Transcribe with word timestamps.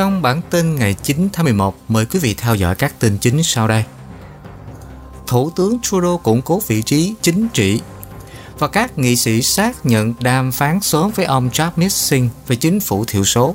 Trong 0.00 0.22
bản 0.22 0.40
tin 0.50 0.76
ngày 0.76 0.94
9 0.94 1.28
tháng 1.32 1.44
11, 1.44 1.76
mời 1.88 2.06
quý 2.06 2.18
vị 2.18 2.34
theo 2.34 2.54
dõi 2.54 2.74
các 2.74 2.94
tin 2.98 3.18
chính 3.18 3.42
sau 3.42 3.68
đây. 3.68 3.84
Thủ 5.26 5.50
tướng 5.50 5.78
Trudeau 5.82 6.18
củng 6.18 6.42
cố 6.42 6.62
vị 6.66 6.82
trí 6.82 7.14
chính 7.22 7.48
trị 7.48 7.80
và 8.58 8.68
các 8.68 8.98
nghị 8.98 9.16
sĩ 9.16 9.42
xác 9.42 9.86
nhận 9.86 10.14
đàm 10.20 10.52
phán 10.52 10.80
sớm 10.80 11.10
với 11.10 11.24
ông 11.24 11.48
Jagmeet 11.52 11.88
Singh 11.88 12.28
về 12.46 12.56
chính 12.56 12.80
phủ 12.80 13.04
thiểu 13.04 13.24
số. 13.24 13.54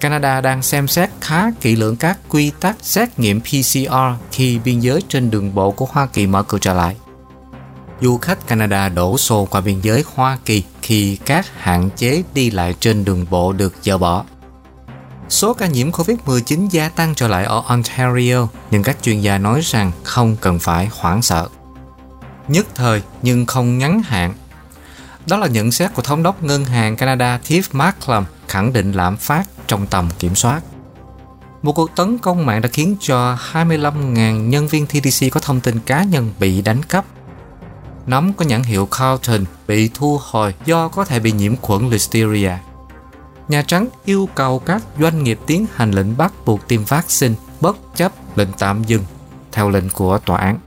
Canada 0.00 0.40
đang 0.40 0.62
xem 0.62 0.88
xét 0.88 1.10
khá 1.20 1.50
kỹ 1.60 1.76
lưỡng 1.76 1.96
các 1.96 2.18
quy 2.28 2.52
tắc 2.60 2.76
xét 2.82 3.18
nghiệm 3.18 3.40
PCR 3.40 3.94
khi 4.32 4.58
biên 4.58 4.80
giới 4.80 5.02
trên 5.08 5.30
đường 5.30 5.54
bộ 5.54 5.70
của 5.70 5.86
Hoa 5.90 6.06
Kỳ 6.06 6.26
mở 6.26 6.42
cửa 6.42 6.58
trở 6.58 6.74
lại. 6.74 6.96
Du 8.00 8.18
khách 8.18 8.46
Canada 8.46 8.88
đổ 8.88 9.18
xô 9.18 9.48
qua 9.50 9.60
biên 9.60 9.80
giới 9.80 10.04
Hoa 10.14 10.38
Kỳ 10.44 10.62
khi 10.82 11.16
các 11.16 11.46
hạn 11.56 11.90
chế 11.96 12.22
đi 12.34 12.50
lại 12.50 12.74
trên 12.80 13.04
đường 13.04 13.26
bộ 13.30 13.52
được 13.52 13.74
dỡ 13.82 13.98
bỏ. 13.98 14.24
Số 15.30 15.54
ca 15.54 15.66
nhiễm 15.66 15.90
COVID-19 15.90 16.68
gia 16.70 16.88
tăng 16.88 17.14
trở 17.14 17.28
lại 17.28 17.44
ở 17.44 17.62
Ontario, 17.66 18.48
nhưng 18.70 18.82
các 18.82 18.96
chuyên 19.02 19.20
gia 19.20 19.38
nói 19.38 19.60
rằng 19.64 19.92
không 20.04 20.36
cần 20.40 20.58
phải 20.58 20.88
hoảng 20.92 21.22
sợ. 21.22 21.48
Nhất 22.48 22.66
thời 22.74 23.02
nhưng 23.22 23.46
không 23.46 23.78
ngắn 23.78 24.02
hạn. 24.02 24.34
Đó 25.26 25.36
là 25.36 25.46
nhận 25.46 25.72
xét 25.72 25.94
của 25.94 26.02
thống 26.02 26.22
đốc 26.22 26.42
ngân 26.42 26.64
hàng 26.64 26.96
Canada 26.96 27.38
Tiff 27.48 27.62
Macklem 27.72 28.24
khẳng 28.48 28.72
định 28.72 28.92
lạm 28.92 29.16
phát 29.16 29.48
trong 29.66 29.86
tầm 29.86 30.08
kiểm 30.18 30.34
soát. 30.34 30.60
Một 31.62 31.72
cuộc 31.72 31.96
tấn 31.96 32.18
công 32.18 32.46
mạng 32.46 32.60
đã 32.60 32.68
khiến 32.72 32.96
cho 33.00 33.38
25.000 33.52 34.48
nhân 34.48 34.68
viên 34.68 34.86
TDC 34.86 35.26
có 35.32 35.40
thông 35.40 35.60
tin 35.60 35.80
cá 35.80 36.04
nhân 36.04 36.32
bị 36.38 36.62
đánh 36.62 36.82
cắp. 36.82 37.04
Nấm 38.06 38.32
có 38.32 38.44
nhãn 38.44 38.62
hiệu 38.62 38.86
Carlton 38.86 39.44
bị 39.66 39.90
thu 39.94 40.20
hồi 40.22 40.54
do 40.64 40.88
có 40.88 41.04
thể 41.04 41.20
bị 41.20 41.32
nhiễm 41.32 41.56
khuẩn 41.56 41.90
Listeria. 41.90 42.52
Nhà 43.50 43.62
Trắng 43.62 43.88
yêu 44.04 44.28
cầu 44.34 44.58
các 44.58 44.82
doanh 45.00 45.24
nghiệp 45.24 45.38
tiến 45.46 45.66
hành 45.74 45.90
lệnh 45.90 46.16
bắt 46.16 46.32
buộc 46.44 46.68
tiêm 46.68 46.84
vaccine 46.84 47.34
bất 47.60 47.76
chấp 47.96 48.12
lệnh 48.36 48.48
tạm 48.58 48.84
dừng 48.84 49.04
theo 49.52 49.70
lệnh 49.70 49.90
của 49.90 50.18
tòa 50.18 50.38
án. 50.38 50.58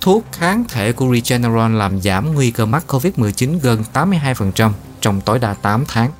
Thuốc 0.00 0.24
kháng 0.32 0.64
thể 0.68 0.92
của 0.92 1.14
Regeneron 1.14 1.78
làm 1.78 2.00
giảm 2.00 2.34
nguy 2.34 2.50
cơ 2.50 2.66
mắc 2.66 2.84
COVID-19 2.88 3.58
gần 3.62 3.84
82% 3.92 4.72
trong 5.00 5.20
tối 5.20 5.38
đa 5.38 5.54
8 5.54 5.84
tháng. 5.88 6.10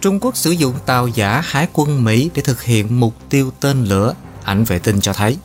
Trung 0.00 0.20
Quốc 0.20 0.36
sử 0.36 0.50
dụng 0.50 0.74
tàu 0.86 1.08
giả 1.08 1.42
Hải 1.44 1.68
quân 1.72 2.04
Mỹ 2.04 2.30
để 2.34 2.42
thực 2.42 2.62
hiện 2.62 3.00
mục 3.00 3.14
tiêu 3.28 3.52
tên 3.60 3.84
lửa, 3.84 4.14
ảnh 4.44 4.64
vệ 4.64 4.78
tinh 4.78 5.00
cho 5.00 5.12
thấy. 5.12 5.38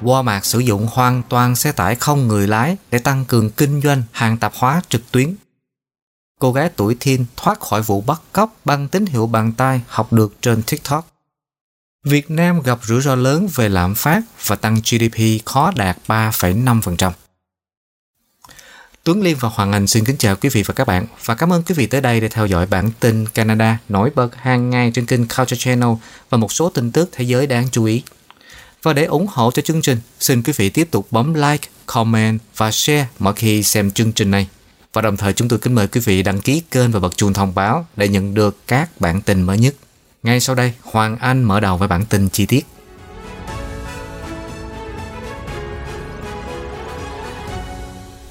Walmart 0.00 0.40
sử 0.40 0.58
dụng 0.58 0.88
hoàn 0.92 1.22
toàn 1.28 1.56
xe 1.56 1.72
tải 1.72 1.94
không 1.94 2.28
người 2.28 2.46
lái 2.46 2.76
để 2.90 2.98
tăng 2.98 3.24
cường 3.24 3.50
kinh 3.50 3.80
doanh 3.80 4.02
hàng 4.12 4.36
tạp 4.36 4.52
hóa 4.54 4.82
trực 4.88 5.12
tuyến. 5.12 5.34
Cô 6.42 6.52
gái 6.52 6.70
tuổi 6.76 6.96
teen 7.04 7.24
thoát 7.36 7.60
khỏi 7.60 7.82
vụ 7.82 8.00
bắt 8.00 8.20
cóc 8.32 8.56
bằng 8.64 8.88
tín 8.88 9.06
hiệu 9.06 9.26
bàn 9.26 9.52
tay 9.52 9.80
học 9.86 10.12
được 10.12 10.34
trên 10.40 10.62
TikTok. 10.62 11.08
Việt 12.04 12.30
Nam 12.30 12.62
gặp 12.62 12.78
rủi 12.82 13.00
ro 13.00 13.14
lớn 13.14 13.48
về 13.54 13.68
lạm 13.68 13.94
phát 13.94 14.22
và 14.46 14.56
tăng 14.56 14.74
GDP 14.74 15.44
khó 15.44 15.72
đạt 15.76 15.98
3,5%. 16.06 17.12
Tuấn 19.04 19.22
Liên 19.22 19.36
và 19.40 19.48
Hoàng 19.48 19.72
Anh 19.72 19.86
xin 19.86 20.04
kính 20.04 20.16
chào 20.16 20.36
quý 20.36 20.48
vị 20.48 20.62
và 20.62 20.74
các 20.74 20.86
bạn 20.86 21.06
và 21.24 21.34
cảm 21.34 21.52
ơn 21.52 21.62
quý 21.62 21.74
vị 21.74 21.86
tới 21.86 22.00
đây 22.00 22.20
để 22.20 22.28
theo 22.28 22.46
dõi 22.46 22.66
bản 22.66 22.90
tin 23.00 23.26
Canada 23.26 23.78
nổi 23.88 24.10
bật 24.14 24.36
hàng 24.36 24.70
ngày 24.70 24.90
trên 24.94 25.06
kênh 25.06 25.28
Culture 25.28 25.56
Channel 25.56 25.90
và 26.30 26.38
một 26.38 26.52
số 26.52 26.68
tin 26.68 26.92
tức 26.92 27.08
thế 27.12 27.24
giới 27.24 27.46
đáng 27.46 27.68
chú 27.72 27.84
ý. 27.84 28.02
Và 28.82 28.92
để 28.92 29.04
ủng 29.04 29.26
hộ 29.30 29.50
cho 29.50 29.62
chương 29.62 29.82
trình, 29.82 29.98
xin 30.20 30.42
quý 30.42 30.52
vị 30.56 30.70
tiếp 30.70 30.88
tục 30.90 31.06
bấm 31.10 31.34
like, 31.34 31.68
comment 31.86 32.40
và 32.56 32.70
share 32.70 33.08
mỗi 33.18 33.32
khi 33.32 33.62
xem 33.62 33.90
chương 33.90 34.12
trình 34.12 34.30
này. 34.30 34.48
Và 34.92 35.02
đồng 35.02 35.16
thời 35.16 35.32
chúng 35.32 35.48
tôi 35.48 35.58
kính 35.58 35.74
mời 35.74 35.86
quý 35.86 36.00
vị 36.04 36.22
đăng 36.22 36.40
ký 36.40 36.62
kênh 36.70 36.90
và 36.90 37.00
bật 37.00 37.16
chuông 37.16 37.32
thông 37.32 37.54
báo 37.54 37.86
để 37.96 38.08
nhận 38.08 38.34
được 38.34 38.56
các 38.66 39.00
bản 39.00 39.20
tin 39.22 39.42
mới 39.42 39.58
nhất. 39.58 39.74
Ngay 40.22 40.40
sau 40.40 40.54
đây, 40.54 40.72
Hoàng 40.82 41.16
Anh 41.20 41.42
mở 41.42 41.60
đầu 41.60 41.76
với 41.76 41.88
bản 41.88 42.04
tin 42.06 42.28
chi 42.28 42.46
tiết. 42.46 42.66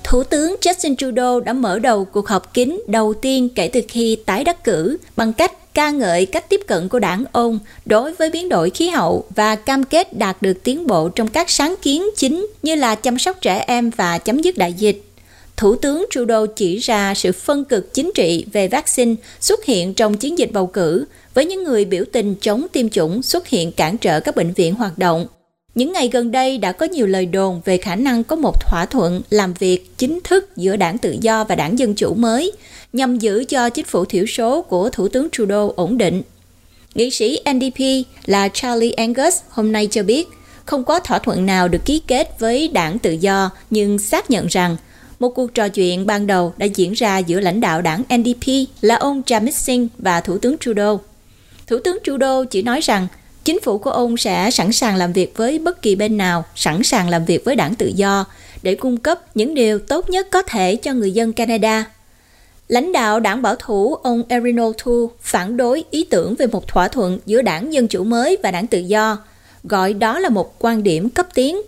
Thủ 0.03 0.23
tướng 0.23 0.55
Justin 0.61 0.95
Trudeau 0.95 1.39
đã 1.39 1.53
mở 1.53 1.79
đầu 1.79 2.05
cuộc 2.05 2.27
họp 2.27 2.53
kín 2.53 2.81
đầu 2.88 3.13
tiên 3.13 3.50
kể 3.55 3.67
từ 3.73 3.81
khi 3.88 4.17
tái 4.25 4.44
đắc 4.44 4.63
cử 4.63 4.97
bằng 5.16 5.33
cách 5.33 5.73
ca 5.73 5.89
ngợi 5.89 6.25
cách 6.25 6.50
tiếp 6.50 6.61
cận 6.67 6.89
của 6.89 7.00
đảng 7.00 7.25
ông 7.31 7.59
đối 7.85 8.13
với 8.13 8.29
biến 8.29 8.50
đổi 8.50 8.69
khí 8.69 8.89
hậu 8.89 9.25
và 9.35 9.55
cam 9.55 9.83
kết 9.83 10.17
đạt 10.17 10.41
được 10.41 10.63
tiến 10.63 10.88
bộ 10.88 11.09
trong 11.09 11.27
các 11.27 11.50
sáng 11.50 11.75
kiến 11.81 12.03
chính 12.17 12.47
như 12.63 12.75
là 12.75 12.95
chăm 12.95 13.19
sóc 13.19 13.38
trẻ 13.41 13.63
em 13.67 13.89
và 13.89 14.17
chấm 14.17 14.41
dứt 14.41 14.57
đại 14.57 14.73
dịch. 14.73 15.10
Thủ 15.61 15.75
tướng 15.75 16.05
Trudeau 16.09 16.47
chỉ 16.47 16.77
ra 16.77 17.13
sự 17.13 17.31
phân 17.31 17.66
cực 17.66 17.94
chính 17.94 18.11
trị 18.16 18.45
về 18.53 18.67
vaccine 18.67 19.16
xuất 19.39 19.66
hiện 19.66 19.94
trong 19.94 20.17
chiến 20.17 20.38
dịch 20.38 20.49
bầu 20.51 20.67
cử, 20.67 21.05
với 21.33 21.45
những 21.45 21.63
người 21.63 21.85
biểu 21.85 22.03
tình 22.11 22.35
chống 22.35 22.67
tiêm 22.72 22.89
chủng 22.89 23.23
xuất 23.23 23.47
hiện 23.47 23.71
cản 23.71 23.97
trở 23.97 24.19
các 24.19 24.35
bệnh 24.35 24.53
viện 24.53 24.75
hoạt 24.75 24.97
động. 24.97 25.27
Những 25.75 25.94
ngày 25.94 26.09
gần 26.13 26.31
đây 26.31 26.57
đã 26.57 26.71
có 26.71 26.85
nhiều 26.85 27.07
lời 27.07 27.25
đồn 27.25 27.61
về 27.66 27.77
khả 27.77 27.95
năng 27.95 28.23
có 28.23 28.35
một 28.35 28.61
thỏa 28.61 28.85
thuận 28.85 29.21
làm 29.29 29.53
việc 29.53 29.97
chính 29.97 30.19
thức 30.23 30.57
giữa 30.57 30.75
đảng 30.75 30.97
tự 30.97 31.17
do 31.21 31.44
và 31.44 31.55
đảng 31.55 31.79
Dân 31.79 31.95
Chủ 31.95 32.13
mới, 32.13 32.51
nhằm 32.94 33.17
giữ 33.17 33.44
cho 33.44 33.69
chính 33.69 33.85
phủ 33.85 34.05
thiểu 34.05 34.25
số 34.25 34.61
của 34.61 34.89
Thủ 34.89 35.07
tướng 35.07 35.27
Trudeau 35.31 35.73
ổn 35.75 35.97
định. 35.97 36.21
Nghị 36.95 37.11
sĩ 37.11 37.39
NDP 37.53 38.07
là 38.25 38.50
Charlie 38.53 38.91
Angus 38.91 39.35
hôm 39.50 39.71
nay 39.71 39.88
cho 39.91 40.03
biết, 40.03 40.27
không 40.66 40.83
có 40.83 41.00
thỏa 41.00 41.19
thuận 41.19 41.45
nào 41.45 41.67
được 41.67 41.85
ký 41.85 42.01
kết 42.07 42.39
với 42.39 42.67
đảng 42.67 43.00
tự 43.00 43.11
do, 43.11 43.50
nhưng 43.69 44.00
xác 44.00 44.31
nhận 44.31 44.47
rằng 44.47 44.77
một 45.21 45.29
cuộc 45.29 45.53
trò 45.53 45.69
chuyện 45.69 46.05
ban 46.05 46.27
đầu 46.27 46.53
đã 46.57 46.65
diễn 46.65 46.93
ra 46.93 47.17
giữa 47.17 47.39
lãnh 47.39 47.61
đạo 47.61 47.81
đảng 47.81 48.03
NDP 48.17 48.47
là 48.81 48.95
ông 48.95 49.21
Jamit 49.25 49.51
Singh 49.51 49.87
và 49.97 50.21
Thủ 50.21 50.37
tướng 50.37 50.57
Trudeau. 50.57 51.01
Thủ 51.67 51.77
tướng 51.83 51.97
Trudeau 52.03 52.45
chỉ 52.45 52.61
nói 52.61 52.79
rằng 52.81 53.07
chính 53.43 53.59
phủ 53.61 53.77
của 53.77 53.91
ông 53.91 54.17
sẽ 54.17 54.51
sẵn 54.51 54.71
sàng 54.71 54.95
làm 54.95 55.13
việc 55.13 55.37
với 55.37 55.59
bất 55.59 55.81
kỳ 55.81 55.95
bên 55.95 56.17
nào, 56.17 56.45
sẵn 56.55 56.83
sàng 56.83 57.09
làm 57.09 57.25
việc 57.25 57.45
với 57.45 57.55
đảng 57.55 57.75
tự 57.75 57.91
do 57.95 58.25
để 58.63 58.75
cung 58.75 58.97
cấp 58.97 59.19
những 59.35 59.55
điều 59.55 59.79
tốt 59.79 60.09
nhất 60.09 60.27
có 60.31 60.41
thể 60.41 60.75
cho 60.75 60.93
người 60.93 61.11
dân 61.11 61.33
Canada. 61.33 61.85
Lãnh 62.67 62.91
đạo 62.91 63.19
đảng 63.19 63.41
bảo 63.41 63.55
thủ 63.55 63.95
ông 63.95 64.23
Erin 64.29 64.55
O'Toole 64.55 65.07
phản 65.21 65.57
đối 65.57 65.83
ý 65.91 66.03
tưởng 66.03 66.35
về 66.35 66.47
một 66.47 66.67
thỏa 66.67 66.88
thuận 66.88 67.19
giữa 67.25 67.41
đảng 67.41 67.73
Dân 67.73 67.88
Chủ 67.88 68.03
mới 68.03 68.38
và 68.43 68.51
đảng 68.51 68.67
tự 68.67 68.79
do, 68.79 69.17
gọi 69.63 69.93
đó 69.93 70.19
là 70.19 70.29
một 70.29 70.55
quan 70.59 70.83
điểm 70.83 71.09
cấp 71.09 71.27
tiến. 71.33 71.61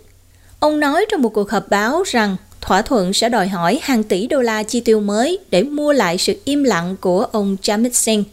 Ông 0.60 0.80
nói 0.80 1.06
trong 1.10 1.22
một 1.22 1.34
cuộc 1.34 1.50
họp 1.50 1.68
báo 1.68 2.02
rằng 2.06 2.36
thỏa 2.64 2.82
thuận 2.82 3.12
sẽ 3.12 3.28
đòi 3.28 3.48
hỏi 3.48 3.78
hàng 3.82 4.02
tỷ 4.02 4.26
đô 4.26 4.40
la 4.40 4.62
chi 4.62 4.80
tiêu 4.80 5.00
mới 5.00 5.38
để 5.50 5.62
mua 5.62 5.92
lại 5.92 6.18
sự 6.18 6.36
im 6.44 6.64
lặng 6.64 6.96
của 7.00 7.26
ông 7.32 7.56
Jamit 7.62 7.90
Singh. 7.92 8.24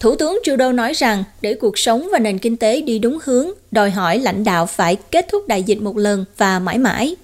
Thủ 0.00 0.16
tướng 0.16 0.38
Trudeau 0.44 0.72
nói 0.72 0.92
rằng 0.92 1.24
để 1.40 1.54
cuộc 1.54 1.78
sống 1.78 2.08
và 2.12 2.18
nền 2.18 2.38
kinh 2.38 2.56
tế 2.56 2.80
đi 2.80 2.98
đúng 2.98 3.18
hướng, 3.24 3.50
đòi 3.70 3.90
hỏi 3.90 4.18
lãnh 4.18 4.44
đạo 4.44 4.66
phải 4.66 4.96
kết 4.96 5.26
thúc 5.28 5.48
đại 5.48 5.62
dịch 5.62 5.80
một 5.80 5.96
lần 5.96 6.24
và 6.36 6.58
mãi 6.58 6.78
mãi. 6.78 7.16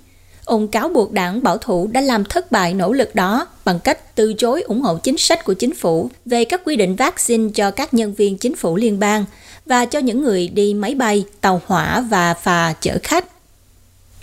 Ông 0.44 0.68
cáo 0.68 0.88
buộc 0.88 1.12
đảng 1.12 1.42
bảo 1.42 1.58
thủ 1.58 1.88
đã 1.92 2.00
làm 2.00 2.24
thất 2.24 2.52
bại 2.52 2.74
nỗ 2.74 2.92
lực 2.92 3.14
đó 3.14 3.48
bằng 3.64 3.80
cách 3.80 4.14
từ 4.14 4.34
chối 4.34 4.62
ủng 4.62 4.80
hộ 4.80 4.96
chính 4.96 5.18
sách 5.18 5.44
của 5.44 5.54
chính 5.54 5.74
phủ 5.74 6.10
về 6.24 6.44
các 6.44 6.60
quy 6.64 6.76
định 6.76 6.96
vaccine 6.96 7.48
cho 7.54 7.70
các 7.70 7.94
nhân 7.94 8.14
viên 8.14 8.38
chính 8.38 8.56
phủ 8.56 8.76
liên 8.76 8.98
bang 8.98 9.24
và 9.66 9.84
cho 9.84 9.98
những 9.98 10.22
người 10.22 10.48
đi 10.48 10.74
máy 10.74 10.94
bay, 10.94 11.24
tàu 11.40 11.62
hỏa 11.66 12.00
và 12.00 12.34
phà 12.34 12.74
chở 12.80 12.98
khách. 13.02 13.35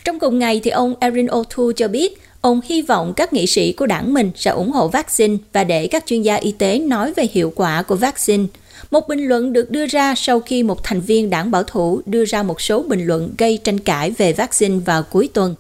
Trong 0.03 0.19
cùng 0.19 0.40
ngày 0.40 0.62
thì 0.64 0.72
ông 0.72 0.94
Erin 1.00 1.25
O'Toole 1.25 1.72
cho 1.72 1.88
biết 1.88 2.22
ông 2.41 2.62
hy 2.66 2.81
vọng 2.81 3.14
các 3.14 3.34
nghị 3.34 3.47
sĩ 3.47 3.74
của 3.74 3.86
đảng 3.86 4.14
mình 4.14 4.31
sẽ 4.36 4.52
ủng 4.52 4.72
hộ 4.72 4.88
vaccine 4.88 5.38
và 5.53 5.64
để 5.64 5.88
các 5.88 6.06
chuyên 6.06 6.22
gia 6.22 6.36
y 6.36 6.52
tế 6.52 6.80
nói 6.80 7.14
về 7.14 7.28
hiệu 7.31 7.53
quả 7.55 7.84
của 7.84 7.96
vaccine. 7.96 8.44
Một 8.91 9.08
bình 9.08 9.26
luận 9.26 9.53
được 9.53 9.72
đưa 9.72 9.85
ra 9.85 10.16
sau 10.16 10.40
khi 10.40 10.64
một 10.64 10.84
thành 10.84 11.02
viên 11.02 11.29
đảng 11.29 11.52
bảo 11.52 11.64
thủ 11.64 12.02
đưa 12.05 12.26
ra 12.26 12.44
một 12.44 12.61
số 12.61 12.84
bình 12.84 13.05
luận 13.05 13.34
gây 13.38 13.59
tranh 13.64 13.79
cãi 13.79 14.11
về 14.11 14.34
vaccine 14.34 14.79
vào 14.85 15.03
cuối 15.03 15.29
tuần. 15.34 15.55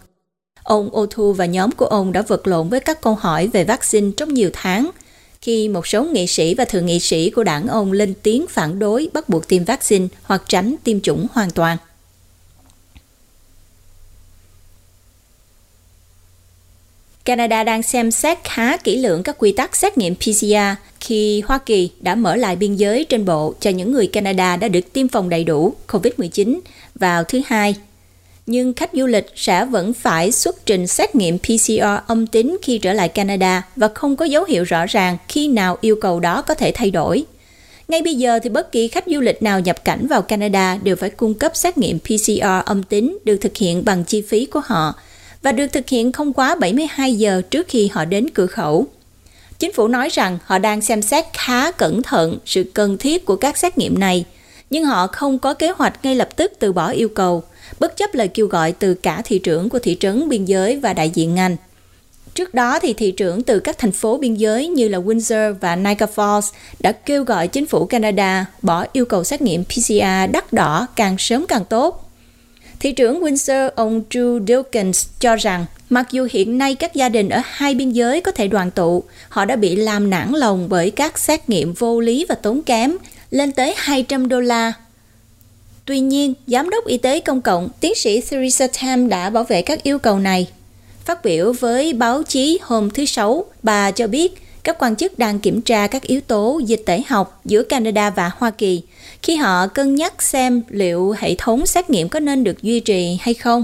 Ông 0.63 0.89
O'Toole 0.89 1.33
và 1.33 1.45
nhóm 1.45 1.71
của 1.71 1.85
ông 1.85 2.11
đã 2.11 2.21
vật 2.21 2.47
lộn 2.47 2.69
với 2.69 2.79
các 2.79 3.01
câu 3.01 3.15
hỏi 3.15 3.47
về 3.47 3.63
vaccine 3.63 4.11
trong 4.17 4.33
nhiều 4.33 4.49
tháng, 4.53 4.89
khi 5.41 5.69
một 5.69 5.87
số 5.87 6.03
nghị 6.03 6.27
sĩ 6.27 6.55
và 6.55 6.65
thượng 6.65 6.85
nghị 6.85 6.99
sĩ 6.99 7.29
của 7.29 7.43
đảng 7.43 7.67
ông 7.67 7.91
lên 7.91 8.13
tiếng 8.23 8.45
phản 8.49 8.79
đối 8.79 9.09
bắt 9.13 9.29
buộc 9.29 9.47
tiêm 9.47 9.63
vaccine 9.63 10.07
hoặc 10.23 10.43
tránh 10.47 10.75
tiêm 10.83 10.99
chủng 10.99 11.27
hoàn 11.33 11.51
toàn. 11.51 11.77
Canada 17.25 17.63
đang 17.63 17.83
xem 17.83 18.11
xét 18.11 18.37
khá 18.43 18.77
kỹ 18.77 18.97
lưỡng 18.97 19.23
các 19.23 19.35
quy 19.39 19.51
tắc 19.51 19.75
xét 19.75 19.97
nghiệm 19.97 20.15
PCR 20.15 20.55
khi 20.99 21.41
Hoa 21.41 21.57
Kỳ 21.57 21.89
đã 21.99 22.15
mở 22.15 22.35
lại 22.35 22.55
biên 22.55 22.75
giới 22.75 23.05
trên 23.05 23.25
bộ 23.25 23.53
cho 23.59 23.69
những 23.69 23.91
người 23.91 24.07
Canada 24.07 24.57
đã 24.57 24.67
được 24.67 24.93
tiêm 24.93 25.07
phòng 25.07 25.29
đầy 25.29 25.43
đủ 25.43 25.73
COVID-19 25.87 26.59
vào 26.95 27.23
thứ 27.23 27.41
hai. 27.45 27.75
Nhưng 28.45 28.73
khách 28.73 28.89
du 28.93 29.05
lịch 29.05 29.25
sẽ 29.35 29.65
vẫn 29.65 29.93
phải 29.93 30.31
xuất 30.31 30.65
trình 30.65 30.87
xét 30.87 31.15
nghiệm 31.15 31.37
PCR 31.39 31.83
âm 32.07 32.27
tính 32.27 32.57
khi 32.61 32.77
trở 32.77 32.93
lại 32.93 33.09
Canada 33.09 33.67
và 33.75 33.87
không 33.93 34.15
có 34.15 34.25
dấu 34.25 34.43
hiệu 34.43 34.63
rõ 34.63 34.85
ràng 34.85 35.17
khi 35.27 35.47
nào 35.47 35.77
yêu 35.81 35.95
cầu 36.01 36.19
đó 36.19 36.41
có 36.41 36.53
thể 36.53 36.71
thay 36.75 36.91
đổi. 36.91 37.23
Ngay 37.87 38.01
bây 38.01 38.15
giờ 38.15 38.39
thì 38.43 38.49
bất 38.49 38.71
kỳ 38.71 38.87
khách 38.87 39.05
du 39.07 39.19
lịch 39.19 39.43
nào 39.43 39.59
nhập 39.59 39.85
cảnh 39.85 40.07
vào 40.07 40.21
Canada 40.21 40.77
đều 40.83 40.95
phải 40.95 41.09
cung 41.09 41.33
cấp 41.33 41.51
xét 41.55 41.77
nghiệm 41.77 41.99
PCR 41.99 42.65
âm 42.65 42.83
tính 42.83 43.17
được 43.23 43.37
thực 43.37 43.57
hiện 43.57 43.85
bằng 43.85 44.03
chi 44.03 44.21
phí 44.21 44.45
của 44.45 44.61
họ– 44.65 44.93
và 45.43 45.51
được 45.51 45.67
thực 45.67 45.89
hiện 45.89 46.11
không 46.11 46.33
quá 46.33 46.55
72 46.55 47.15
giờ 47.15 47.41
trước 47.49 47.67
khi 47.67 47.87
họ 47.87 48.05
đến 48.05 48.29
cửa 48.33 48.47
khẩu. 48.47 48.87
Chính 49.59 49.73
phủ 49.73 49.87
nói 49.87 50.09
rằng 50.09 50.37
họ 50.45 50.57
đang 50.57 50.81
xem 50.81 51.01
xét 51.01 51.25
khá 51.33 51.71
cẩn 51.71 52.03
thận 52.03 52.37
sự 52.45 52.63
cần 52.73 52.97
thiết 52.97 53.25
của 53.25 53.35
các 53.35 53.57
xét 53.57 53.77
nghiệm 53.77 53.99
này, 53.99 54.25
nhưng 54.69 54.85
họ 54.85 55.07
không 55.07 55.39
có 55.39 55.53
kế 55.53 55.69
hoạch 55.69 56.05
ngay 56.05 56.15
lập 56.15 56.29
tức 56.35 56.51
từ 56.59 56.73
bỏ 56.73 56.89
yêu 56.89 57.09
cầu, 57.09 57.43
bất 57.79 57.97
chấp 57.97 58.13
lời 58.13 58.27
kêu 58.27 58.47
gọi 58.47 58.71
từ 58.71 58.93
cả 58.93 59.21
thị 59.25 59.39
trưởng 59.39 59.69
của 59.69 59.79
thị 59.79 59.97
trấn 59.99 60.29
biên 60.29 60.45
giới 60.45 60.79
và 60.79 60.93
đại 60.93 61.09
diện 61.09 61.35
ngành. 61.35 61.55
Trước 62.35 62.53
đó 62.53 62.79
thì 62.79 62.93
thị 62.93 63.11
trưởng 63.11 63.43
từ 63.43 63.59
các 63.59 63.77
thành 63.77 63.91
phố 63.91 64.17
biên 64.17 64.33
giới 64.33 64.67
như 64.67 64.87
là 64.87 64.97
Windsor 64.97 65.53
và 65.61 65.75
Niagara 65.75 66.11
Falls 66.15 66.51
đã 66.79 66.91
kêu 66.91 67.23
gọi 67.23 67.47
chính 67.47 67.65
phủ 67.65 67.85
Canada 67.85 68.45
bỏ 68.61 68.85
yêu 68.93 69.05
cầu 69.05 69.23
xét 69.23 69.41
nghiệm 69.41 69.63
PCR 69.63 70.31
đắt 70.31 70.53
đỏ 70.53 70.87
càng 70.95 71.15
sớm 71.17 71.45
càng 71.47 71.65
tốt. 71.65 72.02
Thị 72.83 72.91
trưởng 72.91 73.21
Windsor 73.21 73.69
ông 73.75 74.03
Drew 74.09 74.45
Dilkins 74.45 75.07
cho 75.19 75.35
rằng 75.35 75.65
mặc 75.89 76.07
dù 76.11 76.27
hiện 76.31 76.57
nay 76.57 76.75
các 76.75 76.93
gia 76.93 77.09
đình 77.09 77.29
ở 77.29 77.41
hai 77.45 77.75
biên 77.75 77.91
giới 77.91 78.21
có 78.21 78.31
thể 78.31 78.47
đoàn 78.47 78.71
tụ, 78.71 79.03
họ 79.29 79.45
đã 79.45 79.55
bị 79.55 79.75
làm 79.75 80.09
nản 80.09 80.31
lòng 80.31 80.69
bởi 80.69 80.91
các 80.91 81.19
xét 81.19 81.49
nghiệm 81.49 81.73
vô 81.73 81.99
lý 81.99 82.25
và 82.29 82.35
tốn 82.35 82.61
kém 82.61 82.97
lên 83.29 83.51
tới 83.51 83.73
200 83.77 84.27
đô 84.27 84.39
la. 84.39 84.73
Tuy 85.85 85.99
nhiên, 85.99 86.33
Giám 86.47 86.69
đốc 86.69 86.85
Y 86.87 86.97
tế 86.97 87.19
Công 87.19 87.41
cộng 87.41 87.69
tiến 87.79 87.95
sĩ 87.95 88.21
Theresa 88.21 88.67
Tam 88.81 89.09
đã 89.09 89.29
bảo 89.29 89.43
vệ 89.43 89.61
các 89.61 89.83
yêu 89.83 89.99
cầu 89.99 90.19
này 90.19 90.47
Phát 91.05 91.23
biểu 91.23 91.53
với 91.53 91.93
báo 91.93 92.23
chí 92.23 92.59
hôm 92.61 92.89
thứ 92.89 93.05
Sáu, 93.05 93.45
bà 93.63 93.91
cho 93.91 94.07
biết 94.07 94.35
các 94.63 94.77
quan 94.79 94.95
chức 94.95 95.19
đang 95.19 95.39
kiểm 95.39 95.61
tra 95.61 95.87
các 95.87 96.01
yếu 96.01 96.21
tố 96.21 96.61
dịch 96.65 96.83
tễ 96.85 97.01
học 97.07 97.41
giữa 97.45 97.63
Canada 97.63 98.09
và 98.09 98.31
Hoa 98.37 98.51
Kỳ 98.51 98.81
khi 99.23 99.35
họ 99.35 99.67
cân 99.67 99.95
nhắc 99.95 100.21
xem 100.21 100.61
liệu 100.69 101.15
hệ 101.17 101.35
thống 101.37 101.65
xét 101.65 101.89
nghiệm 101.89 102.09
có 102.09 102.19
nên 102.19 102.43
được 102.43 102.61
duy 102.61 102.79
trì 102.79 103.17
hay 103.21 103.33
không. 103.33 103.63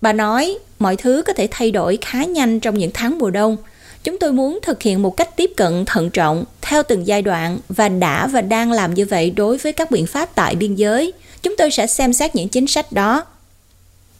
Bà 0.00 0.12
nói, 0.12 0.58
mọi 0.78 0.96
thứ 0.96 1.22
có 1.26 1.32
thể 1.32 1.48
thay 1.50 1.70
đổi 1.70 1.98
khá 2.00 2.24
nhanh 2.24 2.60
trong 2.60 2.78
những 2.78 2.90
tháng 2.94 3.18
mùa 3.18 3.30
đông. 3.30 3.56
Chúng 4.04 4.18
tôi 4.18 4.32
muốn 4.32 4.58
thực 4.62 4.82
hiện 4.82 5.02
một 5.02 5.16
cách 5.16 5.36
tiếp 5.36 5.50
cận 5.56 5.84
thận 5.84 6.10
trọng 6.10 6.44
theo 6.60 6.82
từng 6.82 7.06
giai 7.06 7.22
đoạn 7.22 7.58
và 7.68 7.88
đã 7.88 8.26
và 8.26 8.40
đang 8.40 8.72
làm 8.72 8.94
như 8.94 9.06
vậy 9.06 9.30
đối 9.30 9.56
với 9.56 9.72
các 9.72 9.90
biện 9.90 10.06
pháp 10.06 10.34
tại 10.34 10.54
biên 10.54 10.74
giới. 10.74 11.12
Chúng 11.42 11.56
tôi 11.56 11.70
sẽ 11.70 11.86
xem 11.86 12.12
xét 12.12 12.34
những 12.34 12.48
chính 12.48 12.66
sách 12.66 12.92
đó 12.92 13.24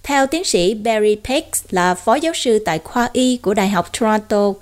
theo 0.03 0.27
tiến 0.27 0.45
sĩ 0.45 0.75
Barry 0.75 1.17
Peck 1.25 1.49
là 1.71 1.95
phó 1.95 2.15
giáo 2.15 2.33
sư 2.35 2.59
tại 2.65 2.79
khoa 2.79 3.09
y 3.13 3.37
của 3.37 3.55
Đại 3.55 3.69
học 3.69 3.93
Toronto, 4.01 4.53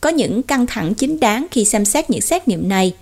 có 0.00 0.10
những 0.10 0.42
căng 0.42 0.66
thẳng 0.66 0.94
chính 0.94 1.20
đáng 1.20 1.46
khi 1.50 1.64
xem 1.64 1.84
xét 1.84 2.10
những 2.10 2.20
xét 2.20 2.48
nghiệm 2.48 2.68
này. 2.68 2.92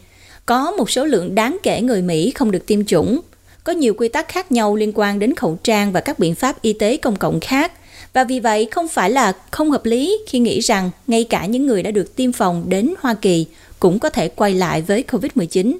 Có 0.47 0.71
một 0.71 0.91
số 0.91 1.05
lượng 1.05 1.35
đáng 1.35 1.59
kể 1.63 1.81
người 1.81 2.03
Mỹ 2.03 2.31
không 2.31 2.51
được 2.51 2.67
tiêm 2.67 2.85
chủng. 2.85 3.21
Có 3.65 3.73
nhiều 3.73 3.95
quy 3.95 4.09
tắc 4.09 4.29
khác 4.29 4.53
nhau 4.53 4.77
liên 4.77 4.93
quan 4.95 5.19
đến 5.19 5.35
khẩu 5.35 5.59
trang 5.63 5.93
và 5.93 6.01
các 6.01 6.19
biện 6.19 6.35
pháp 6.35 6.63
y 6.63 6.73
tế 6.73 6.97
công 6.97 7.17
cộng 7.17 7.41
khác. 7.41 7.73
Và 8.13 8.25
vì 8.25 8.41
vậy 8.41 8.69
không 8.71 8.89
phải 8.89 9.11
là 9.11 9.33
không 9.51 9.71
hợp 9.71 9.85
lý 9.85 10.19
khi 10.29 10.39
nghĩ 10.39 10.61
rằng 10.61 10.91
ngay 11.07 11.25
cả 11.25 11.47
những 11.47 11.67
người 11.67 11.83
đã 11.83 11.91
được 11.91 12.17
tiêm 12.17 12.33
phòng 12.33 12.65
đến 12.69 12.95
Hoa 13.01 13.15
Kỳ 13.15 13.47
cũng 13.81 13.99
có 13.99 14.11
thể 14.11 14.29
quay 14.29 14.55
lại 14.55 14.83
với 14.83 15.05
COVID-19. 15.11 15.77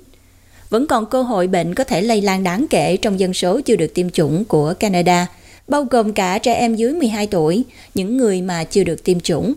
Vẫn 0.71 0.87
còn 0.87 1.07
cơ 1.07 1.23
hội 1.23 1.47
bệnh 1.47 1.75
có 1.75 1.85
thể 1.85 2.03
lây 2.03 2.23
lan 2.23 2.45
đáng 2.45 2.67
kể 2.71 2.97
trong 2.97 3.21
dân 3.21 3.35
số 3.35 3.61
chưa 3.61 3.77
được 3.77 3.95
tiêm 3.95 4.11
chủng 4.11 4.45
của 4.45 4.75
Canada– 4.79 5.27
bao 5.69 5.85
gồm 5.85 6.13
cả 6.13 6.39
trẻ 6.39 6.55
em 6.55 6.75
dưới 6.75 6.93
12 6.93 7.27
tuổi, 7.27 7.65
những 7.95 8.17
người 8.17 8.43
mà 8.43 8.65
chưa 8.65 8.85
được 8.85 9.05
tiêm 9.05 9.21
chủng. 9.21 9.55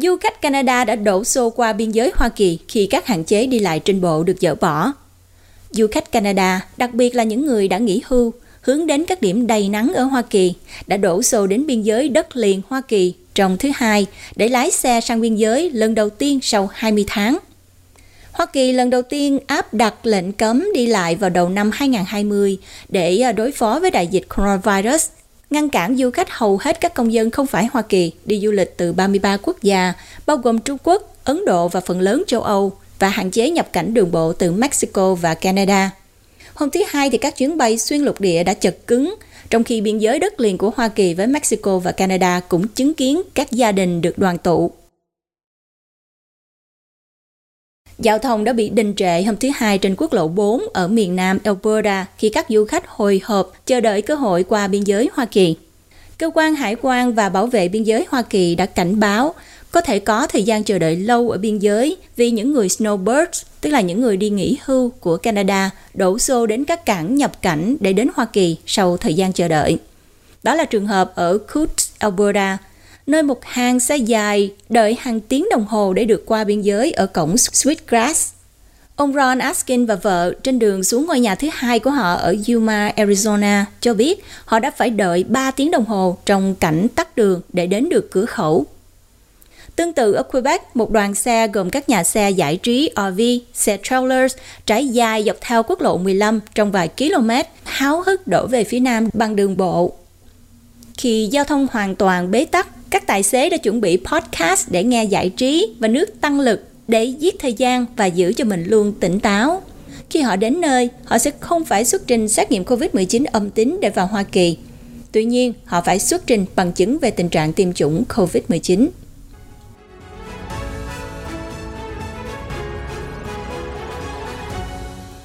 Du 0.00 0.16
khách 0.16 0.42
Canada 0.42 0.84
đã 0.84 0.96
đổ 0.96 1.24
xô 1.24 1.50
qua 1.50 1.72
biên 1.72 1.90
giới 1.90 2.12
Hoa 2.14 2.28
Kỳ 2.28 2.58
khi 2.68 2.86
các 2.86 3.06
hạn 3.06 3.24
chế 3.24 3.46
đi 3.46 3.58
lại 3.58 3.80
trên 3.80 4.00
bộ 4.00 4.24
được 4.24 4.36
dỡ 4.40 4.54
bỏ. 4.54 4.92
Du 5.70 5.86
khách 5.92 6.12
Canada, 6.12 6.66
đặc 6.76 6.94
biệt 6.94 7.14
là 7.14 7.24
những 7.24 7.46
người 7.46 7.68
đã 7.68 7.78
nghỉ 7.78 8.02
hưu, 8.06 8.32
hướng 8.60 8.86
đến 8.86 9.04
các 9.04 9.22
điểm 9.22 9.46
đầy 9.46 9.68
nắng 9.68 9.92
ở 9.94 10.04
Hoa 10.04 10.22
Kỳ, 10.22 10.54
đã 10.86 10.96
đổ 10.96 11.22
xô 11.22 11.46
đến 11.46 11.66
biên 11.66 11.82
giới 11.82 12.08
đất 12.08 12.36
liền 12.36 12.62
Hoa 12.68 12.80
Kỳ 12.80 13.14
trong 13.34 13.56
thứ 13.56 13.70
hai 13.74 14.06
để 14.36 14.48
lái 14.48 14.70
xe 14.70 15.00
sang 15.00 15.20
biên 15.20 15.36
giới 15.36 15.70
lần 15.70 15.94
đầu 15.94 16.10
tiên 16.10 16.38
sau 16.42 16.70
20 16.72 17.04
tháng. 17.06 17.38
Hoa 18.32 18.46
Kỳ 18.46 18.72
lần 18.72 18.90
đầu 18.90 19.02
tiên 19.02 19.38
áp 19.46 19.74
đặt 19.74 20.06
lệnh 20.06 20.32
cấm 20.32 20.64
đi 20.74 20.86
lại 20.86 21.14
vào 21.14 21.30
đầu 21.30 21.48
năm 21.48 21.70
2020 21.74 22.58
để 22.88 23.18
à, 23.18 23.32
đối 23.32 23.52
phó 23.52 23.78
với 23.80 23.90
đại 23.90 24.06
dịch 24.06 24.26
coronavirus, 24.36 25.08
ngăn 25.50 25.68
cản 25.68 25.96
du 25.96 26.10
khách 26.10 26.30
hầu 26.30 26.58
hết 26.60 26.80
các 26.80 26.94
công 26.94 27.12
dân 27.12 27.30
không 27.30 27.46
phải 27.46 27.68
Hoa 27.72 27.82
Kỳ 27.82 28.12
đi 28.24 28.40
du 28.40 28.50
lịch 28.50 28.76
từ 28.76 28.92
33 28.92 29.36
quốc 29.42 29.62
gia, 29.62 29.92
bao 30.26 30.36
gồm 30.36 30.58
Trung 30.58 30.78
Quốc, 30.84 31.16
Ấn 31.24 31.44
Độ 31.44 31.68
và 31.68 31.80
phần 31.80 32.00
lớn 32.00 32.22
châu 32.26 32.42
Âu, 32.42 32.72
và 32.98 33.08
hạn 33.08 33.30
chế 33.30 33.50
nhập 33.50 33.72
cảnh 33.72 33.94
đường 33.94 34.12
bộ 34.12 34.32
từ 34.32 34.52
Mexico 34.52 35.14
và 35.14 35.34
Canada. 35.34 35.90
Hôm 36.54 36.70
thứ 36.70 36.80
Hai 36.88 37.10
thì 37.10 37.18
các 37.18 37.36
chuyến 37.36 37.56
bay 37.56 37.78
xuyên 37.78 38.00
lục 38.00 38.20
địa 38.20 38.44
đã 38.44 38.54
chật 38.54 38.76
cứng, 38.86 39.14
trong 39.50 39.64
khi 39.64 39.80
biên 39.80 39.98
giới 39.98 40.18
đất 40.18 40.40
liền 40.40 40.58
của 40.58 40.70
Hoa 40.76 40.88
Kỳ 40.88 41.14
với 41.14 41.26
Mexico 41.26 41.78
và 41.78 41.92
Canada 41.92 42.40
cũng 42.40 42.68
chứng 42.68 42.94
kiến 42.94 43.22
các 43.34 43.50
gia 43.50 43.72
đình 43.72 44.00
được 44.00 44.18
đoàn 44.18 44.38
tụ. 44.38 44.72
Giao 47.98 48.18
thông 48.18 48.44
đã 48.44 48.52
bị 48.52 48.68
đình 48.68 48.94
trệ 48.94 49.22
hôm 49.22 49.36
thứ 49.36 49.48
Hai 49.54 49.78
trên 49.78 49.94
quốc 49.98 50.12
lộ 50.12 50.28
4 50.28 50.62
ở 50.72 50.88
miền 50.88 51.16
nam 51.16 51.38
Alberta 51.44 52.06
khi 52.18 52.28
các 52.28 52.46
du 52.48 52.64
khách 52.64 52.88
hồi 52.88 53.20
hộp 53.24 53.52
chờ 53.66 53.80
đợi 53.80 54.02
cơ 54.02 54.14
hội 54.14 54.44
qua 54.44 54.68
biên 54.68 54.84
giới 54.84 55.10
Hoa 55.12 55.24
Kỳ. 55.24 55.56
Cơ 56.18 56.30
quan 56.34 56.54
Hải 56.54 56.76
quan 56.82 57.14
và 57.14 57.28
Bảo 57.28 57.46
vệ 57.46 57.68
biên 57.68 57.82
giới 57.82 58.06
Hoa 58.08 58.22
Kỳ 58.22 58.54
đã 58.54 58.66
cảnh 58.66 59.00
báo 59.00 59.34
có 59.70 59.80
thể 59.80 59.98
có 59.98 60.26
thời 60.26 60.42
gian 60.42 60.64
chờ 60.64 60.78
đợi 60.78 60.96
lâu 60.96 61.30
ở 61.30 61.38
biên 61.38 61.58
giới 61.58 61.96
vì 62.16 62.30
những 62.30 62.52
người 62.52 62.68
snowbirds, 62.68 63.42
tức 63.60 63.70
là 63.70 63.80
những 63.80 64.00
người 64.00 64.16
đi 64.16 64.30
nghỉ 64.30 64.58
hưu 64.64 64.90
của 65.00 65.16
Canada, 65.16 65.70
đổ 65.94 66.18
xô 66.18 66.46
đến 66.46 66.64
các 66.64 66.86
cảng 66.86 67.14
nhập 67.14 67.42
cảnh 67.42 67.76
để 67.80 67.92
đến 67.92 68.08
Hoa 68.14 68.24
Kỳ 68.24 68.56
sau 68.66 68.96
thời 68.96 69.14
gian 69.14 69.32
chờ 69.32 69.48
đợi. 69.48 69.78
Đó 70.42 70.54
là 70.54 70.64
trường 70.64 70.86
hợp 70.86 71.12
ở 71.14 71.38
Coots, 71.38 71.90
Alberta, 71.98 72.58
nơi 73.08 73.22
một 73.22 73.44
hàng 73.44 73.80
xe 73.80 73.96
dài 73.96 74.52
đợi 74.68 74.96
hàng 75.00 75.20
tiếng 75.20 75.46
đồng 75.50 75.66
hồ 75.66 75.92
để 75.92 76.04
được 76.04 76.26
qua 76.26 76.44
biên 76.44 76.62
giới 76.62 76.92
ở 76.92 77.06
cổng 77.06 77.34
Sweetgrass. 77.34 78.32
Ông 78.96 79.12
Ron 79.12 79.38
Askin 79.38 79.86
và 79.86 79.94
vợ 79.94 80.34
trên 80.42 80.58
đường 80.58 80.84
xuống 80.84 81.06
ngôi 81.06 81.20
nhà 81.20 81.34
thứ 81.34 81.48
hai 81.52 81.78
của 81.78 81.90
họ 81.90 82.14
ở 82.14 82.36
Yuma, 82.48 82.92
Arizona 82.96 83.64
cho 83.80 83.94
biết 83.94 84.24
họ 84.44 84.58
đã 84.58 84.70
phải 84.70 84.90
đợi 84.90 85.24
3 85.24 85.50
tiếng 85.50 85.70
đồng 85.70 85.84
hồ 85.84 86.16
trong 86.26 86.54
cảnh 86.54 86.86
tắt 86.94 87.16
đường 87.16 87.40
để 87.52 87.66
đến 87.66 87.88
được 87.88 88.10
cửa 88.10 88.24
khẩu. 88.24 88.66
Tương 89.76 89.92
tự 89.92 90.12
ở 90.12 90.22
Quebec, 90.22 90.76
một 90.76 90.90
đoàn 90.90 91.14
xe 91.14 91.48
gồm 91.48 91.70
các 91.70 91.88
nhà 91.88 92.04
xe 92.04 92.30
giải 92.30 92.56
trí 92.56 92.90
RV, 92.96 93.20
xe 93.54 93.78
trailers 93.82 94.36
trải 94.66 94.88
dài 94.88 95.24
dọc 95.26 95.36
theo 95.40 95.62
quốc 95.62 95.80
lộ 95.80 95.98
15 95.98 96.40
trong 96.54 96.72
vài 96.72 96.88
km, 96.88 97.30
háo 97.64 98.02
hức 98.02 98.26
đổ 98.26 98.46
về 98.46 98.64
phía 98.64 98.80
nam 98.80 99.08
bằng 99.12 99.36
đường 99.36 99.56
bộ. 99.56 99.92
Khi 100.98 101.28
giao 101.32 101.44
thông 101.44 101.66
hoàn 101.72 101.96
toàn 101.96 102.30
bế 102.30 102.44
tắc, 102.44 102.68
các 102.90 103.06
tài 103.06 103.22
xế 103.22 103.50
đã 103.50 103.56
chuẩn 103.56 103.80
bị 103.80 103.98
podcast 104.04 104.70
để 104.70 104.84
nghe 104.84 105.04
giải 105.04 105.30
trí 105.30 105.74
và 105.78 105.88
nước 105.88 106.20
tăng 106.20 106.40
lực 106.40 106.64
để 106.88 107.04
giết 107.04 107.36
thời 107.38 107.52
gian 107.52 107.86
và 107.96 108.06
giữ 108.06 108.32
cho 108.32 108.44
mình 108.44 108.64
luôn 108.66 108.92
tỉnh 109.00 109.20
táo. 109.20 109.62
Khi 110.10 110.20
họ 110.20 110.36
đến 110.36 110.60
nơi, 110.60 110.88
họ 111.04 111.18
sẽ 111.18 111.30
không 111.40 111.64
phải 111.64 111.84
xuất 111.84 112.06
trình 112.06 112.28
xét 112.28 112.50
nghiệm 112.50 112.64
COVID-19 112.64 113.24
âm 113.32 113.50
tính 113.50 113.78
để 113.80 113.90
vào 113.90 114.06
Hoa 114.06 114.22
Kỳ. 114.22 114.56
Tuy 115.12 115.24
nhiên, 115.24 115.52
họ 115.64 115.80
phải 115.80 115.98
xuất 115.98 116.26
trình 116.26 116.44
bằng 116.56 116.72
chứng 116.72 116.98
về 116.98 117.10
tình 117.10 117.28
trạng 117.28 117.52
tiêm 117.52 117.72
chủng 117.72 118.04
COVID-19. 118.08 118.88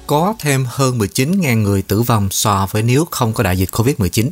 Có 0.06 0.34
thêm 0.38 0.64
hơn 0.68 0.98
19.000 0.98 1.62
người 1.62 1.82
tử 1.82 2.02
vong 2.02 2.28
so 2.30 2.66
với 2.70 2.82
nếu 2.82 3.04
không 3.10 3.32
có 3.32 3.42
đại 3.42 3.58
dịch 3.58 3.70
COVID-19. 3.70 4.30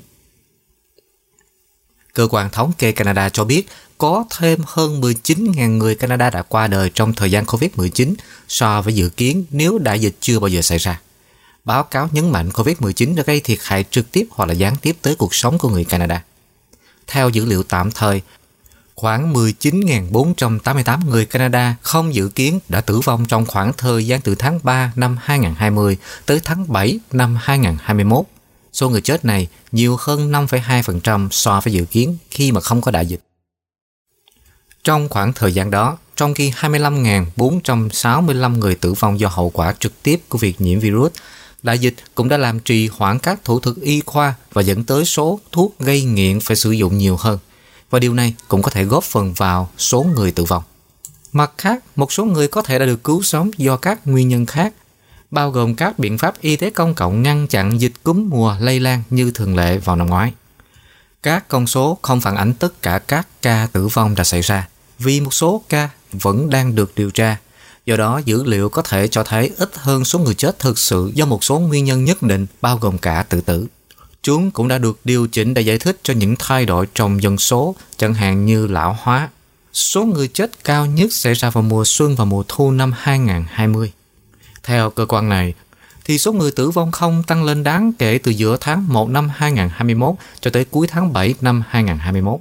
Cơ 2.15 2.29
quan 2.31 2.51
thống 2.51 2.73
kê 2.79 2.93
Canada 2.93 3.29
cho 3.29 3.45
biết 3.45 3.69
có 3.99 4.25
thêm 4.39 4.61
hơn 4.67 5.01
19.000 5.01 5.77
người 5.77 5.95
Canada 5.95 6.31
đã 6.31 6.43
qua 6.43 6.67
đời 6.67 6.91
trong 6.95 7.13
thời 7.15 7.31
gian 7.31 7.45
COVID-19 7.45 8.15
so 8.49 8.83
với 8.83 8.95
dự 8.95 9.09
kiến 9.09 9.45
nếu 9.51 9.79
đại 9.79 10.01
dịch 10.01 10.15
chưa 10.21 10.39
bao 10.39 10.49
giờ 10.49 10.63
xảy 10.63 10.79
ra. 10.79 11.01
Báo 11.65 11.83
cáo 11.83 12.09
nhấn 12.13 12.31
mạnh 12.31 12.49
COVID-19 12.49 13.17
đã 13.17 13.23
gây 13.27 13.41
thiệt 13.41 13.59
hại 13.63 13.85
trực 13.91 14.13
tiếp 14.13 14.27
hoặc 14.31 14.47
là 14.47 14.55
gián 14.55 14.77
tiếp 14.77 14.97
tới 15.03 15.15
cuộc 15.15 15.35
sống 15.35 15.59
của 15.59 15.69
người 15.69 15.85
Canada. 15.85 16.23
Theo 17.07 17.29
dữ 17.29 17.45
liệu 17.45 17.63
tạm 17.63 17.91
thời, 17.91 18.23
khoảng 18.95 19.35
19.488 19.35 21.07
người 21.07 21.27
Canada 21.27 21.77
không 21.83 22.15
dự 22.15 22.29
kiến 22.29 22.61
đã 22.69 22.81
tử 22.81 23.01
vong 23.01 23.25
trong 23.27 23.47
khoảng 23.47 23.73
thời 23.73 24.07
gian 24.07 24.21
từ 24.21 24.35
tháng 24.35 24.61
3 24.63 24.93
năm 24.97 25.19
2020 25.23 25.97
tới 26.27 26.41
tháng 26.45 26.73
7 26.73 27.01
năm 27.13 27.39
2021 27.43 28.25
Số 28.73 28.89
người 28.89 29.01
chết 29.01 29.25
này 29.25 29.49
nhiều 29.73 29.97
hơn 30.01 30.33
5,2% 30.33 31.29
so 31.31 31.61
với 31.61 31.73
dự 31.73 31.85
kiến 31.85 32.17
khi 32.31 32.53
mà 32.53 32.61
không 32.61 32.81
có 32.81 32.91
đại 32.91 33.07
dịch. 33.07 33.21
Trong 34.85 35.09
khoảng 35.09 35.33
thời 35.33 35.55
gian 35.55 35.71
đó, 35.71 35.99
trong 36.17 36.35
khi 36.35 36.51
25.465 36.51 38.59
người 38.59 38.75
tử 38.75 38.93
vong 38.93 39.21
do 39.21 39.29
hậu 39.29 39.51
quả 39.51 39.75
trực 39.81 40.03
tiếp 40.03 40.21
của 40.29 40.39
việc 40.39 40.61
nhiễm 40.61 40.81
virus, 40.81 41.13
đại 41.63 41.79
dịch 41.79 41.95
cũng 42.15 42.29
đã 42.29 42.37
làm 42.37 42.61
trì 42.61 42.89
hoãn 42.89 43.19
các 43.19 43.45
thủ 43.45 43.61
thuật 43.61 43.77
y 43.77 44.03
khoa 44.07 44.35
và 44.53 44.63
dẫn 44.63 44.85
tới 44.85 45.05
số 45.05 45.41
thuốc 45.53 45.79
gây 45.79 46.05
nghiện 46.05 46.41
phải 46.41 46.57
sử 46.57 46.71
dụng 46.71 46.99
nhiều 46.99 47.17
hơn. 47.17 47.39
Và 47.91 47.99
điều 47.99 48.15
này 48.15 48.35
cũng 48.49 48.63
có 48.63 48.71
thể 48.71 48.85
góp 48.85 49.05
phần 49.05 49.33
vào 49.33 49.71
số 49.79 50.07
người 50.17 50.31
tử 50.31 50.45
vong. 50.45 50.63
Mặt 51.33 51.53
khác, 51.59 51.85
một 51.97 52.13
số 52.13 52.25
người 52.25 52.49
có 52.49 52.63
thể 52.63 52.79
đã 52.79 52.87
được 52.87 53.05
cứu 53.05 53.23
sống 53.23 53.51
do 53.57 53.77
các 53.77 54.07
nguyên 54.07 54.29
nhân 54.29 54.47
khác 54.47 54.73
bao 55.33 55.51
gồm 55.51 55.75
các 55.75 55.99
biện 55.99 56.19
pháp 56.19 56.41
y 56.41 56.57
tế 56.57 56.71
công 56.71 56.95
cộng 56.95 57.23
ngăn 57.23 57.47
chặn 57.47 57.81
dịch 57.81 57.93
cúm 58.03 58.29
mùa 58.31 58.57
lây 58.61 58.81
lan 58.81 59.03
như 59.11 59.31
thường 59.31 59.57
lệ 59.57 59.79
vào 59.79 59.97
năm 59.97 60.07
ngoái. 60.07 60.33
Các 61.23 61.49
con 61.49 61.67
số 61.67 61.99
không 62.03 62.21
phản 62.21 62.37
ánh 62.37 62.55
tất 62.55 62.83
cả 62.83 62.99
các 62.99 63.29
ca 63.43 63.69
tử 63.73 63.89
vong 63.89 64.15
đã 64.15 64.25
xảy 64.25 64.41
ra, 64.41 64.69
vì 64.99 65.21
một 65.21 65.35
số 65.35 65.63
ca 65.69 65.89
vẫn 66.13 66.51
đang 66.51 66.75
được 66.75 66.93
điều 66.97 67.11
tra. 67.11 67.37
Do 67.87 67.97
đó, 67.97 68.21
dữ 68.25 68.45
liệu 68.45 68.69
có 68.69 68.83
thể 68.83 69.09
cho 69.09 69.25
thấy 69.25 69.51
ít 69.59 69.71
hơn 69.75 70.05
số 70.05 70.19
người 70.19 70.35
chết 70.35 70.59
thực 70.59 70.79
sự 70.79 71.11
do 71.15 71.27
một 71.27 71.45
số 71.45 71.59
nguyên 71.59 71.85
nhân 71.85 72.05
nhất 72.05 72.23
định, 72.23 72.47
bao 72.61 72.77
gồm 72.77 72.99
cả 72.99 73.25
tự 73.29 73.41
tử. 73.41 73.67
Chúng 74.23 74.51
cũng 74.51 74.69
đã 74.69 74.79
được 74.79 75.01
điều 75.05 75.27
chỉnh 75.27 75.55
để 75.55 75.63
giải 75.63 75.79
thích 75.79 76.01
cho 76.03 76.15
những 76.15 76.35
thay 76.39 76.67
đổi 76.67 76.87
trong 76.95 77.23
dân 77.23 77.39
số, 77.39 77.75
chẳng 77.97 78.15
hạn 78.15 78.47
như 78.47 78.67
lão 78.67 78.97
hóa. 79.01 79.29
Số 79.73 80.05
người 80.05 80.29
chết 80.29 80.65
cao 80.65 80.87
nhất 80.87 81.13
xảy 81.13 81.35
ra 81.35 81.51
vào 81.51 81.63
mùa 81.63 81.85
xuân 81.85 82.17
và 82.17 82.25
mùa 82.25 82.45
thu 82.49 82.71
năm 82.71 82.93
2020. 82.97 83.93
Theo 84.63 84.91
cơ 84.91 85.07
quan 85.07 85.29
này, 85.29 85.55
thì 86.05 86.19
số 86.19 86.33
người 86.33 86.51
tử 86.51 86.71
vong 86.71 86.93
không 86.93 87.23
tăng 87.23 87.45
lên 87.45 87.63
đáng 87.63 87.93
kể 87.99 88.19
từ 88.19 88.31
giữa 88.31 88.57
tháng 88.61 88.89
1 88.89 89.11
năm 89.11 89.31
2021 89.35 90.15
cho 90.41 90.51
tới 90.51 90.65
cuối 90.65 90.87
tháng 90.87 91.13
7 91.13 91.35
năm 91.41 91.63
2021. 91.69 92.41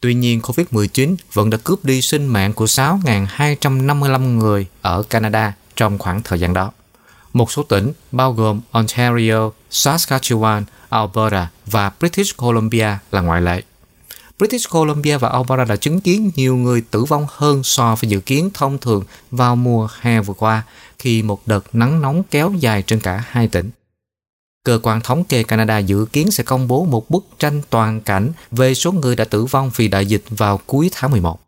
Tuy 0.00 0.14
nhiên, 0.14 0.40
COVID-19 0.40 1.16
vẫn 1.32 1.50
đã 1.50 1.58
cướp 1.64 1.84
đi 1.84 2.02
sinh 2.02 2.26
mạng 2.26 2.52
của 2.52 2.64
6.255 2.64 4.36
người 4.36 4.66
ở 4.82 5.02
Canada 5.02 5.52
trong 5.76 5.98
khoảng 5.98 6.22
thời 6.22 6.40
gian 6.40 6.54
đó. 6.54 6.72
Một 7.32 7.52
số 7.52 7.62
tỉnh, 7.62 7.92
bao 8.12 8.32
gồm 8.32 8.60
Ontario, 8.70 9.50
Saskatchewan, 9.70 10.62
Alberta 10.88 11.48
và 11.66 11.92
British 12.00 12.36
Columbia 12.36 12.88
là 13.12 13.20
ngoại 13.20 13.42
lệ. 13.42 13.62
British 14.38 14.70
Columbia 14.70 15.18
và 15.18 15.28
Alberta 15.28 15.64
đã 15.64 15.76
chứng 15.76 16.00
kiến 16.00 16.30
nhiều 16.34 16.56
người 16.56 16.80
tử 16.80 17.04
vong 17.04 17.26
hơn 17.28 17.62
so 17.62 17.94
với 17.94 18.10
dự 18.10 18.20
kiến 18.20 18.50
thông 18.54 18.78
thường 18.78 19.04
vào 19.30 19.56
mùa 19.56 19.88
hè 20.00 20.20
vừa 20.20 20.34
qua, 20.34 20.62
khi 20.98 21.22
một 21.22 21.46
đợt 21.46 21.74
nắng 21.74 22.00
nóng 22.00 22.22
kéo 22.30 22.52
dài 22.58 22.82
trên 22.82 23.00
cả 23.00 23.24
hai 23.26 23.48
tỉnh. 23.48 23.70
Cơ 24.64 24.80
quan 24.82 25.00
thống 25.00 25.24
kê 25.24 25.42
Canada 25.42 25.78
dự 25.78 26.06
kiến 26.12 26.30
sẽ 26.30 26.44
công 26.44 26.68
bố 26.68 26.84
một 26.84 27.10
bức 27.10 27.24
tranh 27.38 27.62
toàn 27.70 28.00
cảnh 28.00 28.32
về 28.50 28.74
số 28.74 28.92
người 28.92 29.16
đã 29.16 29.24
tử 29.24 29.44
vong 29.44 29.70
vì 29.76 29.88
đại 29.88 30.06
dịch 30.06 30.24
vào 30.28 30.60
cuối 30.66 30.90
tháng 30.92 31.10
11. 31.10 31.40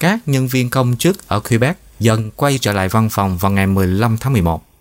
Các 0.00 0.20
nhân 0.26 0.48
viên 0.48 0.70
công 0.70 0.96
chức 0.96 1.28
ở 1.28 1.40
Quebec 1.40 1.76
dần 2.00 2.30
quay 2.36 2.58
trở 2.58 2.72
lại 2.72 2.88
văn 2.88 3.08
phòng 3.10 3.38
vào 3.38 3.52
ngày 3.52 3.66
15 3.66 4.16
tháng 4.20 4.32
11. 4.32 4.73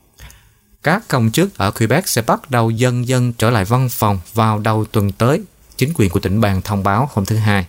Các 0.84 1.08
công 1.08 1.32
chức 1.32 1.58
ở 1.58 1.72
Quebec 1.72 2.08
sẽ 2.08 2.22
bắt 2.22 2.52
đầu 2.52 2.72
dần 2.72 3.08
dần 3.08 3.34
trở 3.34 3.50
lại 3.50 3.66
văn 3.66 3.90
phòng 3.90 4.20
vào 4.34 4.60
đầu 4.60 4.86
tuần 4.86 5.12
tới, 5.12 5.42
chính 5.78 5.94
quyền 5.96 6.10
của 6.10 6.20
tỉnh 6.20 6.42
bang 6.42 6.62
thông 6.62 6.84
báo 6.84 7.10
hôm 7.14 7.26
thứ 7.26 7.36
Hai. 7.36 7.66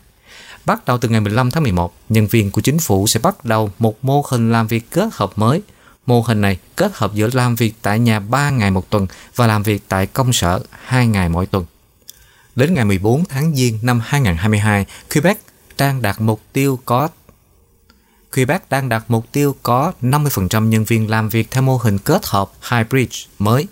Bắt 0.65 0.85
đầu 0.85 0.99
từ 0.99 1.09
ngày 1.09 1.21
15 1.21 1.51
tháng 1.51 1.63
11, 1.63 1.95
nhân 2.09 2.27
viên 2.27 2.51
của 2.51 2.61
chính 2.61 2.79
phủ 2.79 3.07
sẽ 3.07 3.21
bắt 3.21 3.45
đầu 3.45 3.71
một 3.79 4.05
mô 4.05 4.25
hình 4.31 4.53
làm 4.53 4.67
việc 4.67 4.91
kết 4.91 5.09
hợp 5.13 5.33
mới. 5.37 5.63
Mô 6.07 6.21
hình 6.21 6.41
này 6.41 6.59
kết 6.77 6.93
hợp 6.95 7.15
giữa 7.15 7.31
làm 7.33 7.55
việc 7.55 7.75
tại 7.83 7.99
nhà 7.99 8.21
3 8.21 8.51
ngày 8.51 8.71
một 8.71 8.91
tuần 8.91 9.07
và 9.37 9.47
làm 9.47 9.63
việc 9.63 9.83
tại 9.89 10.07
công 10.07 10.33
sở 10.33 10.61
2 10.85 11.07
ngày 11.07 11.29
mỗi 11.29 11.47
tuần. 11.47 11.65
Đến 12.57 12.75
ngày 12.75 12.85
14 12.85 13.25
tháng 13.25 13.55
Giêng 13.55 13.79
năm 13.83 14.01
2022, 14.05 14.87
Quebec 15.15 15.39
đang 15.79 16.03
đạt 16.03 16.21
mục 16.21 16.41
tiêu 16.53 16.79
có 16.85 17.09
Quebec 18.35 18.71
đang 18.71 18.89
đặt 18.89 19.05
mục 19.09 19.27
tiêu 19.33 19.57
có 19.63 19.93
50% 20.03 20.69
nhân 20.69 20.85
viên 20.85 21.11
làm 21.11 21.29
việc 21.29 21.51
theo 21.51 21.63
mô 21.63 21.77
hình 21.77 21.99
kết 21.99 22.27
hợp 22.27 22.51
hybrid 22.71 23.09
mới. 23.39 23.67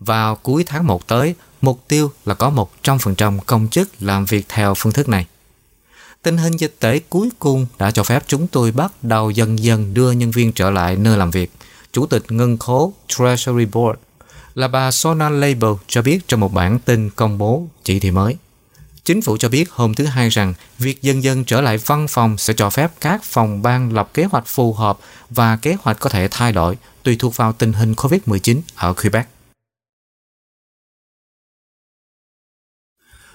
Vào 0.00 0.36
cuối 0.36 0.64
tháng 0.66 0.86
1 0.86 1.06
tới, 1.06 1.34
mục 1.60 1.80
tiêu 1.88 2.10
là 2.24 2.34
có 2.34 2.66
100% 2.84 3.38
công 3.46 3.68
chức 3.68 3.88
làm 4.00 4.24
việc 4.24 4.46
theo 4.48 4.74
phương 4.76 4.92
thức 4.92 5.08
này. 5.08 5.26
Tình 6.22 6.36
hình 6.36 6.56
dịch 6.56 6.76
tễ 6.80 6.98
cuối 6.98 7.28
cùng 7.38 7.66
đã 7.78 7.90
cho 7.90 8.02
phép 8.02 8.22
chúng 8.26 8.46
tôi 8.46 8.72
bắt 8.72 8.92
đầu 9.02 9.30
dần 9.30 9.58
dần 9.58 9.94
đưa 9.94 10.12
nhân 10.12 10.30
viên 10.30 10.52
trở 10.52 10.70
lại 10.70 10.96
nơi 10.96 11.16
làm 11.16 11.30
việc. 11.30 11.52
Chủ 11.92 12.06
tịch 12.06 12.24
ngân 12.28 12.58
khố 12.58 12.92
Treasury 13.08 13.64
Board 13.64 13.98
là 14.54 14.68
bà 14.68 14.90
Sona 14.90 15.28
Label 15.28 15.72
cho 15.86 16.02
biết 16.02 16.28
trong 16.28 16.40
một 16.40 16.52
bản 16.52 16.78
tin 16.78 17.10
công 17.10 17.38
bố 17.38 17.66
chỉ 17.84 18.00
thị 18.00 18.10
mới. 18.10 18.36
Chính 19.04 19.22
phủ 19.22 19.36
cho 19.36 19.48
biết 19.48 19.70
hôm 19.70 19.94
thứ 19.94 20.04
Hai 20.04 20.28
rằng 20.28 20.54
việc 20.78 21.02
dân 21.02 21.22
dân 21.22 21.44
trở 21.44 21.60
lại 21.60 21.78
văn 21.78 22.06
phòng 22.08 22.38
sẽ 22.38 22.54
cho 22.56 22.70
phép 22.70 22.92
các 23.00 23.22
phòng 23.24 23.62
ban 23.62 23.92
lập 23.92 24.10
kế 24.14 24.24
hoạch 24.24 24.46
phù 24.46 24.72
hợp 24.72 24.98
và 25.30 25.56
kế 25.56 25.76
hoạch 25.80 26.00
có 26.00 26.10
thể 26.10 26.28
thay 26.30 26.52
đổi 26.52 26.76
tùy 27.02 27.16
thuộc 27.18 27.36
vào 27.36 27.52
tình 27.52 27.72
hình 27.72 27.92
COVID-19 27.92 28.60
ở 28.74 28.92
Quebec. 28.92 29.26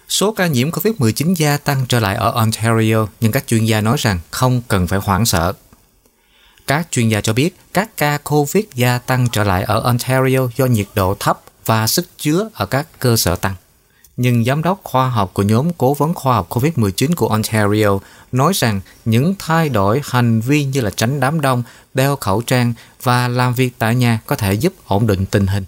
Số 0.08 0.32
ca 0.32 0.48
nhiễm 0.48 0.72
COVID-19 0.72 1.34
gia 1.34 1.58
tăng 1.58 1.86
trở 1.90 2.00
lại 2.00 2.16
ở 2.16 2.32
Ontario, 2.32 3.08
nhưng 3.20 3.32
các 3.32 3.48
chuyên 3.48 3.66
gia 3.66 3.82
nói 3.82 3.98
rằng 4.00 4.20
không 4.32 4.62
cần 4.68 4.88
phải 4.88 5.00
hoảng 5.00 5.26
sợ. 5.26 5.54
Các 6.68 6.88
chuyên 6.92 7.10
gia 7.10 7.22
cho 7.22 7.34
biết 7.34 7.56
các 7.74 7.98
ca 7.98 8.18
COVID 8.18 8.66
gia 8.76 8.98
tăng 8.98 9.28
trở 9.32 9.44
lại 9.44 9.64
ở 9.64 9.80
Ontario 9.80 10.48
do 10.56 10.66
nhiệt 10.66 10.88
độ 10.96 11.16
thấp 11.20 11.42
và 11.66 11.88
sức 11.88 12.08
chứa 12.18 12.50
ở 12.54 12.66
các 12.66 12.88
cơ 13.00 13.18
sở 13.18 13.36
tăng 13.36 13.56
nhưng 14.18 14.44
giám 14.44 14.64
đốc 14.64 14.80
khoa 14.84 15.10
học 15.10 15.32
của 15.34 15.44
nhóm 15.44 15.74
cố 15.78 15.94
vấn 15.94 16.14
khoa 16.14 16.36
học 16.36 16.50
COVID-19 16.50 17.16
của 17.16 17.28
Ontario 17.28 18.00
nói 18.32 18.54
rằng 18.56 18.82
những 19.06 19.36
thay 19.40 19.70
đổi 19.70 20.02
hành 20.04 20.42
vi 20.42 20.64
như 20.64 20.82
là 20.82 20.90
tránh 20.90 21.20
đám 21.20 21.42
đông, 21.42 21.64
đeo 21.94 22.16
khẩu 22.16 22.42
trang 22.42 22.74
và 23.04 23.28
làm 23.28 23.54
việc 23.54 23.70
tại 23.80 23.96
nhà 23.96 24.20
có 24.26 24.36
thể 24.36 24.54
giúp 24.54 24.74
ổn 24.88 25.08
định 25.08 25.26
tình 25.26 25.48
hình. 25.48 25.66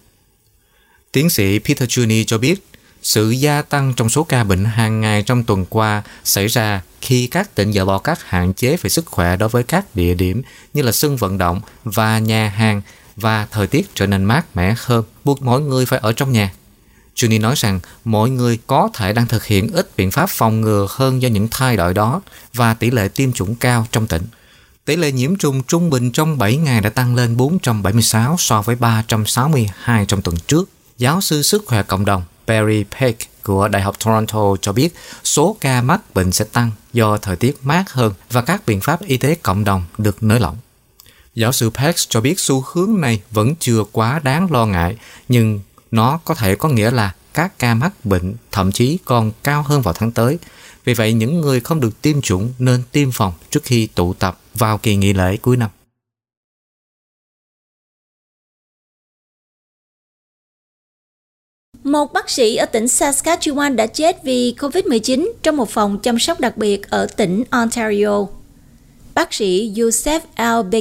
Tiến 1.12 1.29
sĩ 1.29 1.60
Peter 1.60 1.89
Juni 1.89 2.24
cho 2.27 2.38
biết, 2.38 2.68
sự 3.01 3.29
gia 3.29 3.62
tăng 3.62 3.94
trong 3.94 4.10
số 4.10 4.24
ca 4.24 4.44
bệnh 4.44 4.65
hàng 4.65 5.01
ngày 5.01 5.24
trong 5.24 5.44
tuần 5.44 5.65
qua 5.70 6.03
xảy 6.24 6.48
ra 6.48 6.82
khi 7.01 7.27
các 7.27 7.56
tỉnh 7.56 7.74
dỡ 7.74 7.86
bỏ 7.86 7.98
các 7.98 8.24
hạn 8.24 8.53
chế 8.53 8.77
về 8.82 8.89
sức 8.89 9.06
khỏe 9.06 9.38
đối 9.38 9.50
với 9.50 9.63
các 9.63 9.96
địa 9.96 10.13
điểm 10.13 10.41
như 10.74 10.82
là 10.82 10.91
sân 10.91 11.18
vận 11.18 11.38
động 11.38 11.62
và 11.84 12.20
nhà 12.20 12.50
hàng 12.50 12.82
và 13.15 13.48
thời 13.51 13.68
tiết 13.68 13.96
trở 13.96 14.08
nên 14.08 14.24
mát 14.24 14.56
mẻ 14.56 14.75
hơn, 14.77 15.03
buộc 15.24 15.41
mỗi 15.41 15.62
người 15.62 15.86
phải 15.86 16.00
ở 16.00 16.13
trong 16.13 16.32
nhà. 16.32 16.51
Juni 17.19 17.41
nói 17.41 17.55
rằng 17.57 17.79
mọi 18.05 18.29
người 18.29 18.59
có 18.67 18.89
thể 18.93 19.13
đang 19.13 19.27
thực 19.27 19.45
hiện 19.45 19.71
ít 19.73 19.97
biện 19.97 20.11
pháp 20.11 20.29
phòng 20.29 20.61
ngừa 20.61 20.88
hơn 20.89 21.21
do 21.21 21.29
những 21.29 21.47
thay 21.51 21.77
đổi 21.77 21.93
đó 21.93 22.21
và 22.53 22.73
tỷ 22.73 22.91
lệ 22.91 23.07
tiêm 23.07 23.33
chủng 23.33 23.55
cao 23.55 23.88
trong 23.91 24.07
tỉnh. 24.07 24.23
Tỷ 24.85 24.95
lệ 24.95 25.11
nhiễm 25.11 25.35
trùng 25.35 25.63
trung 25.63 25.89
bình 25.89 26.11
trong 26.11 26.38
7 26.38 26.57
ngày 26.57 26.81
đã 26.81 26.89
tăng 26.89 27.15
lên 27.15 27.38
476 27.38 28.35
so 28.39 28.61
với 28.61 28.75
362 28.75 30.05
trong 30.05 30.21
tuần 30.21 30.35
trước. 30.47 30.69
Giáo 30.97 31.21
sư 31.21 31.41
sức 31.41 31.63
khỏe 31.65 31.83
cộng 31.83 32.05
đồng 32.05 32.23
Barry 32.47 32.85
Peck 32.99 33.43
của 33.43 33.67
Đại 33.67 33.81
học 33.81 33.95
Toronto 34.05 34.55
cho 34.61 34.73
biết 34.73 34.95
số 35.23 35.57
ca 35.61 35.81
mắc 35.81 36.13
bệnh 36.13 36.31
sẽ 36.31 36.45
tăng 36.45 36.71
do 36.93 37.17
thời 37.17 37.35
tiết 37.35 37.57
mát 37.61 37.91
hơn 37.91 38.13
và 38.31 38.41
các 38.41 38.65
biện 38.65 38.81
pháp 38.81 39.01
y 39.01 39.17
tế 39.17 39.35
cộng 39.35 39.63
đồng 39.63 39.83
được 39.97 40.23
nới 40.23 40.39
lỏng. 40.39 40.57
Giáo 41.35 41.51
sư 41.51 41.69
Peck 41.69 41.99
cho 42.09 42.21
biết 42.21 42.39
xu 42.39 42.63
hướng 42.73 43.01
này 43.01 43.21
vẫn 43.31 43.55
chưa 43.59 43.83
quá 43.91 44.19
đáng 44.23 44.51
lo 44.51 44.65
ngại, 44.65 44.97
nhưng 45.29 45.59
nó 45.91 46.19
có 46.25 46.36
thể 46.36 46.55
có 46.55 46.69
nghĩa 46.69 46.91
là 46.91 47.13
các 47.34 47.60
ca 47.60 47.74
mắc 47.74 48.05
bệnh 48.05 48.34
thậm 48.51 48.72
chí 48.72 48.98
còn 49.05 49.31
cao 49.43 49.63
hơn 49.63 49.81
vào 49.81 49.93
tháng 49.93 50.12
tới. 50.12 50.38
Vì 50.84 50.93
vậy, 50.93 51.13
những 51.13 51.41
người 51.41 51.60
không 51.60 51.79
được 51.79 52.01
tiêm 52.01 52.22
chủng 52.22 52.53
nên 52.60 52.84
tiêm 52.91 53.12
phòng 53.12 53.34
trước 53.50 53.63
khi 53.63 53.88
tụ 53.96 54.13
tập 54.13 54.39
vào 54.55 54.77
kỳ 54.77 54.96
nghỉ 54.96 55.13
lễ 55.13 55.38
cuối 55.38 55.58
năm. 55.58 55.69
Một 61.84 62.13
bác 62.13 62.29
sĩ 62.29 62.55
ở 62.55 62.65
tỉnh 62.65 62.86
Saskatchewan 62.86 63.75
đã 63.75 63.88
chết 63.88 64.24
vì 64.24 64.53
COVID-19 64.58 65.31
trong 65.43 65.58
một 65.58 65.69
phòng 65.69 66.00
chăm 66.00 66.19
sóc 66.19 66.39
đặc 66.39 66.58
biệt 66.58 66.89
ở 66.89 67.05
tỉnh 67.05 67.43
Ontario. 67.50 68.25
Bác 69.13 69.34
sĩ 69.34 69.72
Joseph 69.75 70.19
L. 70.38 70.75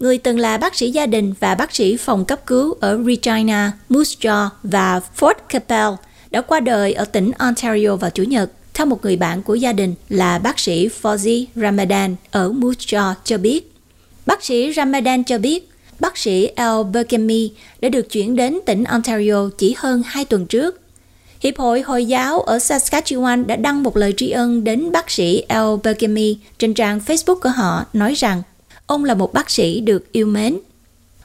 Người 0.00 0.18
từng 0.18 0.38
là 0.38 0.58
bác 0.58 0.74
sĩ 0.74 0.90
gia 0.90 1.06
đình 1.06 1.34
và 1.40 1.54
bác 1.54 1.74
sĩ 1.74 1.96
phòng 1.96 2.24
cấp 2.24 2.46
cứu 2.46 2.74
ở 2.80 2.98
Regina, 3.06 3.72
Moose 3.88 4.16
Jaw 4.20 4.48
và 4.62 5.00
Fort 5.18 5.34
Capel, 5.48 5.88
đã 6.30 6.40
qua 6.40 6.60
đời 6.60 6.92
ở 6.92 7.04
tỉnh 7.04 7.30
Ontario 7.38 7.96
vào 7.96 8.10
Chủ 8.10 8.22
nhật. 8.22 8.50
Theo 8.74 8.86
một 8.86 9.04
người 9.04 9.16
bạn 9.16 9.42
của 9.42 9.54
gia 9.54 9.72
đình 9.72 9.94
là 10.08 10.38
bác 10.38 10.58
sĩ 10.58 10.88
Fozzy 11.02 11.44
Ramadan 11.56 12.16
ở 12.30 12.52
Moose 12.52 12.80
Jaw 12.80 13.14
cho 13.24 13.38
biết. 13.38 13.72
Bác 14.26 14.44
sĩ 14.44 14.72
Ramadan 14.72 15.24
cho 15.24 15.38
biết 15.38 15.70
bác 16.00 16.18
sĩ 16.18 16.46
El 16.46 16.82
Burkemi 16.92 17.50
đã 17.80 17.88
được 17.88 18.10
chuyển 18.10 18.36
đến 18.36 18.58
tỉnh 18.66 18.84
Ontario 18.84 19.48
chỉ 19.58 19.74
hơn 19.78 20.02
2 20.06 20.24
tuần 20.24 20.46
trước. 20.46 20.80
Hiệp 21.40 21.58
hội 21.58 21.80
Hồi 21.80 22.04
giáo 22.04 22.40
ở 22.40 22.56
Saskatchewan 22.56 23.46
đã 23.46 23.56
đăng 23.56 23.82
một 23.82 23.96
lời 23.96 24.14
tri 24.16 24.30
ân 24.30 24.64
đến 24.64 24.92
bác 24.92 25.10
sĩ 25.10 25.42
El 25.48 25.76
Burkemi 25.84 26.36
trên 26.58 26.74
trang 26.74 27.00
Facebook 27.06 27.40
của 27.40 27.48
họ 27.48 27.84
nói 27.92 28.14
rằng 28.14 28.42
Ông 28.90 29.04
là 29.04 29.14
một 29.14 29.32
bác 29.32 29.50
sĩ 29.50 29.80
được 29.80 30.12
yêu 30.12 30.26
mến. 30.26 30.58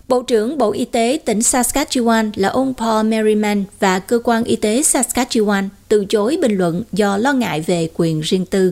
Bộ 0.08 0.22
trưởng 0.22 0.58
Bộ 0.58 0.72
Y 0.72 0.86
tế 0.86 1.20
tỉnh 1.26 1.40
Saskatchewan 1.40 2.32
là 2.36 2.50
ông 2.50 2.74
Paul 2.78 3.06
Merriman 3.06 3.64
và 3.80 4.00
cơ 4.00 4.20
quan 4.24 4.44
y 4.44 4.56
tế 4.56 4.82
Saskatchewan 4.82 5.68
từ 5.88 6.06
chối 6.06 6.38
bình 6.42 6.58
luận 6.58 6.84
do 6.92 7.18
lo 7.18 7.34
ngại 7.34 7.62
về 7.62 7.90
quyền 7.94 8.22
riêng 8.22 8.46
tư. 8.46 8.72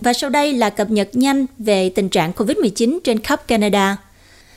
Và 0.00 0.12
sau 0.12 0.30
đây 0.30 0.52
là 0.52 0.70
cập 0.70 0.90
nhật 0.90 1.08
nhanh 1.12 1.46
về 1.58 1.88
tình 1.88 2.08
trạng 2.08 2.32
COVID-19 2.32 2.98
trên 3.04 3.20
khắp 3.20 3.48
Canada. 3.48 3.96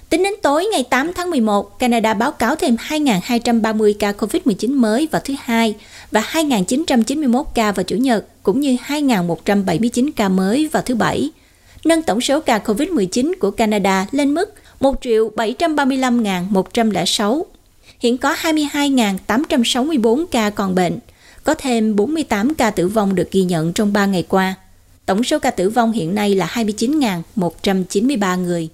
Tính 0.10 0.24
đến 0.24 0.34
tối 0.42 0.66
ngày 0.72 0.84
8 0.84 1.14
tháng 1.14 1.30
11, 1.30 1.80
Canada 1.80 2.14
báo 2.14 2.32
cáo 2.32 2.56
thêm 2.56 2.76
2.230 2.76 3.94
ca 4.00 4.12
COVID-19 4.12 4.80
mới 4.80 5.08
vào 5.12 5.22
thứ 5.26 5.34
Hai 5.40 5.76
và 6.12 6.24
2.991 6.32 7.44
ca 7.44 7.72
vào 7.72 7.84
Chủ 7.84 7.96
nhật, 7.96 8.26
cũng 8.44 8.60
như 8.60 8.78
2.179 8.88 10.10
ca 10.16 10.30
mới 10.30 10.68
vào 10.68 10.84
thứ 10.86 10.96
Bảy, 10.96 11.30
nâng 11.86 12.02
tổng 12.02 12.22
số 12.22 12.40
ca 12.40 12.58
COVID-19 12.58 13.34
của 13.40 13.52
Canada 13.52 14.08
lên 14.12 14.34
mức 14.34 14.54
1 14.80 15.02
735.106. 15.02 17.44
hiện 18.00 18.18
có 18.18 18.36
22.864 18.42 20.26
ca 20.26 20.50
còn 20.50 20.76
bệnh, 20.76 21.00
có 21.44 21.54
thêm 21.54 21.96
48 21.96 22.54
ca 22.54 22.72
tử 22.72 22.88
vong 22.88 23.16
được 23.16 23.32
ghi 23.32 23.44
nhận 23.44 23.74
trong 23.74 23.94
3 23.94 24.06
ngày 24.06 24.24
qua. 24.24 24.56
Tổng 25.06 25.24
số 25.24 25.40
ca 25.40 25.52
tử 25.52 25.70
vong 25.70 25.92
hiện 25.92 26.16
nay 26.16 26.36
là 26.36 26.52
29.193 26.54 28.38
người. 28.38 28.70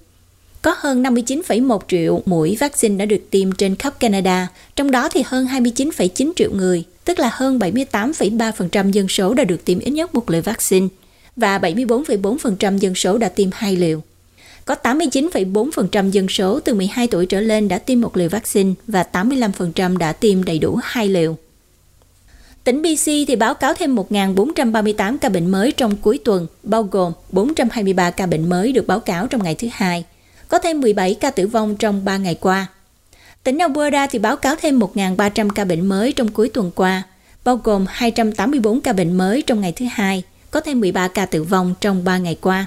Có 0.62 0.74
hơn 0.78 1.02
59,1 1.02 1.78
triệu 1.88 2.22
mũi 2.26 2.56
vaccine 2.60 2.96
đã 2.96 3.04
được 3.04 3.30
tiêm 3.30 3.52
trên 3.52 3.76
khắp 3.76 4.00
Canada, 4.00 4.48
trong 4.76 4.90
đó 4.90 5.08
thì 5.08 5.22
hơn 5.26 5.46
29,9 5.46 6.32
triệu 6.36 6.50
người, 6.52 6.84
tức 7.04 7.18
là 7.18 7.30
hơn 7.32 7.58
78,3% 7.58 8.90
dân 8.90 9.08
số 9.08 9.34
đã 9.34 9.44
được 9.44 9.64
tiêm 9.64 9.78
ít 9.78 9.90
nhất 9.90 10.14
một 10.14 10.30
liều 10.30 10.42
vaccine 10.42 10.88
và 11.36 11.58
74,4% 11.58 12.78
dân 12.78 12.94
số 12.94 13.18
đã 13.18 13.28
tiêm 13.28 13.48
hai 13.52 13.76
liều. 13.76 14.00
Có 14.64 14.74
89,4% 14.82 16.10
dân 16.10 16.28
số 16.28 16.60
từ 16.60 16.74
12 16.74 17.06
tuổi 17.06 17.26
trở 17.26 17.40
lên 17.40 17.68
đã 17.68 17.78
tiêm 17.78 18.00
một 18.00 18.16
liều 18.16 18.28
vaccine 18.28 18.74
và 18.86 19.04
85% 19.12 19.96
đã 19.96 20.12
tiêm 20.12 20.44
đầy 20.44 20.58
đủ 20.58 20.78
hai 20.82 21.08
liều. 21.08 21.36
Tỉnh 22.64 22.82
BC 22.82 23.06
thì 23.06 23.36
báo 23.36 23.54
cáo 23.54 23.74
thêm 23.74 23.96
1.438 23.96 25.18
ca 25.18 25.28
bệnh 25.28 25.50
mới 25.50 25.72
trong 25.72 25.96
cuối 25.96 26.18
tuần, 26.24 26.46
bao 26.62 26.82
gồm 26.82 27.12
423 27.30 28.10
ca 28.10 28.26
bệnh 28.26 28.48
mới 28.48 28.72
được 28.72 28.86
báo 28.86 29.00
cáo 29.00 29.26
trong 29.26 29.42
ngày 29.42 29.54
thứ 29.54 29.68
hai. 29.72 30.04
Có 30.48 30.58
thêm 30.58 30.80
17 30.80 31.14
ca 31.14 31.30
tử 31.30 31.46
vong 31.46 31.76
trong 31.76 32.04
3 32.04 32.16
ngày 32.16 32.34
qua. 32.34 32.66
Tỉnh 33.44 33.58
Alberta 33.58 34.06
thì 34.06 34.18
báo 34.18 34.36
cáo 34.36 34.56
thêm 34.56 34.78
1.300 34.78 35.50
ca 35.50 35.64
bệnh 35.64 35.86
mới 35.86 36.12
trong 36.12 36.28
cuối 36.28 36.48
tuần 36.48 36.70
qua, 36.74 37.02
bao 37.44 37.56
gồm 37.56 37.86
284 37.88 38.80
ca 38.80 38.92
bệnh 38.92 39.18
mới 39.18 39.42
trong 39.42 39.60
ngày 39.60 39.72
thứ 39.72 39.86
hai, 39.92 40.22
có 40.50 40.60
thêm 40.60 40.80
13 40.80 41.08
ca 41.08 41.26
tử 41.26 41.42
vong 41.42 41.74
trong 41.80 42.04
3 42.04 42.18
ngày 42.18 42.38
qua. 42.40 42.66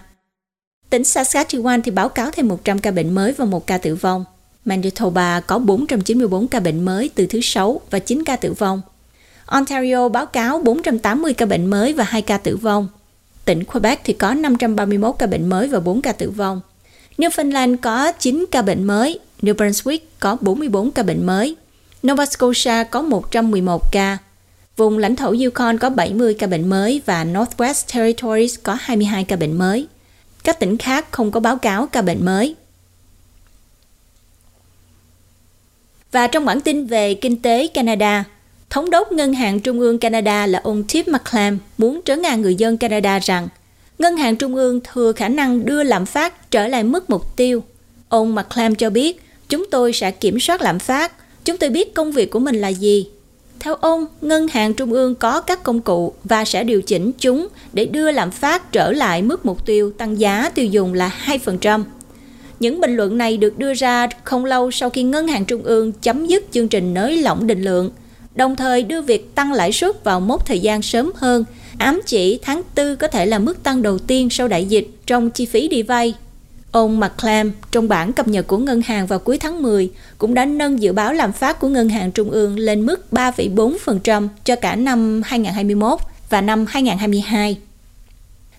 Tỉnh 0.89 1.01
Saskatchewan 1.01 1.81
thì 1.81 1.91
báo 1.91 2.09
cáo 2.09 2.31
thêm 2.31 2.47
100 2.47 2.79
ca 2.79 2.91
bệnh 2.91 3.15
mới 3.15 3.31
và 3.31 3.45
1 3.45 3.67
ca 3.67 3.77
tử 3.77 3.95
vong. 3.95 4.25
Manitoba 4.65 5.39
có 5.39 5.59
494 5.59 6.47
ca 6.47 6.59
bệnh 6.59 6.85
mới 6.85 7.09
từ 7.15 7.25
thứ 7.25 7.39
Sáu 7.41 7.81
và 7.89 7.99
9 7.99 8.23
ca 8.23 8.35
tử 8.35 8.53
vong. 8.53 8.81
Ontario 9.45 10.09
báo 10.09 10.25
cáo 10.25 10.59
480 10.59 11.33
ca 11.33 11.45
bệnh 11.45 11.65
mới 11.65 11.93
và 11.93 12.03
2 12.03 12.21
ca 12.21 12.37
tử 12.37 12.57
vong. 12.57 12.87
Tỉnh 13.45 13.63
Quebec 13.63 14.01
thì 14.03 14.13
có 14.13 14.33
531 14.33 15.15
ca 15.19 15.27
bệnh 15.27 15.49
mới 15.49 15.67
và 15.67 15.79
4 15.79 16.01
ca 16.01 16.11
tử 16.11 16.29
vong. 16.29 16.61
Newfoundland 17.17 17.77
có 17.77 18.11
9 18.11 18.45
ca 18.51 18.61
bệnh 18.61 18.83
mới, 18.83 19.19
New 19.41 19.55
Brunswick 19.55 19.99
có 20.19 20.37
44 20.41 20.91
ca 20.91 21.03
bệnh 21.03 21.25
mới, 21.25 21.55
Nova 22.07 22.25
Scotia 22.25 22.83
có 22.91 23.01
111 23.01 23.91
ca, 23.91 24.17
vùng 24.77 24.97
lãnh 24.97 25.15
thổ 25.15 25.35
Yukon 25.43 25.77
có 25.77 25.89
70 25.89 26.33
ca 26.33 26.47
bệnh 26.47 26.69
mới 26.69 27.01
và 27.05 27.25
Northwest 27.25 27.93
Territories 27.93 28.59
có 28.63 28.77
22 28.79 29.23
ca 29.23 29.35
bệnh 29.35 29.57
mới. 29.57 29.87
Các 30.43 30.59
tỉnh 30.59 30.77
khác 30.77 31.11
không 31.11 31.31
có 31.31 31.39
báo 31.39 31.57
cáo 31.57 31.87
ca 31.87 32.01
bệnh 32.01 32.25
mới. 32.25 32.55
Và 36.11 36.27
trong 36.27 36.45
bản 36.45 36.61
tin 36.61 36.85
về 36.85 37.13
kinh 37.13 37.41
tế 37.41 37.67
Canada, 37.67 38.23
Thống 38.69 38.89
đốc 38.89 39.11
Ngân 39.11 39.33
hàng 39.33 39.59
Trung 39.59 39.79
ương 39.79 39.99
Canada 39.99 40.47
là 40.47 40.59
ông 40.63 40.83
Tiff 40.87 41.03
McClam 41.11 41.59
muốn 41.77 42.01
trấn 42.05 42.21
an 42.21 42.41
người 42.41 42.55
dân 42.55 42.77
Canada 42.77 43.19
rằng 43.19 43.47
Ngân 43.99 44.17
hàng 44.17 44.35
Trung 44.35 44.55
ương 44.55 44.79
thừa 44.93 45.11
khả 45.11 45.29
năng 45.29 45.65
đưa 45.65 45.83
lạm 45.83 46.05
phát 46.05 46.51
trở 46.51 46.67
lại 46.67 46.83
mức 46.83 47.09
mục 47.09 47.35
tiêu. 47.35 47.63
Ông 48.09 48.35
McClam 48.35 48.75
cho 48.75 48.89
biết, 48.89 49.21
chúng 49.49 49.65
tôi 49.71 49.93
sẽ 49.93 50.11
kiểm 50.11 50.39
soát 50.39 50.61
lạm 50.61 50.79
phát, 50.79 51.11
chúng 51.45 51.57
tôi 51.57 51.69
biết 51.69 51.93
công 51.93 52.11
việc 52.11 52.31
của 52.31 52.39
mình 52.39 52.55
là 52.55 52.67
gì. 52.67 53.07
Theo 53.59 53.75
ông, 53.75 54.05
Ngân 54.21 54.47
hàng 54.47 54.73
Trung 54.73 54.93
ương 54.93 55.15
có 55.15 55.41
các 55.41 55.63
công 55.63 55.81
cụ 55.81 56.13
và 56.23 56.45
sẽ 56.45 56.63
điều 56.63 56.81
chỉnh 56.81 57.11
chúng 57.19 57.47
để 57.73 57.85
đưa 57.85 58.11
lạm 58.11 58.31
phát 58.31 58.71
trở 58.71 58.91
lại 58.91 59.21
mức 59.21 59.45
mục 59.45 59.65
tiêu 59.65 59.91
tăng 59.91 60.19
giá 60.19 60.49
tiêu 60.55 60.65
dùng 60.65 60.93
là 60.93 61.11
2%. 61.25 61.83
Những 62.59 62.81
bình 62.81 62.95
luận 62.95 63.17
này 63.17 63.37
được 63.37 63.57
đưa 63.57 63.73
ra 63.73 64.07
không 64.23 64.45
lâu 64.45 64.71
sau 64.71 64.89
khi 64.89 65.03
Ngân 65.03 65.27
hàng 65.27 65.45
Trung 65.45 65.63
ương 65.63 65.91
chấm 65.91 66.25
dứt 66.25 66.45
chương 66.51 66.67
trình 66.67 66.93
nới 66.93 67.17
lỏng 67.17 67.47
định 67.47 67.61
lượng– 67.61 67.91
đồng 68.37 68.55
thời 68.55 68.83
đưa 68.83 69.01
việc 69.01 69.35
tăng 69.35 69.53
lãi 69.53 69.71
suất 69.71 70.03
vào 70.03 70.19
mốc 70.19 70.45
thời 70.45 70.59
gian 70.59 70.81
sớm 70.81 71.11
hơn, 71.15 71.45
ám 71.77 72.01
chỉ 72.05 72.39
tháng 72.41 72.61
4 72.75 72.95
có 72.95 73.07
thể 73.07 73.25
là 73.25 73.39
mức 73.39 73.63
tăng 73.63 73.81
đầu 73.81 73.99
tiên 73.99 74.29
sau 74.29 74.47
đại 74.47 74.65
dịch 74.65 74.87
trong 75.05 75.29
chi 75.29 75.45
phí 75.45 75.67
đi 75.67 75.83
vay. 75.83 76.13
Ông 76.71 76.99
McClam 76.99 77.51
trong 77.71 77.87
bản 77.87 78.13
cập 78.13 78.27
nhật 78.27 78.47
của 78.47 78.57
ngân 78.57 78.81
hàng 78.81 79.07
vào 79.07 79.19
cuối 79.19 79.37
tháng 79.37 79.61
10 79.61 79.91
cũng 80.17 80.33
đã 80.33 80.45
nâng 80.45 80.81
dự 80.81 80.93
báo 80.93 81.13
lạm 81.13 81.31
phát 81.31 81.59
của 81.59 81.67
ngân 81.67 81.89
hàng 81.89 82.11
trung 82.11 82.29
ương 82.29 82.59
lên 82.59 82.85
mức 82.85 83.05
3,4% 83.11 84.27
cho 84.45 84.55
cả 84.55 84.75
năm 84.75 85.21
2021 85.25 85.99
và 86.29 86.41
năm 86.41 86.65
2022. 86.69 87.57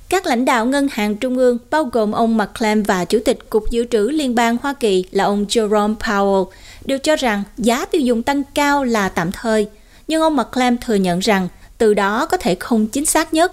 Các 0.09 0.27
lãnh 0.27 0.45
đạo 0.45 0.67
ngân 0.67 0.89
hàng 0.93 1.17
trung 1.17 1.37
ương 1.37 1.59
bao 1.71 1.85
gồm 1.85 2.13
ông 2.13 2.37
McClam 2.37 2.83
và 2.83 3.05
Chủ 3.05 3.19
tịch 3.25 3.51
Cục 3.51 3.71
Dự 3.71 3.85
trữ 3.91 4.09
Liên 4.09 4.35
bang 4.35 4.57
Hoa 4.63 4.73
Kỳ 4.73 5.05
là 5.11 5.25
ông 5.25 5.45
Jerome 5.49 5.97
Powell 5.97 6.47
đều 6.85 6.99
cho 6.99 7.17
rằng 7.17 7.43
giá 7.59 7.85
tiêu 7.85 8.01
dùng 8.01 8.23
tăng 8.23 8.43
cao 8.55 8.85
là 8.85 9.09
tạm 9.09 9.33
thời, 9.33 9.69
nhưng 10.09 10.23
ông 10.23 10.37
McClam 10.37 10.77
thừa 10.79 10.95
nhận 10.95 11.19
rằng 11.19 11.49
từ 11.79 11.95
đó 11.95 12.27
có 12.27 12.37
thể 12.37 12.55
không 12.55 12.87
chính 12.87 13.07
xác 13.07 13.35
nhất. 13.35 13.53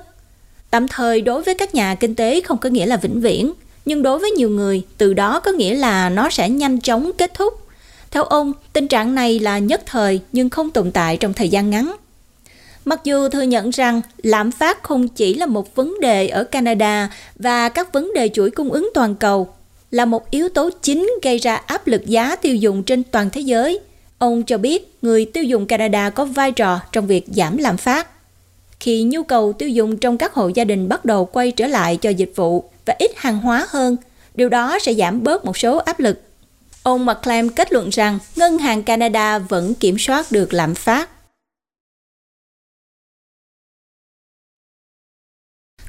Tạm 0.70 0.88
thời 0.88 1.22
đối 1.22 1.44
với 1.44 1.56
các 1.56 1.76
nhà 1.76 1.96
kinh 1.96 2.16
tế 2.16 2.42
không 2.42 2.58
có 2.58 2.70
nghĩa 2.70 2.86
là 2.86 2.98
vĩnh 2.98 3.22
viễn, 3.22 3.54
nhưng 3.86 4.04
đối 4.04 4.20
với 4.20 4.32
nhiều 4.32 4.50
người, 4.50 4.82
từ 4.98 5.14
đó 5.14 5.40
có 5.40 5.52
nghĩa 5.52 5.76
là 5.76 6.10
nó 6.10 6.30
sẽ 6.30 6.50
nhanh 6.50 6.82
chóng 6.82 7.12
kết 7.18 7.34
thúc. 7.34 7.54
Theo 8.12 8.24
ông, 8.24 8.54
tình 8.74 8.88
trạng 8.88 9.16
này 9.16 9.40
là 9.40 9.60
nhất 9.60 9.82
thời 9.86 10.20
nhưng 10.32 10.50
không 10.50 10.72
tồn 10.72 10.92
tại 10.92 11.18
trong 11.18 11.34
thời 11.34 11.50
gian 11.50 11.70
ngắn. 11.70 11.96
Mặc 12.86 13.02
dù 13.04 13.30
thừa 13.30 13.42
nhận 13.42 13.70
rằng 13.70 14.02
lạm 14.24 14.52
phát 14.52 14.84
không 14.84 15.08
chỉ 15.08 15.34
là 15.34 15.46
một 15.46 15.76
vấn 15.76 16.00
đề 16.02 16.28
ở 16.28 16.44
Canada 16.44 17.10
và 17.36 17.70
các 17.70 17.94
vấn 17.94 18.14
đề 18.14 18.30
chuỗi 18.34 18.52
cung 18.52 18.72
ứng 18.72 18.90
toàn 18.94 19.16
cầu, 19.16 19.48
là 19.92 20.06
một 20.06 20.32
yếu 20.32 20.50
tố 20.50 20.70
chính 20.82 21.12
gây 21.24 21.38
ra 21.38 21.56
áp 21.56 21.88
lực 21.88 22.06
giá 22.06 22.36
tiêu 22.36 22.56
dùng 22.56 22.84
trên 22.84 23.04
toàn 23.04 23.30
thế 23.30 23.42
giới. 23.42 23.80
Ông 24.18 24.44
cho 24.44 24.58
biết 24.58 24.96
người 25.02 25.26
tiêu 25.26 25.44
dùng 25.44 25.66
Canada 25.66 26.10
có 26.10 26.26
vai 26.26 26.52
trò 26.52 26.80
trong 26.92 27.08
việc 27.08 27.26
giảm 27.28 27.58
lạm 27.58 27.78
phát. 27.78 28.08
Khi 28.80 29.04
nhu 29.04 29.24
cầu 29.24 29.54
tiêu 29.54 29.70
dùng 29.70 29.98
trong 29.98 30.18
các 30.18 30.34
hộ 30.34 30.48
gia 30.48 30.64
đình 30.64 30.90
bắt 30.90 31.06
đầu 31.06 31.26
quay 31.26 31.52
trở 31.52 31.68
lại 31.68 31.98
cho 31.98 32.10
dịch 32.10 32.32
vụ 32.36 32.64
và 32.86 32.96
ít 33.00 33.12
hàng 33.16 33.40
hóa 33.40 33.68
hơn, 33.70 33.98
điều 34.36 34.50
đó 34.50 34.80
sẽ 34.82 34.94
giảm 34.94 35.24
bớt 35.24 35.46
một 35.46 35.58
số 35.58 35.78
áp 35.78 36.00
lực. 36.00 36.22
Ông 36.84 37.06
McClam 37.06 37.50
kết 37.50 37.74
luận 37.74 37.90
rằng 37.90 38.20
ngân 38.36 38.58
hàng 38.58 38.84
Canada 38.84 39.40
vẫn 39.40 39.74
kiểm 39.74 39.96
soát 40.00 40.32
được 40.32 40.54
lạm 40.54 40.76
phát 40.76 41.10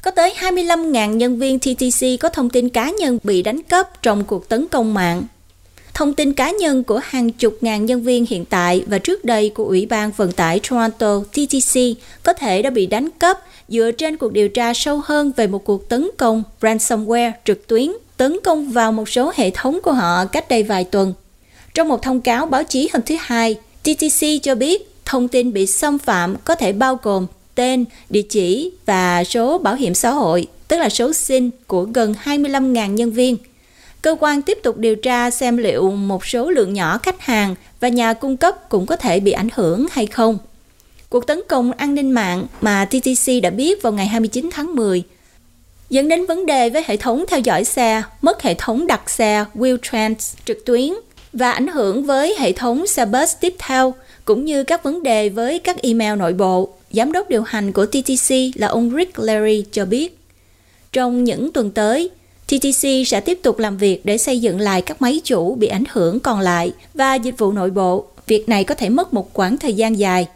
Có 0.01 0.11
tới 0.11 0.33
25.000 0.39 1.13
nhân 1.13 1.39
viên 1.39 1.59
TTC 1.59 2.05
có 2.19 2.29
thông 2.29 2.49
tin 2.49 2.69
cá 2.69 2.89
nhân 2.89 3.19
bị 3.23 3.41
đánh 3.41 3.63
cắp 3.63 4.01
trong 4.01 4.23
cuộc 4.23 4.49
tấn 4.49 4.67
công 4.67 4.93
mạng. 4.93 5.23
Thông 5.97 6.13
tin 6.13 6.33
cá 6.33 6.51
nhân 6.51 6.83
của 6.83 6.99
hàng 7.03 7.31
chục 7.31 7.57
ngàn 7.61 7.85
nhân 7.85 8.01
viên 8.01 8.25
hiện 8.29 8.45
tại 8.45 8.83
và 8.87 8.97
trước 8.97 9.25
đây 9.25 9.49
của 9.49 9.65
Ủy 9.65 9.85
ban 9.85 10.11
Vận 10.11 10.31
tải 10.31 10.59
Toronto 10.59 11.23
TTC 11.31 11.79
có 12.23 12.33
thể 12.33 12.61
đã 12.61 12.69
bị 12.69 12.85
đánh 12.85 13.09
cắp 13.19 13.39
dựa 13.69 13.91
trên 13.91 14.17
cuộc 14.17 14.33
điều 14.33 14.49
tra 14.49 14.73
sâu 14.73 15.01
hơn 15.05 15.31
về 15.35 15.47
một 15.47 15.65
cuộc 15.65 15.89
tấn 15.89 16.09
công 16.17 16.43
ransomware 16.61 17.31
trực 17.45 17.67
tuyến 17.67 17.91
tấn 18.17 18.37
công 18.43 18.71
vào 18.71 18.91
một 18.91 19.09
số 19.09 19.31
hệ 19.35 19.49
thống 19.49 19.79
của 19.83 19.91
họ 19.91 20.25
cách 20.25 20.49
đây 20.49 20.63
vài 20.63 20.83
tuần. 20.83 21.13
Trong 21.73 21.87
một 21.87 22.01
thông 22.01 22.21
cáo 22.21 22.45
báo 22.45 22.63
chí 22.63 22.89
hôm 22.93 23.01
thứ 23.05 23.15
Hai, 23.19 23.55
TTC 23.83 24.25
cho 24.43 24.55
biết 24.55 24.91
thông 25.05 25.27
tin 25.27 25.53
bị 25.53 25.67
xâm 25.67 25.97
phạm 25.99 26.35
có 26.45 26.55
thể 26.55 26.71
bao 26.71 26.99
gồm 27.03 27.27
tên, 27.55 27.85
địa 28.09 28.21
chỉ 28.21 28.71
và 28.85 29.23
số 29.23 29.57
bảo 29.57 29.75
hiểm 29.75 29.93
xã 29.93 30.09
hội, 30.09 30.47
tức 30.67 30.77
là 30.77 30.89
số 30.89 31.13
SIN 31.13 31.49
của 31.67 31.83
gần 31.83 32.13
25.000 32.23 32.87
nhân 32.87 33.11
viên. 33.11 33.37
Cơ 34.07 34.15
quan 34.19 34.41
tiếp 34.41 34.57
tục 34.63 34.77
điều 34.77 34.95
tra 34.95 35.31
xem 35.31 35.57
liệu 35.57 35.91
một 35.91 36.25
số 36.25 36.49
lượng 36.49 36.73
nhỏ 36.73 36.97
khách 36.97 37.21
hàng 37.21 37.55
và 37.79 37.87
nhà 37.87 38.13
cung 38.13 38.37
cấp 38.37 38.69
cũng 38.69 38.85
có 38.85 38.95
thể 38.95 39.19
bị 39.19 39.31
ảnh 39.31 39.47
hưởng 39.53 39.85
hay 39.91 40.07
không. 40.07 40.37
Cuộc 41.09 41.27
tấn 41.27 41.41
công 41.47 41.71
an 41.71 41.95
ninh 41.95 42.11
mạng 42.11 42.47
mà 42.61 42.85
TTC 42.85 43.31
đã 43.43 43.49
biết 43.49 43.81
vào 43.81 43.93
ngày 43.93 44.07
29 44.07 44.49
tháng 44.53 44.75
10 44.75 45.03
dẫn 45.89 46.09
đến 46.09 46.25
vấn 46.25 46.45
đề 46.45 46.69
với 46.69 46.83
hệ 46.87 46.97
thống 46.97 47.25
theo 47.27 47.39
dõi 47.39 47.63
xe, 47.63 48.03
mất 48.21 48.41
hệ 48.41 48.53
thống 48.53 48.87
đặt 48.87 49.09
xe 49.09 49.45
Wheeltrans 49.55 50.35
trực 50.45 50.65
tuyến 50.65 50.93
và 51.33 51.51
ảnh 51.51 51.67
hưởng 51.67 52.05
với 52.05 52.35
hệ 52.39 52.51
thống 52.51 52.87
xe 52.87 53.05
bus 53.05 53.35
tiếp 53.39 53.55
theo, 53.59 53.93
cũng 54.25 54.45
như 54.45 54.63
các 54.63 54.83
vấn 54.83 55.03
đề 55.03 55.29
với 55.29 55.59
các 55.59 55.81
email 55.81 56.17
nội 56.17 56.33
bộ 56.33 56.69
giám 56.91 57.11
đốc 57.11 57.29
điều 57.29 57.43
hành 57.43 57.71
của 57.71 57.85
TTC 57.85 58.35
là 58.55 58.67
ông 58.67 58.91
Rick 58.97 59.19
Larry 59.19 59.65
cho 59.71 59.85
biết. 59.85 60.17
Trong 60.91 61.23
những 61.23 61.51
tuần 61.51 61.71
tới, 61.71 62.09
TTC 62.47 62.87
sẽ 63.07 63.21
tiếp 63.25 63.39
tục 63.43 63.59
làm 63.59 63.77
việc 63.77 64.05
để 64.05 64.17
xây 64.17 64.41
dựng 64.41 64.59
lại 64.59 64.81
các 64.81 65.01
máy 65.01 65.21
chủ 65.23 65.55
bị 65.55 65.67
ảnh 65.67 65.83
hưởng 65.91 66.19
còn 66.19 66.39
lại 66.39 66.73
và 66.93 67.15
dịch 67.15 67.37
vụ 67.37 67.51
nội 67.51 67.69
bộ. 67.69 68.05
Việc 68.27 68.49
này 68.49 68.63
có 68.63 68.75
thể 68.75 68.89
mất 68.89 69.13
một 69.13 69.33
quãng 69.33 69.57
thời 69.57 69.73
gian 69.73 69.99
dài. 69.99 70.27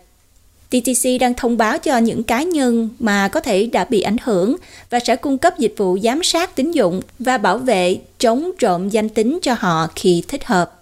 TTC 0.69 1.10
đang 1.19 1.34
thông 1.34 1.58
báo 1.58 1.78
cho 1.78 1.97
những 1.97 2.24
cá 2.24 2.43
nhân 2.43 2.89
mà 3.00 3.28
có 3.28 3.39
thể 3.39 3.65
đã 3.65 3.86
bị 3.86 4.02
ảnh 4.02 4.17
hưởng 4.24 4.56
và 4.89 5.00
sẽ 5.00 5.15
cung 5.15 5.38
cấp 5.38 5.58
dịch 5.58 5.74
vụ 5.78 5.97
giám 6.04 6.24
sát 6.24 6.56
tín 6.56 6.71
dụng 6.71 7.02
và 7.19 7.38
bảo 7.38 7.58
vệ 7.58 8.00
chống 8.19 8.52
trộm 8.60 8.89
danh 8.89 9.10
tính 9.10 9.39
cho 9.41 9.56
họ 9.60 9.88
khi 9.95 10.24
thích 10.28 10.45
hợp. 10.45 10.78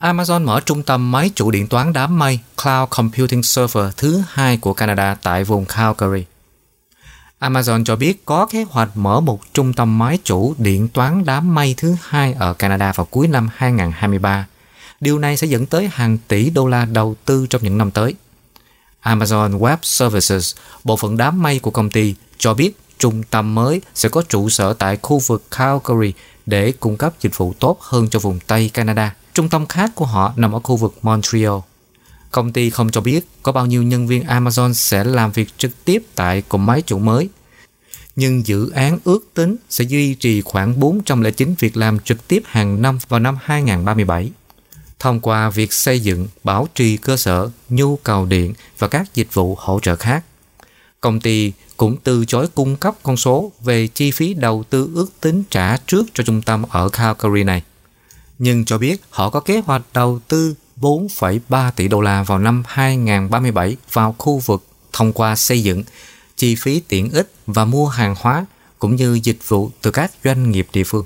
Amazon 0.00 0.44
mở 0.44 0.60
trung 0.66 0.82
tâm 0.82 1.12
máy 1.12 1.30
chủ 1.34 1.50
điện 1.50 1.68
toán 1.68 1.92
đám 1.92 2.18
mây 2.18 2.38
Cloud 2.62 2.88
Computing 2.90 3.42
Server 3.42 3.84
thứ 3.96 4.22
hai 4.28 4.56
của 4.56 4.72
Canada 4.72 5.16
tại 5.22 5.44
vùng 5.44 5.64
Calgary. 5.64 6.24
Amazon 7.42 7.84
cho 7.84 7.96
biết 7.96 8.24
có 8.24 8.46
kế 8.46 8.64
hoạch 8.70 8.96
mở 8.96 9.20
một 9.20 9.54
trung 9.54 9.72
tâm 9.72 9.98
máy 9.98 10.18
chủ 10.24 10.54
điện 10.58 10.88
toán 10.88 11.24
đám 11.24 11.54
mây 11.54 11.74
thứ 11.76 11.96
hai 12.02 12.32
ở 12.32 12.52
Canada 12.52 12.92
vào 12.92 13.06
cuối 13.10 13.28
năm 13.28 13.48
2023. 13.54 14.46
Điều 15.00 15.18
này 15.18 15.36
sẽ 15.36 15.46
dẫn 15.46 15.66
tới 15.66 15.90
hàng 15.92 16.18
tỷ 16.28 16.50
đô 16.50 16.66
la 16.66 16.84
đầu 16.84 17.16
tư 17.24 17.46
trong 17.50 17.62
những 17.62 17.78
năm 17.78 17.90
tới. 17.90 18.14
Amazon 19.02 19.58
Web 19.58 19.76
Services, 19.82 20.54
bộ 20.84 20.96
phận 20.96 21.16
đám 21.16 21.42
mây 21.42 21.58
của 21.58 21.70
công 21.70 21.90
ty, 21.90 22.14
cho 22.38 22.54
biết 22.54 22.76
trung 22.98 23.22
tâm 23.22 23.54
mới 23.54 23.80
sẽ 23.94 24.08
có 24.08 24.22
trụ 24.28 24.48
sở 24.48 24.72
tại 24.72 24.98
khu 25.02 25.18
vực 25.18 25.42
Calgary 25.50 26.12
để 26.46 26.72
cung 26.72 26.96
cấp 26.96 27.14
dịch 27.20 27.38
vụ 27.38 27.54
tốt 27.58 27.80
hơn 27.80 28.08
cho 28.10 28.18
vùng 28.18 28.38
Tây 28.46 28.70
Canada. 28.74 29.14
Trung 29.34 29.48
tâm 29.48 29.66
khác 29.66 29.90
của 29.94 30.06
họ 30.06 30.32
nằm 30.36 30.52
ở 30.52 30.60
khu 30.60 30.76
vực 30.76 30.94
Montreal. 31.02 31.58
Công 32.32 32.52
ty 32.52 32.70
không 32.70 32.90
cho 32.90 33.00
biết 33.00 33.26
có 33.42 33.52
bao 33.52 33.66
nhiêu 33.66 33.82
nhân 33.82 34.06
viên 34.06 34.24
Amazon 34.24 34.72
sẽ 34.72 35.04
làm 35.04 35.32
việc 35.32 35.48
trực 35.58 35.84
tiếp 35.84 36.02
tại 36.14 36.42
cụm 36.42 36.66
máy 36.66 36.82
chủ 36.86 36.98
mới. 36.98 37.28
Nhưng 38.16 38.46
dự 38.46 38.70
án 38.70 38.98
ước 39.04 39.34
tính 39.34 39.56
sẽ 39.70 39.84
duy 39.84 40.14
trì 40.14 40.42
khoảng 40.42 40.80
409 40.80 41.54
việc 41.58 41.76
làm 41.76 41.98
trực 41.98 42.28
tiếp 42.28 42.42
hàng 42.46 42.82
năm 42.82 42.98
vào 43.08 43.20
năm 43.20 43.38
2037 43.42 44.30
thông 45.02 45.20
qua 45.20 45.50
việc 45.50 45.72
xây 45.72 46.00
dựng, 46.00 46.28
bảo 46.44 46.68
trì 46.74 46.96
cơ 46.96 47.16
sở, 47.16 47.50
nhu 47.68 47.96
cầu 47.96 48.26
điện 48.26 48.54
và 48.78 48.88
các 48.88 49.14
dịch 49.14 49.34
vụ 49.34 49.56
hỗ 49.58 49.80
trợ 49.80 49.96
khác. 49.96 50.24
Công 51.00 51.20
ty 51.20 51.52
cũng 51.76 51.96
từ 52.04 52.24
chối 52.24 52.48
cung 52.54 52.76
cấp 52.76 52.94
con 53.02 53.16
số 53.16 53.52
về 53.64 53.86
chi 53.86 54.10
phí 54.10 54.34
đầu 54.34 54.64
tư 54.70 54.90
ước 54.94 55.06
tính 55.20 55.42
trả 55.50 55.76
trước 55.76 56.06
cho 56.14 56.24
trung 56.24 56.42
tâm 56.42 56.62
ở 56.70 56.88
Calgary 56.88 57.44
này. 57.44 57.62
Nhưng 58.38 58.64
cho 58.64 58.78
biết 58.78 59.02
họ 59.10 59.30
có 59.30 59.40
kế 59.40 59.60
hoạch 59.60 59.82
đầu 59.94 60.20
tư 60.28 60.54
4,3 60.82 61.70
tỷ 61.70 61.88
đô 61.88 62.00
la 62.00 62.22
vào 62.22 62.38
năm 62.38 62.62
2037 62.66 63.76
vào 63.92 64.14
khu 64.18 64.38
vực 64.38 64.66
thông 64.92 65.12
qua 65.12 65.36
xây 65.36 65.62
dựng, 65.62 65.82
chi 66.36 66.54
phí 66.54 66.80
tiện 66.88 67.10
ích 67.10 67.32
và 67.46 67.64
mua 67.64 67.88
hàng 67.88 68.14
hóa 68.18 68.46
cũng 68.78 68.96
như 68.96 69.20
dịch 69.22 69.38
vụ 69.48 69.70
từ 69.82 69.90
các 69.90 70.12
doanh 70.24 70.50
nghiệp 70.50 70.66
địa 70.72 70.84
phương. 70.84 71.04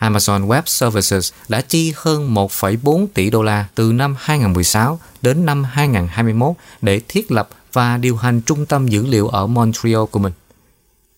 Amazon 0.00 0.46
Web 0.46 0.62
Services 0.66 1.32
đã 1.48 1.60
chi 1.60 1.92
hơn 1.96 2.34
1,4 2.34 3.06
tỷ 3.14 3.30
đô 3.30 3.42
la 3.42 3.66
từ 3.74 3.92
năm 3.92 4.16
2016 4.18 5.00
đến 5.22 5.46
năm 5.46 5.64
2021 5.64 6.54
để 6.82 7.00
thiết 7.08 7.32
lập 7.32 7.48
và 7.72 7.96
điều 7.96 8.16
hành 8.16 8.40
trung 8.40 8.66
tâm 8.66 8.88
dữ 8.88 9.06
liệu 9.06 9.28
ở 9.28 9.46
Montreal 9.46 10.04
của 10.10 10.18
mình. 10.18 10.32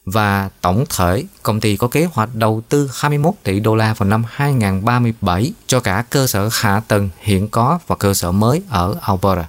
Và 0.04 0.50
tổng 0.60 0.84
thể, 0.96 1.24
công 1.42 1.60
ty 1.60 1.76
có 1.76 1.88
kế 1.88 2.04
hoạch 2.04 2.34
đầu 2.34 2.62
tư 2.68 2.90
21 2.94 3.34
tỷ 3.42 3.60
đô 3.60 3.74
la 3.74 3.94
vào 3.94 4.08
năm 4.08 4.24
2037 4.28 5.52
cho 5.66 5.80
cả 5.80 6.04
cơ 6.10 6.26
sở 6.26 6.48
hạ 6.52 6.80
tầng 6.88 7.08
hiện 7.20 7.48
có 7.48 7.78
và 7.86 7.96
cơ 7.96 8.14
sở 8.14 8.32
mới 8.32 8.62
ở 8.68 8.96
Alberta. 9.00 9.48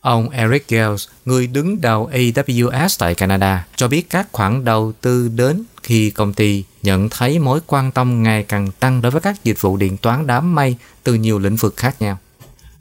Ông 0.00 0.30
Eric 0.30 0.68
Gales, 0.68 1.08
người 1.24 1.46
đứng 1.46 1.80
đầu 1.80 2.10
AWS 2.12 2.96
tại 2.98 3.14
Canada, 3.14 3.66
cho 3.76 3.88
biết 3.88 4.10
các 4.10 4.28
khoản 4.32 4.64
đầu 4.64 4.92
tư 5.00 5.28
đến 5.28 5.62
khi 5.82 6.10
công 6.10 6.32
ty 6.34 6.64
nhận 6.82 7.08
thấy 7.08 7.38
mối 7.38 7.60
quan 7.66 7.92
tâm 7.92 8.22
ngày 8.22 8.42
càng 8.42 8.70
tăng 8.80 9.02
đối 9.02 9.12
với 9.12 9.20
các 9.20 9.44
dịch 9.44 9.60
vụ 9.60 9.76
điện 9.76 9.96
toán 9.96 10.26
đám 10.26 10.54
mây 10.54 10.76
từ 11.02 11.14
nhiều 11.14 11.38
lĩnh 11.38 11.56
vực 11.56 11.76
khác 11.76 11.96
nhau. 12.02 12.18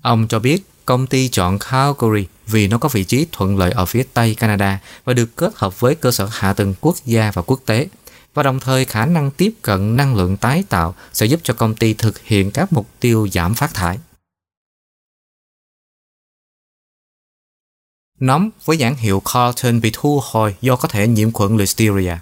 Ông 0.01 0.27
cho 0.27 0.39
biết 0.39 0.63
công 0.85 1.07
ty 1.07 1.29
chọn 1.29 1.59
Calgary 1.59 2.25
vì 2.47 2.67
nó 2.67 2.77
có 2.77 2.89
vị 2.89 3.03
trí 3.03 3.27
thuận 3.31 3.57
lợi 3.57 3.71
ở 3.71 3.85
phía 3.85 4.03
Tây 4.13 4.35
Canada 4.35 4.79
và 5.05 5.13
được 5.13 5.35
kết 5.35 5.51
hợp 5.55 5.79
với 5.79 5.95
cơ 5.95 6.11
sở 6.11 6.29
hạ 6.31 6.53
tầng 6.53 6.73
quốc 6.81 6.95
gia 7.05 7.31
và 7.31 7.41
quốc 7.41 7.59
tế, 7.65 7.87
và 8.33 8.43
đồng 8.43 8.59
thời 8.59 8.85
khả 8.85 9.05
năng 9.05 9.31
tiếp 9.31 9.53
cận 9.61 9.95
năng 9.95 10.15
lượng 10.15 10.37
tái 10.37 10.63
tạo 10.69 10.95
sẽ 11.13 11.25
giúp 11.25 11.39
cho 11.43 11.53
công 11.53 11.75
ty 11.75 11.93
thực 11.93 12.21
hiện 12.21 12.51
các 12.51 12.73
mục 12.73 12.89
tiêu 12.99 13.27
giảm 13.33 13.53
phát 13.55 13.73
thải. 13.73 13.99
Nấm 18.19 18.49
với 18.65 18.77
nhãn 18.77 18.95
hiệu 18.95 19.21
Carlton 19.33 19.81
bị 19.81 19.91
thu 19.93 20.21
hồi 20.23 20.55
do 20.61 20.75
có 20.75 20.87
thể 20.87 21.07
nhiễm 21.07 21.31
khuẩn 21.31 21.57
Listeria. 21.57 22.15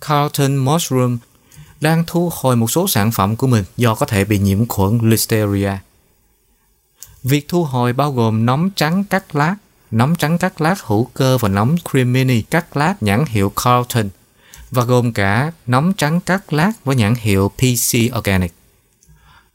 Carlton 0.00 0.56
Mushroom 0.56 1.18
đang 1.80 2.04
thu 2.06 2.30
hồi 2.32 2.56
một 2.56 2.70
số 2.70 2.88
sản 2.88 3.12
phẩm 3.12 3.36
của 3.36 3.46
mình 3.46 3.64
do 3.76 3.94
có 3.94 4.06
thể 4.06 4.24
bị 4.24 4.38
nhiễm 4.38 4.66
khuẩn 4.66 5.10
Listeria. 5.10 5.72
Việc 7.28 7.48
thu 7.48 7.64
hồi 7.64 7.92
bao 7.92 8.12
gồm 8.12 8.46
nấm 8.46 8.70
trắng 8.70 9.04
cắt 9.04 9.36
lát, 9.36 9.56
nấm 9.90 10.16
trắng 10.16 10.38
cắt 10.38 10.60
lát 10.60 10.82
hữu 10.82 11.04
cơ 11.14 11.38
và 11.38 11.48
nấm 11.48 11.76
cream 11.90 12.12
mini 12.12 12.42
cắt 12.42 12.76
lát 12.76 13.02
nhãn 13.02 13.24
hiệu 13.28 13.52
Carlton 13.64 14.08
và 14.70 14.84
gồm 14.84 15.12
cả 15.12 15.52
nấm 15.66 15.92
trắng 15.92 16.20
cắt 16.20 16.52
lát 16.52 16.72
với 16.84 16.96
nhãn 16.96 17.14
hiệu 17.14 17.48
PC 17.48 18.16
Organic. 18.18 18.54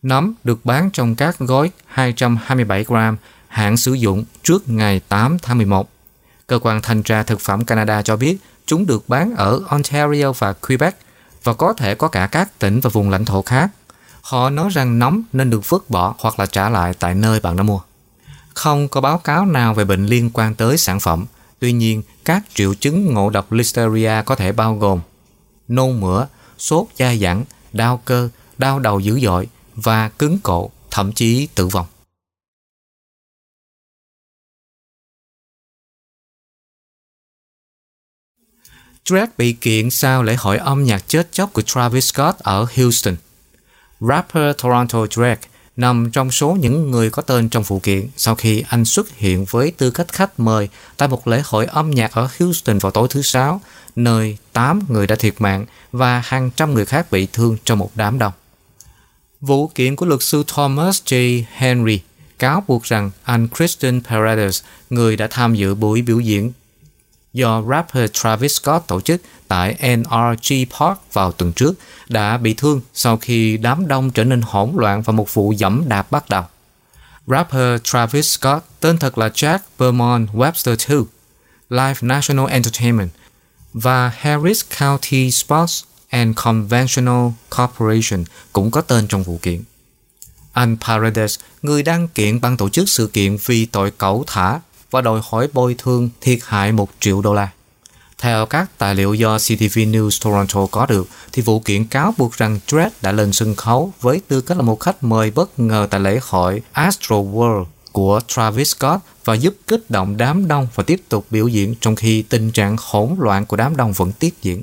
Nấm 0.01 0.33
được 0.43 0.65
bán 0.65 0.89
trong 0.91 1.15
các 1.15 1.39
gói 1.39 1.71
227 1.85 2.83
gram 2.83 3.17
hạn 3.47 3.77
sử 3.77 3.93
dụng 3.93 4.25
trước 4.43 4.69
ngày 4.69 5.01
8 5.07 5.39
tháng 5.39 5.57
11. 5.57 5.89
Cơ 6.47 6.59
quan 6.61 6.81
thanh 6.81 7.03
tra 7.03 7.23
thực 7.23 7.39
phẩm 7.39 7.65
Canada 7.65 8.01
cho 8.01 8.15
biết 8.15 8.37
chúng 8.65 8.85
được 8.85 9.09
bán 9.09 9.35
ở 9.35 9.61
Ontario 9.67 10.31
và 10.31 10.53
Quebec 10.53 10.95
và 11.43 11.53
có 11.53 11.73
thể 11.73 11.95
có 11.95 12.07
cả 12.07 12.27
các 12.27 12.59
tỉnh 12.59 12.79
và 12.79 12.89
vùng 12.89 13.09
lãnh 13.09 13.25
thổ 13.25 13.41
khác. 13.41 13.71
Họ 14.21 14.49
nói 14.49 14.69
rằng 14.71 14.99
nấm 14.99 15.23
nên 15.33 15.49
được 15.49 15.69
vứt 15.69 15.89
bỏ 15.89 16.15
hoặc 16.19 16.39
là 16.39 16.45
trả 16.45 16.69
lại 16.69 16.93
tại 16.99 17.15
nơi 17.15 17.39
bạn 17.39 17.55
đã 17.57 17.63
mua. 17.63 17.79
Không 18.53 18.87
có 18.87 19.01
báo 19.01 19.17
cáo 19.17 19.45
nào 19.45 19.73
về 19.73 19.85
bệnh 19.85 20.05
liên 20.05 20.29
quan 20.33 20.55
tới 20.55 20.77
sản 20.77 20.99
phẩm. 20.99 21.25
Tuy 21.59 21.71
nhiên, 21.71 22.03
các 22.25 22.43
triệu 22.53 22.73
chứng 22.73 23.13
ngộ 23.13 23.29
độc 23.29 23.51
Listeria 23.51 24.21
có 24.25 24.35
thể 24.35 24.51
bao 24.51 24.75
gồm 24.75 25.01
nôn 25.67 25.99
mửa, 25.99 26.27
sốt 26.57 26.87
dai 26.99 27.19
dẳng, 27.19 27.43
đau 27.73 28.01
cơ, 28.05 28.29
đau 28.57 28.79
đầu 28.79 28.99
dữ 28.99 29.19
dội 29.19 29.47
và 29.75 30.09
cứng 30.09 30.39
cổ, 30.43 30.71
thậm 30.91 31.11
chí 31.13 31.47
tử 31.55 31.67
vong. 31.67 31.85
Drake 39.05 39.31
bị 39.37 39.53
kiện 39.53 39.89
sau 39.89 40.23
lễ 40.23 40.35
hội 40.35 40.57
âm 40.57 40.83
nhạc 40.83 41.07
chết 41.07 41.31
chóc 41.31 41.53
của 41.53 41.61
Travis 41.61 42.13
Scott 42.13 42.39
ở 42.39 42.65
Houston. 42.77 43.15
Rapper 44.01 44.55
Toronto 44.63 45.05
Drake 45.11 45.47
nằm 45.75 46.11
trong 46.11 46.31
số 46.31 46.57
những 46.59 46.91
người 46.91 47.09
có 47.09 47.21
tên 47.21 47.49
trong 47.49 47.63
vụ 47.63 47.79
kiện 47.79 48.07
sau 48.17 48.35
khi 48.35 48.63
anh 48.69 48.85
xuất 48.85 49.09
hiện 49.09 49.45
với 49.49 49.71
tư 49.77 49.91
cách 49.91 50.13
khách 50.13 50.39
mời 50.39 50.69
tại 50.97 51.09
một 51.09 51.27
lễ 51.27 51.41
hội 51.45 51.65
âm 51.65 51.91
nhạc 51.91 52.11
ở 52.11 52.29
Houston 52.39 52.77
vào 52.77 52.91
tối 52.91 53.07
thứ 53.11 53.21
Sáu, 53.21 53.61
nơi 53.95 54.37
8 54.53 54.81
người 54.87 55.07
đã 55.07 55.15
thiệt 55.15 55.35
mạng 55.39 55.65
và 55.91 56.21
hàng 56.25 56.51
trăm 56.55 56.73
người 56.73 56.85
khác 56.85 57.11
bị 57.11 57.27
thương 57.33 57.57
trong 57.63 57.79
một 57.79 57.91
đám 57.95 58.19
đông. 58.19 58.33
Vụ 59.41 59.67
kiện 59.67 59.95
của 59.95 60.05
luật 60.05 60.23
sư 60.23 60.43
Thomas 60.47 61.01
J. 61.05 61.43
Henry 61.51 62.01
cáo 62.39 62.63
buộc 62.67 62.83
rằng 62.83 63.11
anh 63.23 63.47
Christian 63.55 64.01
Paredes, 64.03 64.63
người 64.89 65.17
đã 65.17 65.27
tham 65.27 65.55
dự 65.55 65.75
buổi 65.75 66.01
biểu 66.01 66.19
diễn 66.19 66.51
do 67.33 67.61
rapper 67.61 68.11
Travis 68.13 68.59
Scott 68.59 68.87
tổ 68.87 69.01
chức 69.01 69.21
tại 69.47 69.97
NRG 69.97 70.53
Park 70.79 70.97
vào 71.13 71.31
tuần 71.31 71.53
trước 71.53 71.73
đã 72.09 72.37
bị 72.37 72.53
thương 72.53 72.81
sau 72.93 73.17
khi 73.17 73.57
đám 73.57 73.87
đông 73.87 74.11
trở 74.11 74.23
nên 74.23 74.41
hỗn 74.41 74.71
loạn 74.75 75.01
và 75.01 75.13
một 75.13 75.33
vụ 75.33 75.51
dẫm 75.51 75.83
đạp 75.87 76.11
bắt 76.11 76.29
đầu. 76.29 76.43
Rapper 77.27 77.81
Travis 77.83 78.37
Scott, 78.37 78.65
tên 78.79 78.97
thật 78.97 79.17
là 79.17 79.27
Jack 79.27 79.59
Vermont 79.77 80.29
Webster 80.33 80.95
II, 80.95 81.05
Live 81.69 81.99
National 82.01 82.47
Entertainment 82.49 83.09
và 83.73 84.11
Harris 84.17 84.61
County 84.79 85.31
Sports 85.31 85.83
and 86.09 86.35
Conventional 86.35 87.27
Corporation 87.57 88.23
cũng 88.53 88.71
có 88.71 88.81
tên 88.81 89.07
trong 89.07 89.23
vụ 89.23 89.39
kiện. 89.41 89.63
Anh 90.53 90.77
Paredes, 90.81 91.39
người 91.61 91.83
đăng 91.83 92.07
kiện 92.07 92.41
ban 92.41 92.57
tổ 92.57 92.69
chức 92.69 92.89
sự 92.89 93.07
kiện 93.07 93.37
vì 93.45 93.65
tội 93.65 93.91
cẩu 93.91 94.23
thả 94.27 94.59
và 94.91 95.01
đòi 95.01 95.21
hỏi 95.23 95.47
bồi 95.53 95.75
thường 95.77 96.09
thiệt 96.21 96.39
hại 96.45 96.71
1 96.71 96.89
triệu 96.99 97.21
đô 97.21 97.33
la. 97.33 97.49
Theo 98.17 98.45
các 98.45 98.77
tài 98.77 98.95
liệu 98.95 99.13
do 99.13 99.37
CTV 99.37 99.79
News 99.79 100.23
Toronto 100.23 100.65
có 100.71 100.85
được, 100.85 101.07
thì 101.33 101.41
vụ 101.41 101.59
kiện 101.59 101.85
cáo 101.85 102.13
buộc 102.17 102.33
rằng 102.33 102.59
Dredd 102.67 102.93
đã 103.01 103.11
lên 103.11 103.33
sân 103.33 103.55
khấu 103.55 103.93
với 104.01 104.21
tư 104.27 104.41
cách 104.41 104.57
là 104.57 104.63
một 104.63 104.79
khách 104.79 105.03
mời 105.03 105.31
bất 105.31 105.59
ngờ 105.59 105.87
tại 105.89 105.99
lễ 105.99 106.19
hội 106.23 106.61
Astro 106.71 107.15
World 107.15 107.65
của 107.91 108.19
Travis 108.27 108.75
Scott 108.75 109.03
và 109.25 109.33
giúp 109.33 109.55
kích 109.67 109.89
động 109.89 110.17
đám 110.17 110.47
đông 110.47 110.67
và 110.75 110.83
tiếp 110.83 111.01
tục 111.09 111.25
biểu 111.31 111.47
diễn 111.47 111.75
trong 111.81 111.95
khi 111.95 112.21
tình 112.21 112.51
trạng 112.51 112.75
hỗn 112.79 113.15
loạn 113.19 113.45
của 113.45 113.57
đám 113.57 113.77
đông 113.77 113.93
vẫn 113.93 114.11
tiếp 114.11 114.29
diễn. 114.41 114.61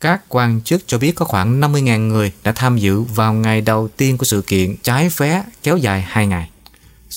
Các 0.00 0.22
quan 0.28 0.60
chức 0.64 0.82
cho 0.86 0.98
biết 0.98 1.12
có 1.12 1.24
khoảng 1.24 1.60
50.000 1.60 2.08
người 2.08 2.32
đã 2.44 2.52
tham 2.52 2.78
dự 2.78 3.00
vào 3.00 3.32
ngày 3.32 3.60
đầu 3.60 3.88
tiên 3.96 4.18
của 4.18 4.24
sự 4.24 4.42
kiện 4.42 4.76
trái 4.82 5.08
vé 5.16 5.44
kéo 5.62 5.76
dài 5.76 6.02
2 6.08 6.26
ngày. 6.26 6.50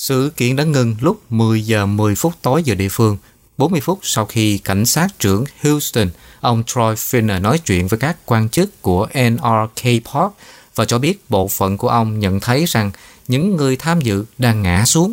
Sự 0.00 0.32
kiện 0.36 0.56
đã 0.56 0.64
ngừng 0.64 0.96
lúc 1.00 1.20
10 1.30 1.62
giờ 1.62 1.86
10 1.86 2.14
phút 2.14 2.32
tối 2.42 2.62
giờ 2.62 2.74
địa 2.74 2.88
phương, 2.88 3.16
40 3.58 3.80
phút 3.80 3.98
sau 4.02 4.26
khi 4.26 4.58
cảnh 4.58 4.86
sát 4.86 5.08
trưởng 5.18 5.44
Houston, 5.62 6.08
ông 6.40 6.62
Troy 6.66 6.82
Finner 6.82 7.40
nói 7.40 7.58
chuyện 7.58 7.88
với 7.88 7.98
các 7.98 8.16
quan 8.26 8.48
chức 8.48 8.82
của 8.82 9.06
NRK 9.14 9.82
Park 9.82 10.32
và 10.74 10.84
cho 10.84 10.98
biết 10.98 11.24
bộ 11.28 11.48
phận 11.48 11.76
của 11.76 11.88
ông 11.88 12.18
nhận 12.18 12.40
thấy 12.40 12.64
rằng 12.64 12.90
những 13.28 13.56
người 13.56 13.76
tham 13.76 14.00
dự 14.00 14.24
đang 14.38 14.62
ngã 14.62 14.84
xuống. 14.84 15.12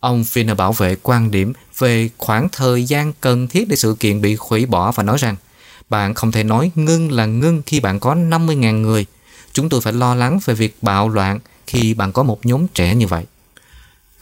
Ông 0.00 0.22
Finner 0.22 0.56
bảo 0.56 0.72
vệ 0.72 0.96
quan 1.02 1.30
điểm 1.30 1.52
về 1.78 2.10
khoảng 2.18 2.48
thời 2.52 2.84
gian 2.84 3.12
cần 3.20 3.48
thiết 3.48 3.68
để 3.68 3.76
sự 3.76 3.96
kiện 4.00 4.20
bị 4.20 4.36
hủy 4.40 4.66
bỏ 4.66 4.92
và 4.92 5.02
nói 5.02 5.16
rằng 5.18 5.36
bạn 5.90 6.14
không 6.14 6.32
thể 6.32 6.44
nói 6.44 6.70
ngưng 6.74 7.12
là 7.12 7.26
ngưng 7.26 7.62
khi 7.66 7.80
bạn 7.80 8.00
có 8.00 8.14
50.000 8.14 8.80
người. 8.80 9.06
Chúng 9.52 9.68
tôi 9.68 9.80
phải 9.80 9.92
lo 9.92 10.14
lắng 10.14 10.38
về 10.44 10.54
việc 10.54 10.76
bạo 10.82 11.08
loạn 11.08 11.38
khi 11.66 11.94
bạn 11.94 12.12
có 12.12 12.22
một 12.22 12.46
nhóm 12.46 12.66
trẻ 12.68 12.94
như 12.94 13.06
vậy. 13.06 13.24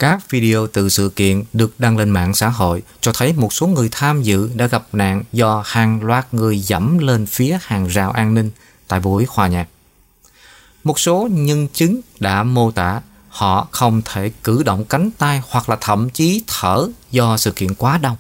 Các 0.03 0.31
video 0.31 0.67
từ 0.67 0.89
sự 0.89 1.09
kiện 1.17 1.45
được 1.53 1.81
đăng 1.81 1.97
lên 1.97 2.11
mạng 2.11 2.35
xã 2.35 2.49
hội 2.49 2.83
cho 3.01 3.13
thấy 3.13 3.33
một 3.33 3.53
số 3.53 3.67
người 3.67 3.89
tham 3.93 4.23
dự 4.23 4.51
đã 4.55 4.67
gặp 4.67 4.87
nạn 4.93 5.23
do 5.33 5.63
hàng 5.67 6.05
loạt 6.05 6.35
người 6.35 6.59
dẫm 6.59 6.99
lên 6.99 7.27
phía 7.27 7.59
hàng 7.63 7.87
rào 7.87 8.11
an 8.11 8.35
ninh 8.35 8.51
tại 8.89 9.01
buổi 9.01 9.27
hòa 9.29 9.49
nhạc. 9.49 9.69
Một 10.85 10.99
số 10.99 11.29
nhân 11.33 11.69
chứng 11.69 12.01
đã 12.21 12.43
mô 12.43 12.71
tả 12.71 13.01
họ 13.29 13.69
không 13.71 14.03
thể 14.05 14.31
cử 14.45 14.63
động 14.63 14.85
cánh 14.85 15.11
tay 15.19 15.43
hoặc 15.49 15.69
là 15.69 15.77
thậm 15.81 16.11
chí 16.11 16.43
thở 16.47 16.89
do 17.11 17.37
sự 17.37 17.51
kiện 17.51 17.75
quá 17.75 17.99
đông. 17.99 18.17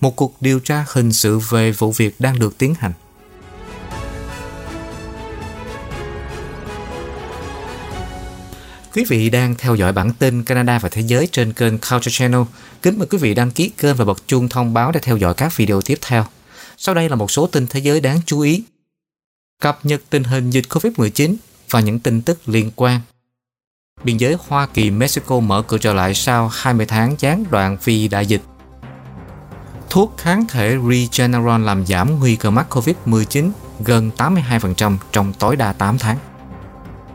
Một 0.00 0.16
cuộc 0.16 0.34
điều 0.40 0.60
tra 0.60 0.84
hình 0.88 1.12
sự 1.12 1.38
về 1.38 1.72
vụ 1.72 1.92
việc 1.92 2.20
đang 2.20 2.38
được 2.38 2.58
tiến 2.58 2.74
hành. 2.78 2.92
Quý 8.96 9.04
vị 9.08 9.30
đang 9.30 9.54
theo 9.58 9.74
dõi 9.74 9.92
bản 9.92 10.12
tin 10.12 10.42
Canada 10.42 10.78
và 10.78 10.88
Thế 10.88 11.02
giới 11.02 11.28
trên 11.32 11.52
kênh 11.52 11.78
Culture 11.78 12.10
Channel. 12.10 12.40
Kính 12.82 12.98
mời 12.98 13.06
quý 13.10 13.18
vị 13.18 13.34
đăng 13.34 13.50
ký 13.50 13.68
kênh 13.68 13.96
và 13.96 14.04
bật 14.04 14.22
chuông 14.26 14.48
thông 14.48 14.74
báo 14.74 14.92
để 14.92 15.00
theo 15.00 15.16
dõi 15.16 15.34
các 15.34 15.56
video 15.56 15.82
tiếp 15.82 15.98
theo. 16.06 16.24
Sau 16.76 16.94
đây 16.94 17.08
là 17.08 17.16
một 17.16 17.30
số 17.30 17.46
tin 17.46 17.66
thế 17.66 17.80
giới 17.80 18.00
đáng 18.00 18.20
chú 18.26 18.40
ý. 18.40 18.62
Cập 19.62 19.78
nhật 19.82 20.02
tình 20.10 20.24
hình 20.24 20.50
dịch 20.50 20.64
COVID-19 20.68 21.34
và 21.70 21.80
những 21.80 21.98
tin 21.98 22.22
tức 22.22 22.38
liên 22.46 22.70
quan. 22.76 23.00
Biên 24.04 24.16
giới 24.16 24.36
Hoa 24.48 24.66
Kỳ-Mexico 24.66 25.40
mở 25.40 25.62
cửa 25.62 25.78
trở 25.78 25.92
lại 25.94 26.14
sau 26.14 26.48
20 26.48 26.86
tháng 26.86 27.16
gián 27.18 27.44
đoạn 27.50 27.76
vì 27.84 28.08
đại 28.08 28.26
dịch. 28.26 28.42
Thuốc 29.90 30.14
kháng 30.18 30.44
thể 30.48 30.76
Regeneron 30.90 31.64
làm 31.64 31.86
giảm 31.86 32.18
nguy 32.18 32.36
cơ 32.36 32.50
mắc 32.50 32.66
COVID-19 32.70 33.50
gần 33.80 34.10
82% 34.16 34.96
trong 35.12 35.32
tối 35.32 35.56
đa 35.56 35.72
8 35.72 35.98
tháng 35.98 36.18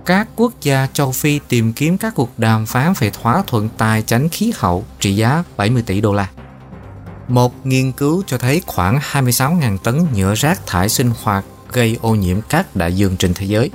các 0.05 0.27
quốc 0.35 0.53
gia 0.61 0.87
châu 0.93 1.11
Phi 1.11 1.39
tìm 1.49 1.73
kiếm 1.73 1.97
các 1.97 2.15
cuộc 2.15 2.39
đàm 2.39 2.65
phán 2.65 2.93
về 2.99 3.09
thỏa 3.09 3.43
thuận 3.47 3.69
tài 3.77 4.01
chính 4.01 4.29
khí 4.29 4.53
hậu 4.55 4.85
trị 4.99 5.15
giá 5.15 5.43
70 5.57 5.83
tỷ 5.85 6.01
đô 6.01 6.13
la. 6.13 6.29
Một 7.27 7.65
nghiên 7.65 7.91
cứu 7.91 8.23
cho 8.27 8.37
thấy 8.37 8.61
khoảng 8.67 8.99
26.000 8.99 9.77
tấn 9.77 10.05
nhựa 10.13 10.33
rác 10.35 10.67
thải 10.67 10.89
sinh 10.89 11.11
hoạt 11.21 11.45
gây 11.71 11.97
ô 12.01 12.15
nhiễm 12.15 12.41
các 12.49 12.75
đại 12.75 12.95
dương 12.95 13.17
trên 13.17 13.33
thế 13.33 13.45
giới. 13.45 13.69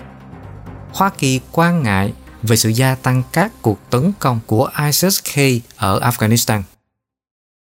Hoa 0.93 1.11
Kỳ 1.19 1.41
quan 1.53 1.83
ngại 1.83 2.13
về 2.43 2.57
sự 2.57 2.69
gia 2.69 2.95
tăng 2.95 3.23
các 3.33 3.53
cuộc 3.63 3.79
tấn 3.91 4.13
công 4.19 4.41
của 4.47 4.71
ISIS-K 4.77 5.61
ở 5.77 6.01
Afghanistan. 6.01 6.63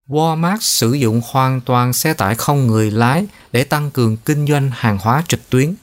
Walmart 0.09 0.59
sử 0.61 0.92
dụng 0.92 1.20
hoàn 1.31 1.61
toàn 1.61 1.92
xe 1.92 2.14
tải 2.14 2.35
không 2.35 2.66
người 2.66 2.90
lái 2.90 3.27
để 3.53 3.64
tăng 3.64 3.90
cường 3.90 4.16
kinh 4.16 4.46
doanh 4.46 4.70
hàng 4.74 4.98
hóa 4.98 5.22
trực 5.29 5.50
tuyến 5.50 5.74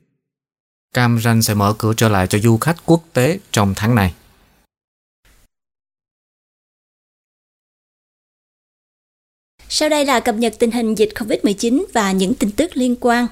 Cam 0.94 1.20
Ranh 1.20 1.42
sẽ 1.42 1.54
mở 1.54 1.74
cửa 1.78 1.94
trở 1.98 2.10
lại 2.10 2.28
cho 2.28 2.38
du 2.38 2.58
khách 2.58 2.76
quốc 2.86 3.02
tế 3.14 3.40
trong 3.52 3.74
tháng 3.76 3.96
này. 3.96 4.14
Sau 9.70 9.90
đây 9.90 10.06
là 10.06 10.20
cập 10.20 10.36
nhật 10.36 10.54
tình 10.60 10.72
hình 10.72 10.96
dịch 10.96 11.10
COVID-19 11.16 11.86
và 11.94 12.12
những 12.12 12.34
tin 12.34 12.52
tức 12.52 12.72
liên 12.74 12.96
quan. 13.00 13.28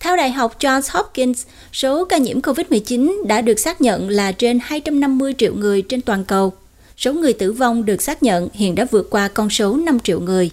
Theo 0.00 0.16
Đại 0.16 0.30
học 0.32 0.58
Johns 0.58 0.98
Hopkins, 0.98 1.46
số 1.72 2.04
ca 2.04 2.16
nhiễm 2.16 2.40
COVID-19 2.40 3.26
đã 3.26 3.40
được 3.40 3.58
xác 3.58 3.80
nhận 3.80 4.08
là 4.08 4.32
trên 4.32 4.58
250 4.62 5.34
triệu 5.38 5.54
người 5.54 5.82
trên 5.82 6.00
toàn 6.00 6.24
cầu. 6.24 6.52
Số 6.96 7.12
người 7.12 7.32
tử 7.32 7.52
vong 7.52 7.84
được 7.84 8.02
xác 8.02 8.22
nhận 8.22 8.48
hiện 8.52 8.74
đã 8.74 8.86
vượt 8.90 9.10
qua 9.10 9.28
con 9.28 9.50
số 9.50 9.76
5 9.76 10.00
triệu 10.00 10.20
người. 10.20 10.50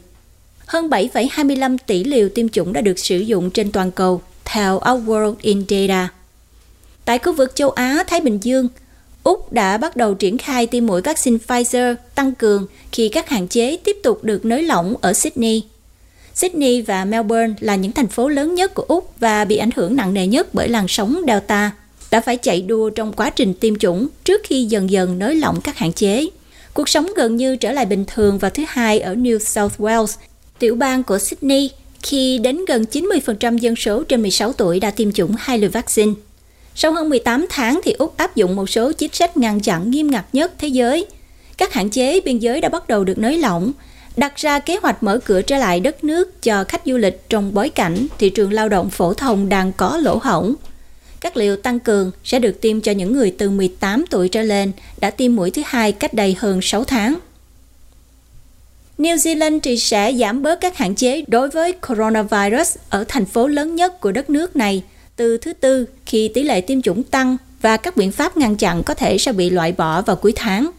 Hơn 0.66 0.90
7,25 0.90 1.78
tỷ 1.88 2.04
liều 2.04 2.30
tiêm 2.30 2.50
chủng 2.50 2.74
đã 2.74 2.82
được 2.82 3.00
sử 3.00 3.20
dụng 3.20 3.52
trên 3.52 3.72
toàn 3.72 3.92
cầu, 3.92 4.22
theo 4.46 4.76
Our 4.76 5.10
World 5.10 5.36
in 5.42 5.66
Data. 5.70 6.10
Tại 7.12 7.20
khu 7.20 7.34
vực 7.34 7.56
châu 7.56 7.70
Á, 7.70 8.04
Thái 8.08 8.22
Bình 8.22 8.40
Dương, 8.42 8.68
Úc 9.24 9.54
đã 9.54 9.78
bắt 9.78 9.96
đầu 9.96 10.14
triển 10.14 10.38
khai 10.38 10.68
tiêm 10.68 10.86
mũi 10.86 11.02
vaccine 11.02 11.38
Pfizer 11.48 11.96
tăng 12.16 12.36
cường 12.36 12.68
khi 12.92 13.10
các 13.10 13.30
hạn 13.30 13.48
chế 13.48 13.78
tiếp 13.84 13.98
tục 14.04 14.24
được 14.24 14.46
nới 14.46 14.64
lỏng 14.64 14.96
ở 15.02 15.14
Sydney. 15.14 15.64
Sydney 16.36 16.82
và 16.82 17.06
Melbourne 17.06 17.54
là 17.60 17.76
những 17.76 17.92
thành 17.92 18.08
phố 18.08 18.28
lớn 18.28 18.56
nhất 18.56 18.74
của 18.74 18.86
Úc 18.88 19.14
và 19.20 19.46
bị 19.46 19.58
ảnh 19.58 19.70
hưởng 19.76 19.96
nặng 19.96 20.14
nề 20.14 20.28
nhất 20.28 20.54
bởi 20.54 20.70
làn 20.70 20.88
sóng 20.88 21.22
Delta, 21.28 21.72
đã 22.12 22.22
phải 22.22 22.38
chạy 22.38 22.62
đua 22.62 22.90
trong 22.90 23.14
quá 23.14 23.30
trình 23.30 23.54
tiêm 23.54 23.76
chủng 23.76 24.08
trước 24.24 24.42
khi 24.44 24.66
dần 24.66 24.90
dần 24.90 25.20
nới 25.20 25.36
lỏng 25.36 25.62
các 25.62 25.78
hạn 25.78 25.94
chế. 25.94 26.26
Cuộc 26.74 26.90
sống 26.90 27.08
gần 27.16 27.36
như 27.36 27.56
trở 27.56 27.72
lại 27.72 27.86
bình 27.86 28.06
thường 28.08 28.38
vào 28.38 28.52
thứ 28.52 28.64
hai 28.68 29.00
ở 29.00 29.16
New 29.16 29.40
South 29.40 29.80
Wales, 29.80 30.16
tiểu 30.60 30.76
bang 30.76 31.04
của 31.04 31.20
Sydney, 31.20 31.70
khi 32.04 32.38
đến 32.38 32.66
gần 32.66 32.86
90% 32.92 33.58
dân 33.58 33.76
số 33.76 34.04
trên 34.04 34.22
16 34.22 34.54
tuổi 34.54 34.80
đã 34.80 34.92
tiêm 34.92 35.12
chủng 35.12 35.36
hai 35.40 35.58
liều 35.58 35.70
vaccine. 35.70 36.14
Sau 36.82 36.92
hơn 36.92 37.10
18 37.10 37.46
tháng 37.50 37.80
thì 37.84 37.92
Úc 37.92 38.18
áp 38.18 38.36
dụng 38.36 38.56
một 38.56 38.70
số 38.70 38.92
chính 38.92 39.14
sách 39.14 39.38
ngăn 39.38 39.60
chặn 39.60 39.92
nghiêm 39.92 40.12
ngặt 40.12 40.26
nhất 40.34 40.52
thế 40.58 40.68
giới. 40.68 41.06
Các 41.58 41.74
hạn 41.74 41.90
chế 41.90 42.22
biên 42.22 42.40
giới 42.40 42.62
đã 42.62 42.70
bắt 42.70 42.88
đầu 42.88 43.04
được 43.04 43.18
nới 43.18 43.38
lỏng, 43.38 43.72
đặt 44.18 44.36
ra 44.36 44.60
kế 44.60 44.76
hoạch 44.82 45.04
mở 45.04 45.20
cửa 45.26 45.42
trở 45.42 45.58
lại 45.58 45.80
đất 45.80 46.04
nước 46.04 46.42
cho 46.44 46.64
khách 46.64 46.82
du 46.86 46.98
lịch 46.98 47.30
trong 47.30 47.54
bối 47.54 47.70
cảnh 47.70 48.08
thị 48.18 48.30
trường 48.30 48.54
lao 48.54 48.70
động 48.70 48.90
phổ 48.90 49.14
thông 49.14 49.50
đang 49.50 49.72
có 49.74 49.98
lỗ 49.98 50.20
hổng. 50.24 50.54
Các 51.20 51.38
liều 51.38 51.56
tăng 51.56 51.80
cường 51.80 52.12
sẽ 52.24 52.40
được 52.40 52.62
tiêm 52.62 52.82
cho 52.82 52.92
những 52.92 53.14
người 53.14 53.36
từ 53.38 53.50
18 53.50 54.06
tuổi 54.10 54.30
trở 54.30 54.42
lên 54.42 54.72
đã 55.00 55.10
tiêm 55.10 55.36
mũi 55.36 55.52
thứ 55.52 55.62
hai 55.66 55.92
cách 55.92 56.14
đây 56.14 56.36
hơn 56.40 56.60
6 56.62 56.84
tháng. 56.84 57.20
New 58.98 59.16
Zealand 59.16 59.60
thì 59.64 59.78
sẽ 59.78 60.14
giảm 60.14 60.42
bớt 60.42 60.62
các 60.62 60.78
hạn 60.78 60.96
chế 60.96 61.24
đối 61.28 61.50
với 61.50 61.74
coronavirus 61.74 62.78
ở 62.90 63.06
thành 63.08 63.26
phố 63.26 63.48
lớn 63.48 63.76
nhất 63.76 64.00
của 64.00 64.12
đất 64.12 64.30
nước 64.30 64.56
này 64.56 64.84
từ 65.22 65.38
thứ 65.38 65.54
tư 65.54 65.86
khi 66.06 66.28
tỷ 66.28 66.44
lệ 66.44 66.62
tiêm 66.62 66.82
chủng 66.82 67.04
tăng 67.04 67.38
và 67.62 67.78
các 67.78 67.98
biện 67.98 68.12
pháp 68.12 68.38
ngăn 68.38 68.56
chặn 68.56 68.84
có 68.84 68.94
thể 68.94 69.18
sẽ 69.18 69.32
bị 69.32 69.50
loại 69.50 69.72
bỏ 69.72 70.02
vào 70.02 70.16
cuối 70.16 70.34
tháng. 70.36 70.72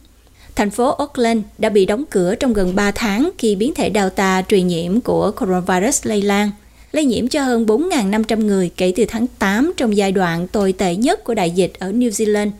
Thành 0.54 0.70
phố 0.70 0.90
Auckland 0.90 1.42
đã 1.58 1.68
bị 1.68 1.86
đóng 1.86 2.04
cửa 2.10 2.34
trong 2.34 2.52
gần 2.52 2.74
3 2.74 2.90
tháng 2.90 3.30
khi 3.38 3.54
biến 3.54 3.74
thể 3.74 3.90
Delta 3.94 4.42
truyền 4.48 4.66
nhiễm 4.66 5.00
của 5.00 5.30
coronavirus 5.30 6.06
lây 6.06 6.22
lan, 6.22 6.50
lây 6.92 7.04
nhiễm 7.04 7.28
cho 7.28 7.42
hơn 7.42 7.66
4.500 7.66 8.46
người 8.46 8.70
kể 8.76 8.92
từ 8.96 9.04
tháng 9.08 9.26
8 9.38 9.72
trong 9.76 9.96
giai 9.96 10.12
đoạn 10.12 10.48
tồi 10.48 10.72
tệ 10.72 10.96
nhất 10.96 11.24
của 11.24 11.34
đại 11.34 11.50
dịch 11.50 11.72
ở 11.78 11.92
New 11.92 12.10
Zealand. 12.10 12.50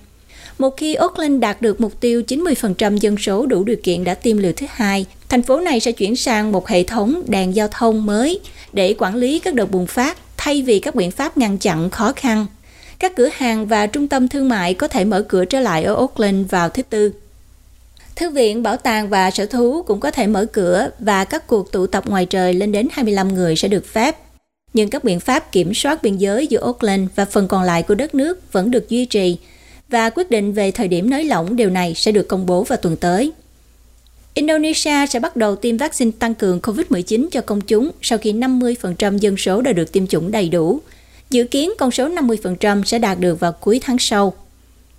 Một 0.59 0.77
khi 0.77 0.95
Auckland 0.95 1.41
đạt 1.41 1.63
được 1.63 1.81
mục 1.81 2.01
tiêu 2.01 2.23
90% 2.29 2.97
dân 2.97 3.17
số 3.17 3.47
đủ 3.47 3.65
điều 3.65 3.77
kiện 3.83 4.05
đã 4.05 4.15
tiêm 4.15 4.39
liều 4.39 4.53
thứ 4.57 4.67
hai, 4.71 5.07
thành 5.29 5.43
phố 5.43 5.61
này 5.61 5.81
sẽ 5.81 5.93
chuyển 5.93 6.17
sang 6.17 6.53
một 6.53 6.69
hệ 6.69 6.83
thống 6.83 7.23
đèn 7.27 7.55
giao 7.55 7.69
thông 7.69 8.07
mới 8.07 8.41
để 8.73 8.95
quản 8.99 9.15
lý 9.15 9.39
các 9.39 9.55
đợt 9.55 9.67
bùng 9.71 9.87
phát 9.87 10.19
thay 10.45 10.63
vì 10.63 10.79
các 10.79 10.95
biện 10.95 11.11
pháp 11.11 11.39
ngăn 11.39 11.59
chặn 11.59 11.91
khó 11.91 12.13
khăn. 12.17 12.47
Các 12.99 13.17
cửa 13.17 13.29
hàng 13.33 13.67
và 13.67 13.87
trung 13.87 14.09
tâm 14.09 14.29
thương 14.29 14.49
mại 14.49 14.75
có 14.75 14.89
thể 14.89 15.05
mở 15.05 15.25
cửa 15.29 15.45
trở 15.45 15.61
lại 15.61 15.85
ở 15.85 15.95
Auckland 15.95 16.51
vào 16.51 16.69
thứ 16.69 16.83
Tư. 16.83 17.13
Thư 18.17 18.31
viện, 18.31 18.63
bảo 18.63 18.77
tàng 18.77 19.09
và 19.09 19.31
sở 19.31 19.47
thú 19.47 19.83
cũng 19.83 20.01
có 20.01 20.11
thể 20.11 20.27
mở 20.27 20.47
cửa 20.53 20.91
và 20.99 21.25
các 21.25 21.47
cuộc 21.47 21.73
tụ 21.73 21.87
tập 21.87 22.09
ngoài 22.09 22.27
trời 22.27 22.55
lên 22.55 22.73
đến 22.73 22.89
25 22.93 23.35
người 23.35 23.57
sẽ 23.57 23.69
được 23.69 23.87
phép. 23.87 24.17
Nhưng 24.75 24.91
các 24.91 25.05
biện 25.05 25.21
pháp 25.21 25.53
kiểm 25.53 25.75
soát 25.75 26.03
biên 26.03 26.17
giới 26.17 26.47
giữa 26.47 26.61
Auckland 26.63 27.09
và 27.15 27.25
phần 27.25 27.49
còn 27.49 27.63
lại 27.63 27.83
của 27.83 27.95
đất 27.95 28.15
nước 28.15 28.53
vẫn 28.53 28.71
được 28.71 28.89
duy 28.89 29.05
trì 29.05 29.37
và 29.89 30.11
quyết 30.11 30.31
định 30.31 30.53
về 30.53 30.71
thời 30.71 30.89
điểm 30.89 31.11
nới 31.11 31.25
lỏng 31.25 31.57
điều 31.57 31.71
này 31.71 31.95
sẽ 31.95 32.13
được 32.13 32.29
công 32.29 32.47
bố 32.47 32.63
vào 32.65 32.77
tuần 32.77 32.97
tới. 32.97 33.33
Indonesia 34.35 35.07
sẽ 35.11 35.21
bắt 35.21 35.37
đầu 35.37 35.57
tiêm 35.57 35.77
vaccine 35.77 36.11
tăng 36.19 36.35
cường 36.35 36.61
COVID-19 36.61 37.29
cho 37.31 37.41
công 37.41 37.61
chúng 37.61 37.91
sau 38.03 38.19
khi 38.19 38.33
50% 38.33 39.19
dân 39.19 39.37
số 39.37 39.61
đã 39.61 39.73
được 39.73 39.93
tiêm 39.93 40.07
chủng 40.07 40.31
đầy 40.31 40.49
đủ. 40.49 40.81
Dự 41.31 41.45
kiến 41.45 41.71
con 41.79 41.91
số 41.91 42.09
50% 42.09 42.85
sẽ 42.85 42.99
đạt 42.99 43.21
được 43.21 43.41
vào 43.41 43.53
cuối 43.53 43.81
tháng 43.83 43.99
sau. 43.99 44.33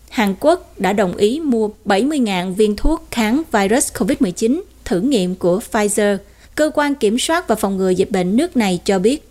Hàn 0.10 0.36
Quốc 0.40 0.80
đã 0.80 0.94
đồng 0.94 1.18
ý 1.18 1.40
mua 1.40 1.70
70.000 1.86 2.54
viên 2.54 2.76
thuốc 2.76 3.08
kháng 3.12 3.44
virus 3.52 3.92
COVID-19 3.94 4.62
thử 4.86 5.02
nghiệm 5.02 5.36
của 5.36 5.60
Pfizer. 5.72 6.18
Cơ 6.56 6.72
quan 6.74 6.96
kiểm 6.96 7.20
soát 7.20 7.48
và 7.48 7.56
phòng 7.56 7.78
ngừa 7.78 7.90
dịch 7.90 8.12
bệnh 8.12 8.38
nước 8.38 8.58
này 8.58 8.80
cho 8.86 9.00
biết. 9.00 9.30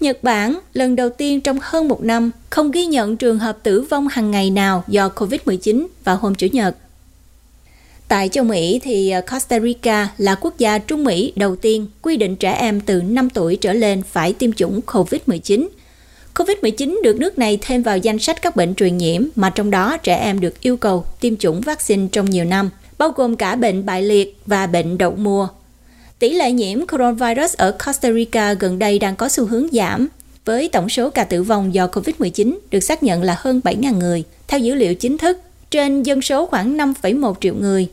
Nhật 0.00 0.22
Bản 0.22 0.58
lần 0.72 0.96
đầu 0.96 1.08
tiên 1.08 1.40
trong 1.40 1.58
hơn 1.62 1.88
một 1.88 2.02
năm 2.02 2.30
không 2.50 2.70
ghi 2.70 2.86
nhận 2.86 3.16
trường 3.16 3.38
hợp 3.38 3.58
tử 3.62 3.80
vong 3.80 4.08
hàng 4.08 4.30
ngày 4.30 4.50
nào 4.50 4.84
do 4.88 5.08
COVID-19 5.08 5.86
vào 6.04 6.16
hôm 6.16 6.34
Chủ 6.34 6.46
nhật. 6.52 6.76
Tại 8.08 8.28
châu 8.28 8.44
Mỹ 8.44 8.80
thì 8.82 9.10
ờ, 9.10 9.20
Costa 9.32 9.60
Rica 9.60 10.08
là 10.18 10.34
quốc 10.34 10.58
gia 10.58 10.78
Trung 10.78 11.04
Mỹ 11.04 11.32
đầu 11.36 11.56
tiên 11.56 11.86
quy 12.02 12.16
định 12.16 12.36
trẻ 12.36 12.52
em 12.52 12.80
từ 12.80 13.02
5 13.02 13.30
tuổi 13.30 13.56
trở 13.56 13.72
lên 13.72 14.02
phải 14.02 14.32
tiêm 14.32 14.52
chủng 14.52 14.80
COVID-19. 14.86 15.68
COVID-19 16.34 17.02
được 17.02 17.16
nước 17.16 17.38
này 17.38 17.58
thêm 17.62 17.82
vào 17.82 17.98
danh 17.98 18.18
sách 18.18 18.42
các 18.42 18.56
bệnh 18.56 18.74
truyền 18.74 18.96
nhiễm 18.96 19.22
mà 19.36 19.50
trong 19.50 19.70
đó 19.70 19.96
trẻ 19.96 20.16
em 20.16 20.40
được 20.40 20.60
yêu 20.60 20.76
cầu 20.76 21.04
tiêm 21.20 21.36
chủng 21.36 21.60
vaccine 21.60 22.06
trong 22.12 22.30
nhiều 22.30 22.44
năm, 22.44 22.70
bao 22.98 23.10
gồm 23.10 23.36
cả 23.36 23.56
bệnh 23.56 23.86
bại 23.86 24.02
liệt 24.02 24.38
và 24.46 24.66
bệnh 24.66 24.98
đậu 24.98 25.10
mùa. 25.10 25.48
Tỷ 26.18 26.30
lệ 26.30 26.52
nhiễm 26.52 26.86
coronavirus 26.86 27.54
ở 27.56 27.76
Costa 27.86 28.12
Rica 28.12 28.52
gần 28.52 28.78
đây 28.78 28.98
đang 28.98 29.16
có 29.16 29.28
xu 29.28 29.46
hướng 29.46 29.66
giảm, 29.72 30.08
với 30.44 30.68
tổng 30.68 30.88
số 30.88 31.10
ca 31.10 31.24
tử 31.24 31.42
vong 31.42 31.74
do 31.74 31.86
COVID-19 31.86 32.58
được 32.70 32.80
xác 32.80 33.02
nhận 33.02 33.22
là 33.22 33.36
hơn 33.38 33.60
7.000 33.64 33.98
người, 33.98 34.24
theo 34.48 34.60
dữ 34.60 34.74
liệu 34.74 34.94
chính 34.94 35.18
thức 35.18 35.38
trên 35.74 36.02
dân 36.02 36.22
số 36.22 36.46
khoảng 36.46 36.76
5,1 36.76 37.34
triệu 37.40 37.54
người. 37.54 37.88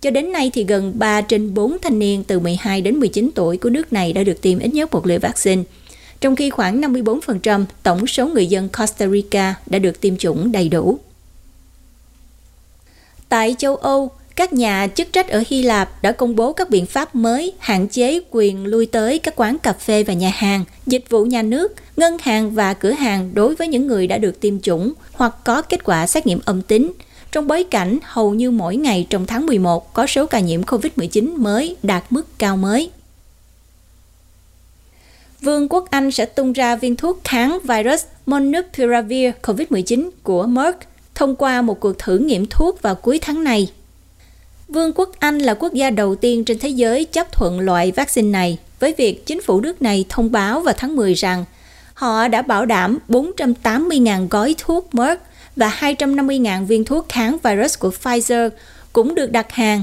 Cho 0.00 0.10
đến 0.10 0.32
nay 0.32 0.50
thì 0.54 0.64
gần 0.64 0.92
3 0.98 1.20
trên 1.20 1.54
4 1.54 1.76
thanh 1.82 1.98
niên 1.98 2.24
từ 2.24 2.40
12 2.40 2.80
đến 2.80 2.96
19 2.96 3.30
tuổi 3.34 3.56
của 3.56 3.70
nước 3.70 3.92
này 3.92 4.12
đã 4.12 4.22
được 4.22 4.42
tiêm 4.42 4.58
ít 4.58 4.74
nhất 4.74 4.92
một 4.92 5.06
liều 5.06 5.18
vaccine, 5.18 5.62
trong 6.20 6.36
khi 6.36 6.50
khoảng 6.50 6.80
54% 6.80 7.64
tổng 7.82 8.06
số 8.06 8.26
người 8.26 8.46
dân 8.46 8.68
Costa 8.68 9.06
Rica 9.06 9.54
đã 9.66 9.78
được 9.78 10.00
tiêm 10.00 10.16
chủng 10.16 10.52
đầy 10.52 10.68
đủ. 10.68 10.98
Tại 13.28 13.54
châu 13.58 13.76
Âu, 13.76 14.10
các 14.36 14.52
nhà 14.52 14.86
chức 14.86 15.12
trách 15.12 15.28
ở 15.28 15.42
Hy 15.48 15.62
Lạp 15.62 16.02
đã 16.02 16.12
công 16.12 16.36
bố 16.36 16.52
các 16.52 16.70
biện 16.70 16.86
pháp 16.86 17.14
mới 17.14 17.52
hạn 17.58 17.88
chế 17.88 18.20
quyền 18.30 18.66
lui 18.66 18.86
tới 18.86 19.18
các 19.18 19.34
quán 19.36 19.58
cà 19.58 19.72
phê 19.72 20.02
và 20.02 20.14
nhà 20.14 20.32
hàng, 20.34 20.64
dịch 20.86 21.04
vụ 21.10 21.24
nhà 21.24 21.42
nước, 21.42 21.74
ngân 21.96 22.16
hàng 22.22 22.50
và 22.50 22.74
cửa 22.74 22.92
hàng 22.92 23.30
đối 23.34 23.54
với 23.54 23.68
những 23.68 23.86
người 23.86 24.06
đã 24.06 24.18
được 24.18 24.40
tiêm 24.40 24.60
chủng 24.60 24.92
hoặc 25.12 25.34
có 25.44 25.62
kết 25.62 25.84
quả 25.84 26.06
xét 26.06 26.26
nghiệm 26.26 26.40
âm 26.44 26.62
tính. 26.62 26.92
Trong 27.34 27.46
bối 27.46 27.64
cảnh, 27.70 27.98
hầu 28.02 28.34
như 28.34 28.50
mỗi 28.50 28.76
ngày 28.76 29.06
trong 29.10 29.26
tháng 29.26 29.46
11 29.46 29.94
có 29.94 30.06
số 30.06 30.26
ca 30.26 30.40
nhiễm 30.40 30.62
COVID-19 30.62 31.36
mới 31.36 31.76
đạt 31.82 32.04
mức 32.10 32.38
cao 32.38 32.56
mới. 32.56 32.90
Vương 35.40 35.68
quốc 35.68 35.90
Anh 35.90 36.10
sẽ 36.10 36.26
tung 36.26 36.52
ra 36.52 36.76
viên 36.76 36.96
thuốc 36.96 37.20
kháng 37.24 37.58
virus 37.62 38.04
Monopiravir 38.26 39.30
COVID-19 39.42 40.10
của 40.22 40.46
Merck 40.46 40.78
thông 41.14 41.36
qua 41.36 41.62
một 41.62 41.80
cuộc 41.80 41.98
thử 41.98 42.18
nghiệm 42.18 42.46
thuốc 42.46 42.82
vào 42.82 42.94
cuối 42.94 43.18
tháng 43.22 43.44
này. 43.44 43.68
Vương 44.68 44.92
quốc 44.92 45.10
Anh 45.18 45.38
là 45.38 45.54
quốc 45.54 45.72
gia 45.72 45.90
đầu 45.90 46.14
tiên 46.14 46.44
trên 46.44 46.58
thế 46.58 46.68
giới 46.68 47.04
chấp 47.04 47.32
thuận 47.32 47.60
loại 47.60 47.92
vaccine 47.92 48.28
này, 48.28 48.58
với 48.80 48.94
việc 48.98 49.26
chính 49.26 49.42
phủ 49.42 49.60
nước 49.60 49.82
này 49.82 50.04
thông 50.08 50.32
báo 50.32 50.60
vào 50.60 50.74
tháng 50.78 50.96
10 50.96 51.14
rằng 51.14 51.44
họ 51.94 52.28
đã 52.28 52.42
bảo 52.42 52.66
đảm 52.66 52.98
480.000 53.08 54.28
gói 54.28 54.54
thuốc 54.58 54.94
Merck 54.94 55.22
và 55.56 55.78
250.000 55.80 56.64
viên 56.64 56.84
thuốc 56.84 57.08
kháng 57.08 57.36
virus 57.42 57.78
của 57.78 57.90
Pfizer 58.02 58.50
cũng 58.92 59.14
được 59.14 59.32
đặt 59.32 59.52
hàng. 59.52 59.82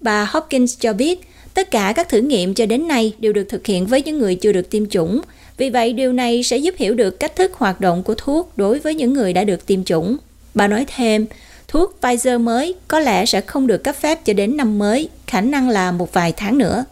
Bà 0.00 0.24
Hopkins 0.24 0.78
cho 0.80 0.92
biết 0.92 1.20
tất 1.54 1.70
cả 1.70 1.92
các 1.96 2.08
thử 2.08 2.20
nghiệm 2.20 2.54
cho 2.54 2.66
đến 2.66 2.88
nay 2.88 3.12
đều 3.18 3.32
được 3.32 3.46
thực 3.48 3.66
hiện 3.66 3.86
với 3.86 4.02
những 4.02 4.18
người 4.18 4.34
chưa 4.34 4.52
được 4.52 4.70
tiêm 4.70 4.88
chủng. 4.88 5.20
Vì 5.56 5.70
vậy, 5.70 5.92
điều 5.92 6.12
này 6.12 6.42
sẽ 6.42 6.56
giúp 6.56 6.74
hiểu 6.78 6.94
được 6.94 7.20
cách 7.20 7.36
thức 7.36 7.52
hoạt 7.54 7.80
động 7.80 8.02
của 8.02 8.14
thuốc 8.14 8.52
đối 8.56 8.78
với 8.78 8.94
những 8.94 9.12
người 9.12 9.32
đã 9.32 9.44
được 9.44 9.66
tiêm 9.66 9.84
chủng. 9.84 10.16
Bà 10.54 10.68
nói 10.68 10.86
thêm, 10.96 11.26
thuốc 11.68 11.98
Pfizer 12.00 12.40
mới 12.40 12.74
có 12.88 13.00
lẽ 13.00 13.26
sẽ 13.26 13.40
không 13.40 13.66
được 13.66 13.84
cấp 13.84 13.96
phép 13.96 14.24
cho 14.24 14.32
đến 14.32 14.56
năm 14.56 14.78
mới, 14.78 15.08
khả 15.26 15.40
năng 15.40 15.68
là 15.68 15.92
một 15.92 16.12
vài 16.12 16.32
tháng 16.32 16.58
nữa. 16.58 16.84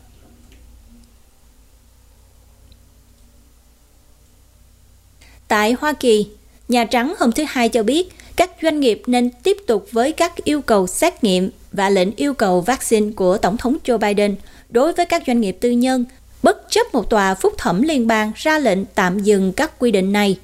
Tại 5.49 5.73
Hoa 5.73 5.93
Kỳ, 5.93 6.27
Nhà 6.69 6.85
Trắng 6.85 7.15
hôm 7.19 7.33
thứ 7.33 7.45
Hai 7.49 7.69
cho 7.69 7.83
biết 7.83 8.09
các 8.37 8.51
doanh 8.63 8.81
nghiệp 8.81 9.03
nên 9.07 9.31
tiếp 9.43 9.57
tục 9.67 9.87
với 9.93 10.13
các 10.13 10.45
yêu 10.45 10.61
cầu 10.61 10.87
xét 10.87 11.25
nghiệm 11.25 11.51
và 11.73 11.91
lệnh 11.91 12.17
yêu 12.17 12.35
cầu 12.35 12.61
vaccine 12.61 13.13
của 13.17 13.39
Tổng 13.39 13.57
thống 13.57 13.77
Joe 13.85 13.99
Biden 13.99 14.37
đối 14.69 14.93
với 14.93 15.07
các 15.07 15.23
doanh 15.27 15.41
nghiệp 15.41 15.57
tư 15.61 15.71
nhân, 15.71 16.05
bất 16.43 16.71
chấp 16.71 16.95
một 16.95 17.11
tòa 17.11 17.35
phúc 17.35 17.55
thẩm 17.59 17.83
liên 17.83 18.07
bang 18.07 18.33
ra 18.37 18.59
lệnh 18.59 18.85
tạm 18.85 19.19
dừng 19.19 19.53
các 19.53 19.79
quy 19.79 19.91
định 19.91 20.13
này. 20.13 20.39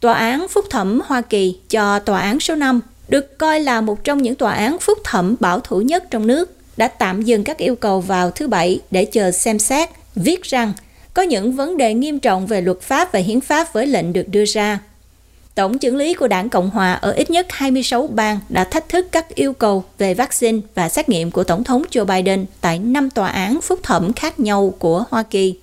Tòa 0.00 0.14
án 0.14 0.46
phúc 0.48 0.64
thẩm 0.70 1.00
Hoa 1.04 1.20
Kỳ 1.20 1.58
cho 1.70 1.98
tòa 1.98 2.20
án 2.20 2.40
số 2.40 2.54
5 2.56 2.80
được 3.08 3.38
coi 3.38 3.60
là 3.60 3.80
một 3.80 4.04
trong 4.04 4.22
những 4.22 4.34
tòa 4.34 4.52
án 4.52 4.78
phúc 4.78 4.98
thẩm 5.04 5.36
bảo 5.40 5.60
thủ 5.60 5.80
nhất 5.80 6.04
trong 6.10 6.26
nước, 6.26 6.56
đã 6.76 6.88
tạm 6.88 7.22
dừng 7.22 7.44
các 7.44 7.58
yêu 7.58 7.76
cầu 7.76 8.00
vào 8.00 8.30
thứ 8.30 8.48
Bảy 8.48 8.80
để 8.90 9.04
chờ 9.04 9.30
xem 9.30 9.58
xét, 9.58 9.88
viết 10.16 10.42
rằng 10.42 10.72
có 11.14 11.22
những 11.22 11.52
vấn 11.52 11.76
đề 11.76 11.94
nghiêm 11.94 12.18
trọng 12.18 12.46
về 12.46 12.60
luật 12.60 12.80
pháp 12.80 13.12
và 13.12 13.18
hiến 13.18 13.40
pháp 13.40 13.72
với 13.72 13.86
lệnh 13.86 14.12
được 14.12 14.28
đưa 14.28 14.44
ra. 14.44 14.78
Tổng 15.54 15.78
trưởng 15.78 15.96
lý 15.96 16.14
của 16.14 16.28
đảng 16.28 16.48
Cộng 16.48 16.70
Hòa 16.70 16.92
ở 16.92 17.10
ít 17.10 17.30
nhất 17.30 17.46
26 17.50 18.06
bang 18.06 18.38
đã 18.48 18.64
thách 18.64 18.88
thức 18.88 19.06
các 19.12 19.34
yêu 19.34 19.52
cầu 19.52 19.84
về 19.98 20.14
vaccine 20.14 20.58
và 20.74 20.88
xét 20.88 21.08
nghiệm 21.08 21.30
của 21.30 21.44
Tổng 21.44 21.64
thống 21.64 21.82
Joe 21.90 22.04
Biden 22.04 22.46
tại 22.60 22.78
năm 22.78 23.10
tòa 23.10 23.28
án 23.28 23.60
phúc 23.60 23.80
thẩm 23.82 24.12
khác 24.12 24.40
nhau 24.40 24.74
của 24.78 25.04
Hoa 25.10 25.22
Kỳ. 25.22 25.54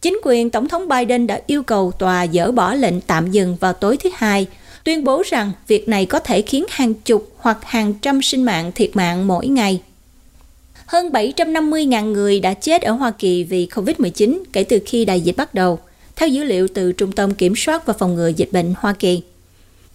Chính 0.00 0.20
quyền 0.22 0.50
Tổng 0.50 0.68
thống 0.68 0.88
Biden 0.88 1.26
đã 1.26 1.40
yêu 1.46 1.62
cầu 1.62 1.92
tòa 1.92 2.26
dỡ 2.26 2.52
bỏ 2.52 2.74
lệnh 2.74 3.00
tạm 3.00 3.30
dừng 3.30 3.56
vào 3.60 3.72
tối 3.72 3.96
thứ 3.96 4.10
Hai, 4.14 4.46
tuyên 4.84 5.04
bố 5.04 5.22
rằng 5.26 5.52
việc 5.66 5.88
này 5.88 6.06
có 6.06 6.18
thể 6.18 6.42
khiến 6.42 6.64
hàng 6.70 6.94
chục 6.94 7.32
hoặc 7.38 7.58
hàng 7.62 7.94
trăm 7.94 8.22
sinh 8.22 8.42
mạng 8.42 8.72
thiệt 8.74 8.90
mạng 8.94 9.26
mỗi 9.26 9.46
ngày. 9.46 9.82
Hơn 10.86 11.08
750.000 11.08 12.12
người 12.12 12.40
đã 12.40 12.54
chết 12.54 12.82
ở 12.82 12.92
Hoa 12.92 13.10
Kỳ 13.10 13.44
vì 13.44 13.68
COVID-19 13.74 14.38
kể 14.52 14.64
từ 14.64 14.78
khi 14.86 15.04
đại 15.04 15.20
dịch 15.20 15.36
bắt 15.36 15.54
đầu– 15.54 15.78
theo 16.16 16.28
dữ 16.28 16.44
liệu 16.44 16.68
từ 16.68 16.92
Trung 16.92 17.12
tâm 17.12 17.34
Kiểm 17.34 17.56
soát 17.56 17.86
và 17.86 17.92
Phòng 17.92 18.14
ngừa 18.14 18.28
Dịch 18.28 18.52
bệnh 18.52 18.74
Hoa 18.78 18.92
Kỳ. 18.92 19.22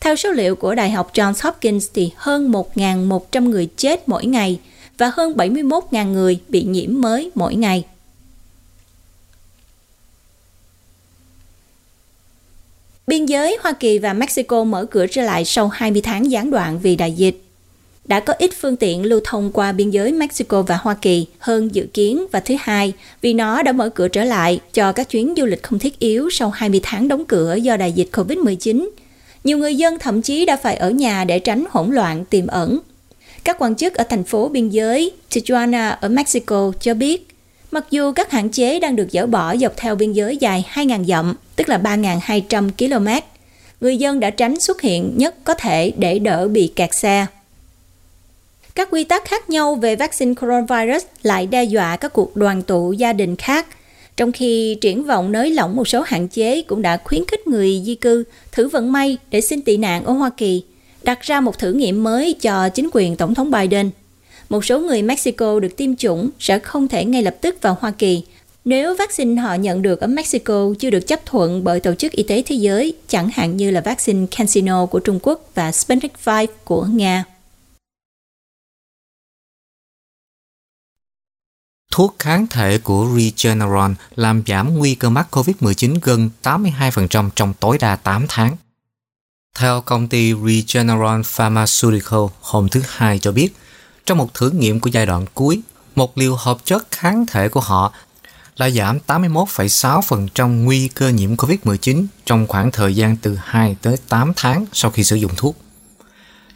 Theo 0.02 0.16
số 0.16 0.32
liệu 0.32 0.56
của 0.56 0.76
Đại 0.76 0.92
học 0.92 1.14
Johns 1.14 1.34
Hopkins 1.44 1.88
thì 1.94 2.12
hơn 2.16 2.52
1.100 2.52 3.50
người 3.50 3.70
chết 3.78 4.10
mỗi 4.10 4.26
ngày 4.26 4.60
và 4.98 5.12
hơn 5.14 5.34
71.000 5.34 6.12
người 6.12 6.40
bị 6.50 6.64
nhiễm 6.64 7.02
mới 7.02 7.32
mỗi 7.36 7.56
ngày. 7.56 7.86
Biên 13.08 13.26
giới 13.26 13.58
Hoa 13.62 13.72
Kỳ 13.72 13.98
và 13.98 14.14
Mexico 14.14 14.64
mở 14.64 14.86
cửa 14.86 15.08
trở 15.08 15.22
lại 15.22 15.46
sau 15.46 15.68
20 15.68 16.02
tháng 16.02 16.32
gián 16.32 16.52
đoạn 16.52 16.80
vì 16.80 16.96
đại 16.96 17.12
dịch 17.12 17.42
đã 18.10 18.20
có 18.20 18.34
ít 18.34 18.52
phương 18.62 18.76
tiện 18.76 19.06
lưu 19.06 19.20
thông 19.24 19.52
qua 19.52 19.72
biên 19.72 19.90
giới 19.90 20.12
Mexico 20.12 20.62
và 20.62 20.78
Hoa 20.82 20.96
Kỳ 21.02 21.26
hơn 21.40 21.76
dự 21.76 21.88
kiến 21.94 22.26
và 22.32 22.40
thứ 22.40 22.56
hai 22.60 22.94
vì 23.22 23.34
nó 23.34 23.64
đã 23.64 23.72
mở 23.72 23.90
cửa 23.90 24.08
trở 24.08 24.24
lại 24.24 24.60
cho 24.74 24.92
các 24.92 25.10
chuyến 25.10 25.34
du 25.38 25.46
lịch 25.46 25.64
không 25.64 25.80
thiết 25.80 26.00
yếu 26.00 26.30
sau 26.30 26.50
20 26.50 26.80
tháng 26.84 27.08
đóng 27.08 27.26
cửa 27.26 27.56
do 27.56 27.78
đại 27.78 27.92
dịch 27.92 28.10
COVID-19. 28.12 28.90
Nhiều 29.44 29.58
người 29.58 29.76
dân 29.76 30.00
thậm 30.00 30.22
chí 30.22 30.46
đã 30.46 30.56
phải 30.56 30.76
ở 30.76 30.90
nhà 30.90 31.24
để 31.24 31.40
tránh 31.40 31.64
hỗn 31.70 31.92
loạn 31.92 32.26
tiềm 32.26 32.48
ẩn. 32.48 32.80
Các 33.44 33.56
quan 33.60 33.76
chức 33.76 33.94
ở 33.94 34.04
thành 34.04 34.24
phố 34.24 34.50
biên 34.50 34.70
giới 34.70 35.12
Tijuana 35.32 35.96
ở 36.02 36.10
Mexico 36.10 36.72
cho 36.80 36.94
biết, 36.94 37.28
mặc 37.72 37.86
dù 37.92 38.12
các 38.12 38.32
hạn 38.32 38.50
chế 38.50 38.80
đang 38.80 38.96
được 38.96 39.08
dỡ 39.12 39.26
bỏ 39.26 39.56
dọc 39.58 39.74
theo 39.78 39.96
biên 39.96 40.14
giới 40.14 40.38
dài 40.38 40.66
2.000 40.74 41.06
dặm, 41.06 41.36
tức 41.56 41.70
là 41.70 41.78
3.200 41.78 42.70
km, 42.78 43.08
người 43.82 43.98
dân 43.98 44.20
đã 44.20 44.30
tránh 44.30 44.60
xuất 44.60 44.82
hiện 44.82 45.14
nhất 45.18 45.36
có 45.44 45.54
thể 45.54 45.92
để 45.98 46.20
đỡ 46.20 46.48
bị 46.48 46.72
kẹt 46.76 46.94
xe. 46.94 47.26
Các 48.80 48.88
quy 48.92 49.04
tắc 49.04 49.26
khác 49.26 49.50
nhau 49.50 49.76
về 49.76 49.96
vaccine 49.96 50.34
coronavirus 50.34 51.06
lại 51.24 51.46
đe 51.46 51.64
dọa 51.64 51.96
các 51.96 52.14
cuộc 52.14 52.36
đoàn 52.36 52.62
tụ 52.62 52.92
gia 52.92 53.14
đình 53.14 53.36
khác, 53.36 53.68
trong 54.18 54.32
khi 54.32 54.78
triển 54.82 55.04
vọng 55.04 55.32
nới 55.32 55.52
lỏng 55.52 55.76
một 55.76 55.88
số 55.88 56.02
hạn 56.02 56.28
chế 56.28 56.62
cũng 56.62 56.82
đã 56.82 56.98
khuyến 57.04 57.26
khích 57.26 57.48
người 57.48 57.82
di 57.86 57.96
cư 57.96 58.24
thử 58.52 58.68
vận 58.68 58.92
may 58.92 59.18
để 59.32 59.42
xin 59.42 59.62
tị 59.62 59.78
nạn 59.78 60.06
ở 60.06 60.14
Hoa 60.14 60.30
Kỳ, 60.30 60.64
đặt 61.04 61.22
ra 61.22 61.42
một 61.42 61.60
thử 61.60 61.74
nghiệm 61.74 62.04
mới 62.04 62.34
cho 62.34 62.70
chính 62.70 62.90
quyền 62.94 63.16
Tổng 63.16 63.36
thống 63.36 63.52
Biden. 63.52 63.90
Một 64.50 64.66
số 64.66 64.80
người 64.80 65.02
Mexico 65.02 65.60
được 65.60 65.78
tiêm 65.78 65.96
chủng 65.96 66.30
sẽ 66.40 66.60
không 66.60 66.88
thể 66.88 67.06
ngay 67.06 67.24
lập 67.24 67.36
tức 67.42 67.62
vào 67.62 67.78
Hoa 67.80 67.92
Kỳ 67.92 68.24
nếu 68.66 68.96
vaccine 68.96 69.42
họ 69.42 69.56
nhận 69.56 69.82
được 69.82 70.02
ở 70.02 70.08
Mexico 70.08 70.74
chưa 70.80 70.90
được 70.90 71.08
chấp 71.08 71.26
thuận 71.26 71.64
bởi 71.64 71.80
Tổ 71.80 71.96
chức 71.96 72.12
Y 72.12 72.24
tế 72.24 72.44
Thế 72.46 72.56
giới, 72.56 72.94
chẳng 73.08 73.30
hạn 73.34 73.58
như 73.58 73.72
là 73.72 73.82
vaccine 73.82 74.26
CanSino 74.38 74.86
của 74.86 75.00
Trung 75.00 75.20
Quốc 75.22 75.50
và 75.56 75.72
Sputnik 75.72 76.26
V 76.26 76.30
của 76.64 76.88
Nga. 76.94 77.26
Thuốc 81.92 82.16
kháng 82.20 82.48
thể 82.48 82.78
của 82.78 83.08
Regeneron 83.16 83.96
làm 84.16 84.44
giảm 84.48 84.78
nguy 84.78 84.96
cơ 84.96 85.10
mắc 85.10 85.28
COVID-19 85.32 85.96
gần 86.02 86.30
82% 86.44 87.30
trong 87.36 87.54
tối 87.60 87.78
đa 87.78 87.96
8 87.96 88.26
tháng. 88.30 88.56
Theo 89.56 89.82
công 89.82 90.08
ty 90.08 90.34
Regeneron 90.46 91.24
Pharmaceutical 91.26 92.20
hôm 92.42 92.70
thứ 92.70 92.82
Hai 92.88 93.20
cho 93.20 93.32
biết, 93.32 93.50
trong 94.06 94.18
một 94.18 94.34
thử 94.34 94.50
nghiệm 94.50 94.80
của 94.80 94.90
giai 94.90 95.06
đoạn 95.06 95.26
cuối, 95.34 95.62
một 95.96 96.18
liều 96.18 96.36
hợp 96.36 96.58
chất 96.66 96.88
kháng 96.92 97.26
thể 97.26 97.50
của 97.50 97.60
họ 97.60 97.94
đã 98.60 98.70
giảm 98.70 99.00
81,6% 99.08 100.64
nguy 100.64 100.88
cơ 100.88 101.10
nhiễm 101.10 101.36
COVID-19 101.36 102.06
trong 102.26 102.48
khoảng 102.48 102.72
thời 102.72 102.96
gian 102.96 103.18
từ 103.18 103.38
2 103.44 103.76
tới 103.82 103.96
8 104.10 104.34
tháng 104.36 104.66
sau 104.74 104.92
khi 104.92 105.04
sử 105.04 105.16
dụng 105.16 105.32
thuốc. 105.38 105.58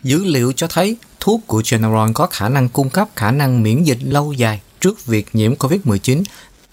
Dữ 0.04 0.24
liệu 0.26 0.54
cho 0.56 0.68
thấy 0.68 0.98
thuốc 1.20 1.42
của 1.48 1.62
Regeneron 1.66 2.14
có 2.14 2.28
khả 2.28 2.50
năng 2.50 2.70
cung 2.70 2.90
cấp 2.90 3.08
khả 3.16 3.32
năng 3.32 3.64
miễn 3.64 3.84
dịch 3.84 4.00
lâu 4.02 4.34
dài 4.34 4.62
trước 4.84 5.06
việc 5.06 5.28
nhiễm 5.34 5.54
COVID-19. 5.56 6.24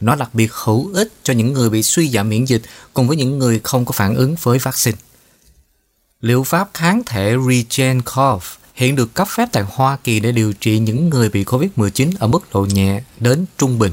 Nó 0.00 0.14
đặc 0.14 0.34
biệt 0.34 0.52
hữu 0.52 0.90
ích 0.94 1.08
cho 1.22 1.34
những 1.34 1.52
người 1.52 1.70
bị 1.70 1.82
suy 1.82 2.10
giảm 2.10 2.28
miễn 2.28 2.44
dịch 2.44 2.62
cùng 2.94 3.08
với 3.08 3.16
những 3.16 3.38
người 3.38 3.60
không 3.64 3.84
có 3.84 3.92
phản 3.92 4.14
ứng 4.14 4.34
với 4.42 4.58
vaccine. 4.58 4.98
Liệu 6.20 6.44
pháp 6.44 6.70
kháng 6.74 7.02
thể 7.06 7.36
RegenCov 7.48 8.42
hiện 8.74 8.96
được 8.96 9.14
cấp 9.14 9.28
phép 9.28 9.48
tại 9.52 9.64
Hoa 9.68 9.96
Kỳ 10.04 10.20
để 10.20 10.32
điều 10.32 10.52
trị 10.52 10.78
những 10.78 11.10
người 11.10 11.28
bị 11.28 11.44
COVID-19 11.44 12.12
ở 12.18 12.26
mức 12.26 12.42
độ 12.52 12.66
nhẹ 12.74 13.02
đến 13.20 13.44
trung 13.58 13.78
bình. 13.78 13.92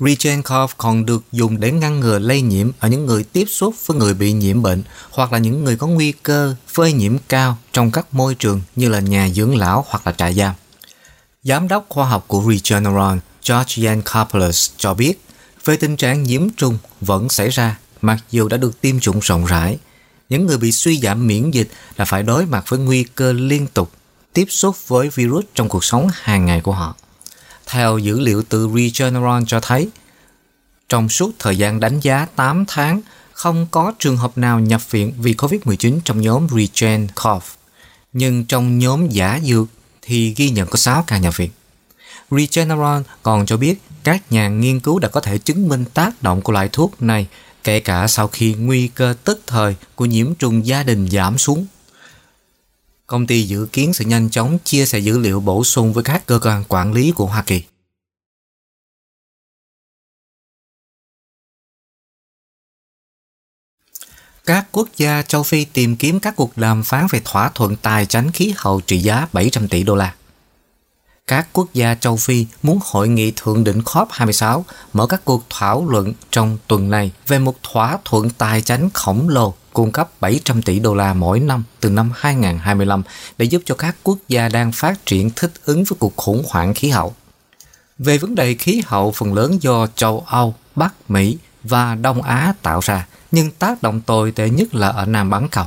RegenCov 0.00 0.70
còn 0.76 1.06
được 1.06 1.22
dùng 1.32 1.60
để 1.60 1.72
ngăn 1.72 2.00
ngừa 2.00 2.18
lây 2.18 2.40
nhiễm 2.40 2.70
ở 2.78 2.88
những 2.88 3.06
người 3.06 3.24
tiếp 3.24 3.44
xúc 3.48 3.74
với 3.86 3.96
người 3.96 4.14
bị 4.14 4.32
nhiễm 4.32 4.62
bệnh 4.62 4.82
hoặc 5.10 5.32
là 5.32 5.38
những 5.38 5.64
người 5.64 5.76
có 5.76 5.86
nguy 5.86 6.12
cơ 6.22 6.54
phơi 6.68 6.92
nhiễm 6.92 7.16
cao 7.28 7.58
trong 7.72 7.90
các 7.90 8.14
môi 8.14 8.34
trường 8.34 8.60
như 8.76 8.88
là 8.88 9.00
nhà 9.00 9.28
dưỡng 9.28 9.56
lão 9.56 9.84
hoặc 9.88 10.06
là 10.06 10.12
trại 10.12 10.34
giam. 10.34 10.54
Giám 11.42 11.68
đốc 11.68 11.86
khoa 11.88 12.08
học 12.08 12.24
của 12.26 12.44
Regeneron, 12.48 13.20
George 13.48 13.86
Yancopoulos 13.86 14.70
cho 14.76 14.94
biết 14.94 15.20
về 15.64 15.76
tình 15.76 15.96
trạng 15.96 16.22
nhiễm 16.22 16.48
trùng 16.50 16.78
vẫn 17.00 17.28
xảy 17.28 17.48
ra 17.48 17.78
mặc 18.02 18.18
dù 18.30 18.48
đã 18.48 18.56
được 18.56 18.80
tiêm 18.80 19.00
chủng 19.00 19.20
rộng 19.20 19.44
rãi. 19.44 19.78
Những 20.28 20.46
người 20.46 20.58
bị 20.58 20.72
suy 20.72 20.98
giảm 21.00 21.26
miễn 21.26 21.50
dịch 21.50 21.68
là 21.96 22.04
phải 22.04 22.22
đối 22.22 22.46
mặt 22.46 22.64
với 22.68 22.78
nguy 22.78 23.04
cơ 23.04 23.32
liên 23.32 23.66
tục 23.66 23.92
tiếp 24.32 24.46
xúc 24.48 24.88
với 24.88 25.08
virus 25.08 25.44
trong 25.54 25.68
cuộc 25.68 25.84
sống 25.84 26.08
hàng 26.12 26.46
ngày 26.46 26.60
của 26.60 26.72
họ. 26.72 26.94
Theo 27.66 27.98
dữ 27.98 28.20
liệu 28.20 28.42
từ 28.42 28.70
Regeneron 28.74 29.46
cho 29.46 29.60
thấy, 29.60 29.88
trong 30.88 31.08
suốt 31.08 31.30
thời 31.38 31.58
gian 31.58 31.80
đánh 31.80 32.00
giá 32.00 32.26
8 32.36 32.64
tháng, 32.68 33.00
không 33.32 33.66
có 33.70 33.92
trường 33.98 34.16
hợp 34.16 34.38
nào 34.38 34.60
nhập 34.60 34.90
viện 34.90 35.12
vì 35.18 35.34
COVID-19 35.34 35.98
trong 36.04 36.20
nhóm 36.20 36.46
RegenCov. 36.50 37.42
Nhưng 38.12 38.44
trong 38.44 38.78
nhóm 38.78 39.08
giả 39.08 39.40
dược 39.44 39.68
thì 40.08 40.34
ghi 40.36 40.50
nhận 40.50 40.68
có 40.68 40.76
6 40.76 41.04
ca 41.06 41.18
nhập 41.18 41.36
viện. 41.36 41.50
Regeneron 42.30 43.02
còn 43.22 43.46
cho 43.46 43.56
biết 43.56 43.74
các 44.04 44.32
nhà 44.32 44.48
nghiên 44.48 44.80
cứu 44.80 44.98
đã 44.98 45.08
có 45.08 45.20
thể 45.20 45.38
chứng 45.38 45.68
minh 45.68 45.84
tác 45.94 46.22
động 46.22 46.42
của 46.42 46.52
loại 46.52 46.68
thuốc 46.72 47.02
này 47.02 47.26
kể 47.64 47.80
cả 47.80 48.06
sau 48.06 48.28
khi 48.28 48.54
nguy 48.54 48.88
cơ 48.88 49.14
tức 49.24 49.42
thời 49.46 49.74
của 49.94 50.04
nhiễm 50.04 50.34
trùng 50.34 50.66
gia 50.66 50.82
đình 50.82 51.08
giảm 51.08 51.38
xuống. 51.38 51.66
Công 53.06 53.26
ty 53.26 53.42
dự 53.42 53.66
kiến 53.72 53.92
sẽ 53.92 54.04
nhanh 54.04 54.30
chóng 54.30 54.58
chia 54.64 54.86
sẻ 54.86 54.98
dữ 54.98 55.18
liệu 55.18 55.40
bổ 55.40 55.64
sung 55.64 55.92
với 55.92 56.04
các 56.04 56.26
cơ 56.26 56.40
quan 56.42 56.64
quản 56.68 56.92
lý 56.92 57.10
của 57.10 57.26
Hoa 57.26 57.42
Kỳ. 57.42 57.62
Các 64.48 64.66
quốc 64.72 64.88
gia 64.96 65.22
châu 65.22 65.42
Phi 65.42 65.64
tìm 65.64 65.96
kiếm 65.96 66.20
các 66.20 66.36
cuộc 66.36 66.58
đàm 66.58 66.84
phán 66.84 67.06
về 67.10 67.20
thỏa 67.24 67.50
thuận 67.54 67.76
tài 67.76 68.06
chính 68.06 68.30
khí 68.30 68.54
hậu 68.56 68.80
trị 68.80 68.98
giá 68.98 69.26
700 69.32 69.68
tỷ 69.68 69.82
đô 69.82 69.94
la. 69.94 70.14
Các 71.26 71.48
quốc 71.52 71.68
gia 71.74 71.94
châu 71.94 72.16
Phi 72.16 72.46
muốn 72.62 72.78
hội 72.82 73.08
nghị 73.08 73.32
thượng 73.36 73.64
đỉnh 73.64 73.80
COP26 73.80 74.62
mở 74.92 75.06
các 75.06 75.24
cuộc 75.24 75.44
thảo 75.50 75.86
luận 75.88 76.12
trong 76.30 76.58
tuần 76.66 76.90
này 76.90 77.12
về 77.26 77.38
một 77.38 77.62
thỏa 77.62 77.98
thuận 78.04 78.30
tài 78.30 78.62
chính 78.62 78.90
khổng 78.94 79.28
lồ 79.28 79.54
cung 79.72 79.92
cấp 79.92 80.10
700 80.20 80.62
tỷ 80.62 80.78
đô 80.78 80.94
la 80.94 81.14
mỗi 81.14 81.40
năm 81.40 81.64
từ 81.80 81.90
năm 81.90 82.12
2025 82.16 83.02
để 83.38 83.44
giúp 83.44 83.62
cho 83.64 83.74
các 83.74 83.96
quốc 84.02 84.18
gia 84.28 84.48
đang 84.48 84.72
phát 84.72 85.06
triển 85.06 85.30
thích 85.30 85.52
ứng 85.64 85.84
với 85.84 85.96
cuộc 85.98 86.16
khủng 86.16 86.44
hoảng 86.48 86.74
khí 86.74 86.88
hậu. 86.88 87.14
Về 87.98 88.18
vấn 88.18 88.34
đề 88.34 88.54
khí 88.54 88.82
hậu 88.86 89.12
phần 89.12 89.34
lớn 89.34 89.58
do 89.62 89.86
châu 89.86 90.24
Âu, 90.26 90.54
Bắc 90.76 91.10
Mỹ 91.10 91.38
và 91.68 91.94
Đông 91.94 92.22
Á 92.22 92.54
tạo 92.62 92.80
ra, 92.82 93.06
nhưng 93.30 93.50
tác 93.50 93.82
động 93.82 94.00
tồi 94.00 94.30
tệ 94.32 94.50
nhất 94.50 94.74
là 94.74 94.88
ở 94.88 95.06
Nam 95.06 95.30
bán 95.30 95.48
cầu. 95.48 95.66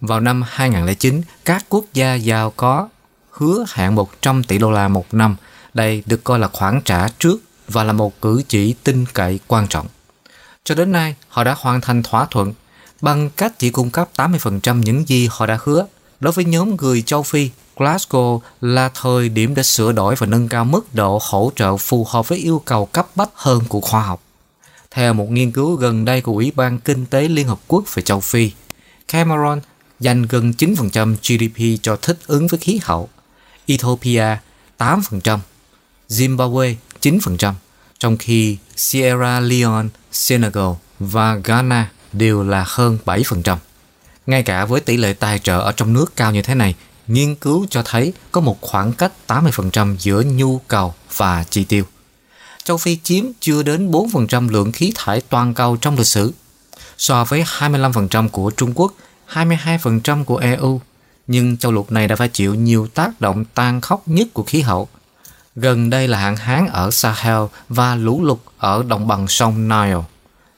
Vào 0.00 0.20
năm 0.20 0.42
2009, 0.46 1.22
các 1.44 1.64
quốc 1.68 1.84
gia 1.94 2.14
giàu 2.14 2.52
có 2.56 2.88
hứa 3.30 3.64
hẹn 3.72 3.94
100 3.94 4.44
tỷ 4.44 4.58
đô 4.58 4.70
la 4.70 4.88
một 4.88 5.14
năm. 5.14 5.36
Đây 5.74 6.02
được 6.06 6.24
coi 6.24 6.38
là 6.38 6.48
khoản 6.48 6.80
trả 6.84 7.08
trước 7.08 7.36
và 7.68 7.84
là 7.84 7.92
một 7.92 8.20
cử 8.20 8.42
chỉ 8.48 8.74
tin 8.84 9.04
cậy 9.12 9.40
quan 9.46 9.66
trọng. 9.66 9.86
Cho 10.64 10.74
đến 10.74 10.92
nay, 10.92 11.14
họ 11.28 11.44
đã 11.44 11.54
hoàn 11.58 11.80
thành 11.80 12.02
thỏa 12.02 12.26
thuận 12.30 12.52
bằng 13.00 13.30
cách 13.30 13.58
chỉ 13.58 13.70
cung 13.70 13.90
cấp 13.90 14.08
80% 14.16 14.80
những 14.80 15.08
gì 15.08 15.28
họ 15.30 15.46
đã 15.46 15.58
hứa. 15.64 15.86
Đối 16.20 16.32
với 16.32 16.44
nhóm 16.44 16.76
người 16.76 17.02
châu 17.02 17.22
Phi, 17.22 17.50
Glasgow 17.76 18.40
là 18.60 18.90
thời 18.94 19.28
điểm 19.28 19.54
để 19.54 19.62
sửa 19.62 19.92
đổi 19.92 20.14
và 20.14 20.26
nâng 20.26 20.48
cao 20.48 20.64
mức 20.64 20.94
độ 20.94 21.20
hỗ 21.22 21.52
trợ 21.56 21.76
phù 21.76 22.06
hợp 22.08 22.28
với 22.28 22.38
yêu 22.38 22.62
cầu 22.64 22.86
cấp 22.86 23.06
bách 23.14 23.30
hơn 23.34 23.62
của 23.68 23.80
khoa 23.80 24.02
học. 24.02 24.20
Theo 24.96 25.12
một 25.12 25.30
nghiên 25.30 25.52
cứu 25.52 25.74
gần 25.74 26.04
đây 26.04 26.20
của 26.20 26.32
Ủy 26.32 26.52
ban 26.56 26.78
Kinh 26.78 27.06
tế 27.06 27.28
Liên 27.28 27.46
Hợp 27.46 27.58
Quốc 27.66 27.94
về 27.94 28.02
châu 28.02 28.20
Phi, 28.20 28.50
Cameroon 29.08 29.60
dành 30.00 30.22
gần 30.22 30.52
9% 30.58 31.16
GDP 31.16 31.82
cho 31.82 31.96
thích 31.96 32.18
ứng 32.26 32.46
với 32.46 32.58
khí 32.60 32.80
hậu, 32.82 33.08
Ethiopia 33.66 34.36
8%, 34.78 35.38
Zimbabwe 36.08 36.74
9%, 37.00 37.52
trong 37.98 38.16
khi 38.16 38.56
Sierra 38.76 39.40
Leone, 39.40 39.88
Senegal 40.12 40.72
và 40.98 41.34
Ghana 41.44 41.90
đều 42.12 42.42
là 42.42 42.64
hơn 42.68 42.98
7%. 43.04 43.56
Ngay 44.26 44.42
cả 44.42 44.64
với 44.64 44.80
tỷ 44.80 44.96
lệ 44.96 45.12
tài 45.12 45.38
trợ 45.38 45.60
ở 45.60 45.72
trong 45.72 45.92
nước 45.92 46.16
cao 46.16 46.32
như 46.32 46.42
thế 46.42 46.54
này, 46.54 46.74
nghiên 47.06 47.34
cứu 47.34 47.66
cho 47.70 47.82
thấy 47.82 48.12
có 48.32 48.40
một 48.40 48.60
khoảng 48.60 48.92
cách 48.92 49.12
80% 49.26 49.96
giữa 49.96 50.22
nhu 50.22 50.58
cầu 50.58 50.94
và 51.16 51.44
chi 51.50 51.64
tiêu. 51.64 51.84
Châu 52.66 52.76
Phi 52.76 52.98
chiếm 53.02 53.24
chưa 53.40 53.62
đến 53.62 53.90
4% 53.90 54.50
lượng 54.50 54.72
khí 54.72 54.92
thải 54.94 55.20
toàn 55.20 55.54
cầu 55.54 55.76
trong 55.76 55.96
lịch 55.96 56.06
sử, 56.06 56.32
so 56.98 57.24
với 57.24 57.42
25% 57.42 58.28
của 58.28 58.50
Trung 58.50 58.72
Quốc, 58.74 58.92
22% 59.32 60.24
của 60.24 60.36
EU. 60.36 60.80
Nhưng 61.26 61.56
châu 61.56 61.72
lục 61.72 61.92
này 61.92 62.08
đã 62.08 62.16
phải 62.16 62.28
chịu 62.28 62.54
nhiều 62.54 62.86
tác 62.94 63.20
động 63.20 63.44
tan 63.54 63.80
khốc 63.80 64.08
nhất 64.08 64.28
của 64.32 64.42
khí 64.42 64.60
hậu. 64.60 64.88
Gần 65.56 65.90
đây 65.90 66.08
là 66.08 66.18
hạn 66.18 66.36
hán 66.36 66.66
ở 66.66 66.90
Sahel 66.90 67.42
và 67.68 67.94
lũ 67.94 68.24
lụt 68.24 68.38
ở 68.58 68.82
đồng 68.88 69.08
bằng 69.08 69.28
sông 69.28 69.68
Nile. 69.68 70.02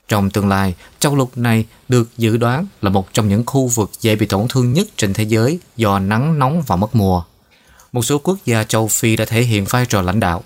Trong 0.08 0.30
tương 0.30 0.48
lai, 0.48 0.74
châu 0.98 1.16
lục 1.16 1.38
này 1.38 1.64
được 1.88 2.08
dự 2.16 2.36
đoán 2.36 2.66
là 2.82 2.90
một 2.90 3.12
trong 3.12 3.28
những 3.28 3.46
khu 3.46 3.66
vực 3.66 3.90
dễ 4.00 4.16
bị 4.16 4.26
tổn 4.26 4.48
thương 4.48 4.72
nhất 4.72 4.88
trên 4.96 5.14
thế 5.14 5.24
giới 5.24 5.58
do 5.76 5.98
nắng 5.98 6.38
nóng 6.38 6.62
và 6.66 6.76
mất 6.76 6.94
mùa. 6.96 7.22
Một 7.92 8.02
số 8.02 8.18
quốc 8.18 8.38
gia 8.44 8.64
châu 8.64 8.88
Phi 8.88 9.16
đã 9.16 9.24
thể 9.24 9.42
hiện 9.42 9.64
vai 9.64 9.86
trò 9.86 10.02
lãnh 10.02 10.20
đạo. 10.20 10.44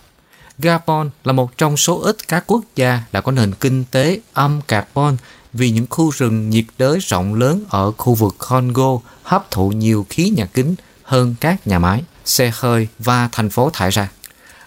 Gabon 0.62 1.10
là 1.24 1.32
một 1.32 1.58
trong 1.58 1.76
số 1.76 2.00
ít 2.00 2.28
các 2.28 2.44
quốc 2.46 2.64
gia 2.76 3.02
đã 3.12 3.20
có 3.20 3.32
nền 3.32 3.52
kinh 3.54 3.84
tế 3.84 4.20
âm 4.32 4.60
carbon 4.68 5.16
vì 5.52 5.70
những 5.70 5.86
khu 5.90 6.10
rừng 6.10 6.50
nhiệt 6.50 6.64
đới 6.78 6.98
rộng 6.98 7.34
lớn 7.34 7.64
ở 7.68 7.92
khu 7.92 8.14
vực 8.14 8.34
Congo 8.38 8.98
hấp 9.22 9.50
thụ 9.50 9.70
nhiều 9.70 10.06
khí 10.10 10.30
nhà 10.36 10.46
kính 10.46 10.74
hơn 11.02 11.34
các 11.40 11.66
nhà 11.66 11.78
máy, 11.78 12.02
xe 12.24 12.52
hơi 12.54 12.88
và 12.98 13.28
thành 13.32 13.50
phố 13.50 13.70
thải 13.72 13.90
ra. 13.90 14.08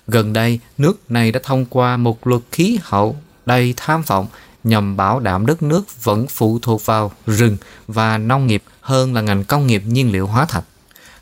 Gần 0.07 0.33
đây, 0.33 0.59
nước 0.77 1.11
này 1.11 1.31
đã 1.31 1.39
thông 1.43 1.65
qua 1.65 1.97
một 1.97 2.27
luật 2.27 2.41
khí 2.51 2.79
hậu 2.83 3.15
đầy 3.45 3.73
tham 3.77 4.01
vọng 4.01 4.27
nhằm 4.63 4.97
bảo 4.97 5.19
đảm 5.19 5.45
đất 5.45 5.63
nước 5.63 6.03
vẫn 6.03 6.27
phụ 6.27 6.59
thuộc 6.61 6.85
vào 6.85 7.11
rừng 7.27 7.57
và 7.87 8.17
nông 8.17 8.47
nghiệp 8.47 8.63
hơn 8.81 9.13
là 9.13 9.21
ngành 9.21 9.43
công 9.43 9.67
nghiệp 9.67 9.83
nhiên 9.85 10.11
liệu 10.11 10.27
hóa 10.27 10.45
thạch. 10.45 10.63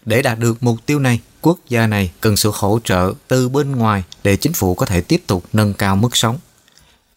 Để 0.06 0.22
đạt 0.22 0.40
được 0.40 0.64
mục 0.64 0.78
tiêu 0.86 1.00
này, 1.00 1.20
quốc 1.44 1.60
gia 1.70 1.88
này 1.88 2.12
cần 2.22 2.38
sự 2.38 2.52
hỗ 2.54 2.80
trợ 2.84 3.14
từ 3.28 3.50
bên 3.50 3.72
ngoài 3.72 4.04
để 4.24 4.36
chính 4.36 4.54
phủ 4.54 4.76
có 4.76 4.86
thể 4.86 5.02
tiếp 5.02 5.24
tục 5.28 5.44
nâng 5.54 5.74
cao 5.74 5.96
mức 5.96 6.16
sống. 6.16 6.38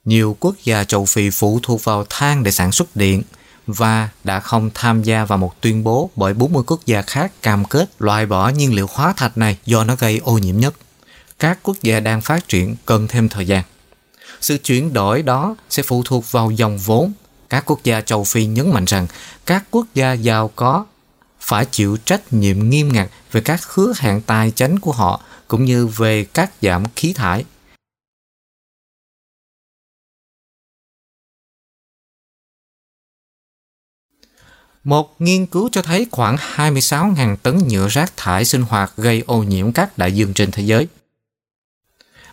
Nhiều 0.04 0.36
quốc 0.40 0.54
gia 0.64 0.84
châu 0.84 1.04
Phi 1.04 1.30
phụ 1.30 1.60
thuộc 1.62 1.84
vào 1.84 2.06
than 2.10 2.42
để 2.42 2.50
sản 2.50 2.72
xuất 2.72 2.96
điện 2.96 3.22
và 3.66 4.08
đã 4.24 4.40
không 4.40 4.70
tham 4.74 5.02
gia 5.02 5.24
vào 5.24 5.38
một 5.38 5.60
tuyên 5.60 5.84
bố 5.84 6.10
bởi 6.16 6.34
40 6.34 6.62
quốc 6.66 6.80
gia 6.86 7.02
khác 7.02 7.42
cam 7.42 7.64
kết 7.64 7.90
loại 7.98 8.26
bỏ 8.26 8.48
nhiên 8.48 8.74
liệu 8.74 8.86
hóa 8.90 9.12
thạch 9.16 9.38
này 9.38 9.58
do 9.66 9.84
nó 9.84 9.96
gây 9.96 10.20
ô 10.24 10.38
nhiễm 10.38 10.56
nhất. 10.56 10.74
Các 11.38 11.58
quốc 11.62 11.76
gia 11.82 12.00
đang 12.00 12.20
phát 12.20 12.48
triển 12.48 12.76
cần 12.86 13.08
thêm 13.08 13.28
thời 13.28 13.46
gian. 13.46 13.64
Sự 14.40 14.58
chuyển 14.58 14.92
đổi 14.92 15.22
đó 15.22 15.56
sẽ 15.70 15.82
phụ 15.82 16.02
thuộc 16.04 16.32
vào 16.32 16.50
dòng 16.50 16.78
vốn. 16.78 17.12
Các 17.50 17.64
quốc 17.66 17.80
gia 17.84 18.00
châu 18.00 18.24
Phi 18.24 18.46
nhấn 18.46 18.70
mạnh 18.70 18.84
rằng 18.84 19.06
các 19.46 19.64
quốc 19.70 19.86
gia 19.94 20.12
giàu 20.12 20.50
có 20.56 20.84
phải 21.46 21.66
chịu 21.70 21.96
trách 22.04 22.32
nhiệm 22.32 22.70
nghiêm 22.70 22.92
ngặt 22.92 23.10
về 23.32 23.40
các 23.40 23.60
hứa 23.64 23.92
hẹn 23.96 24.20
tài 24.20 24.50
chính 24.50 24.78
của 24.78 24.92
họ 24.92 25.20
cũng 25.48 25.64
như 25.64 25.86
về 25.86 26.24
các 26.24 26.52
giảm 26.62 26.84
khí 26.96 27.12
thải. 27.12 27.44
Một 34.84 35.14
nghiên 35.18 35.46
cứu 35.46 35.68
cho 35.72 35.82
thấy 35.82 36.06
khoảng 36.10 36.36
26.000 36.36 37.36
tấn 37.36 37.58
nhựa 37.68 37.88
rác 37.88 38.12
thải 38.16 38.44
sinh 38.44 38.62
hoạt 38.62 38.92
gây 38.96 39.22
ô 39.26 39.42
nhiễm 39.42 39.72
các 39.72 39.98
đại 39.98 40.12
dương 40.12 40.34
trên 40.34 40.50
thế 40.50 40.62
giới. 40.62 40.88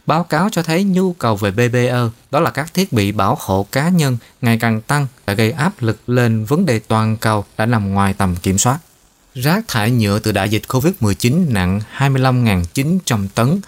Báo 0.06 0.24
cáo 0.24 0.50
cho 0.50 0.64
thấy 0.64 0.84
nhu 0.84 1.14
cầu 1.14 1.36
về 1.36 1.52
BBE, 1.52 1.94
đó 2.32 2.40
là 2.40 2.52
các 2.52 2.74
thiết 2.74 2.94
bị 2.94 3.12
bảo 3.12 3.38
hộ 3.40 3.68
cá 3.72 3.90
nhân, 3.90 4.18
ngày 4.42 4.58
càng 4.62 4.82
tăng 4.82 5.08
đã 5.26 5.34
gây 5.34 5.52
áp 5.52 5.74
lực 5.80 6.10
lên 6.10 6.46
vấn 6.46 6.66
đề 6.66 6.80
toàn 6.80 7.18
cầu 7.18 7.46
đã 7.58 7.66
nằm 7.66 7.94
ngoài 7.94 8.14
tầm 8.14 8.36
kiểm 8.36 8.58
soát. 8.58 8.80
Rác 9.36 9.68
thải 9.68 9.92
nhựa 9.92 10.20
từ 10.20 10.32
đại 10.32 10.50
dịch 10.50 10.64
COVID-19 10.68 11.52
nặng 11.52 11.82
25.900 11.98 13.28
tấn, 13.36 13.62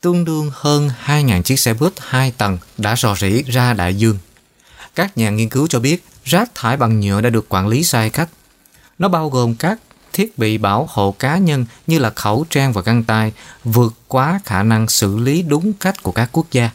tương 0.00 0.24
đương 0.24 0.50
hơn 0.54 0.90
2.000 1.04 1.42
chiếc 1.42 1.60
xe 1.60 1.74
buýt 1.74 1.92
2 2.00 2.32
tầng 2.38 2.58
đã 2.78 2.96
rò 2.96 3.14
rỉ 3.14 3.42
ra 3.42 3.72
đại 3.72 3.94
dương. 3.94 4.18
Các 4.94 5.18
nhà 5.18 5.30
nghiên 5.30 5.48
cứu 5.48 5.66
cho 5.66 5.80
biết 5.80 6.04
rác 6.24 6.54
thải 6.54 6.76
bằng 6.76 7.00
nhựa 7.00 7.20
đã 7.20 7.30
được 7.30 7.46
quản 7.48 7.68
lý 7.68 7.84
sai 7.84 8.10
cách. 8.10 8.28
Nó 8.98 9.08
bao 9.08 9.28
gồm 9.28 9.54
các 9.54 9.78
thiết 10.12 10.38
bị 10.38 10.58
bảo 10.58 10.88
hộ 10.90 11.14
cá 11.18 11.38
nhân 11.38 11.64
như 11.86 11.98
là 11.98 12.10
khẩu 12.10 12.46
trang 12.50 12.72
và 12.72 12.82
găng 12.82 13.04
tay 13.04 13.32
vượt 13.64 13.94
quá 14.08 14.40
khả 14.44 14.62
năng 14.62 14.88
xử 14.88 15.16
lý 15.16 15.42
đúng 15.42 15.72
cách 15.72 16.02
của 16.02 16.12
các 16.12 16.28
quốc 16.32 16.46
gia. 16.52 16.70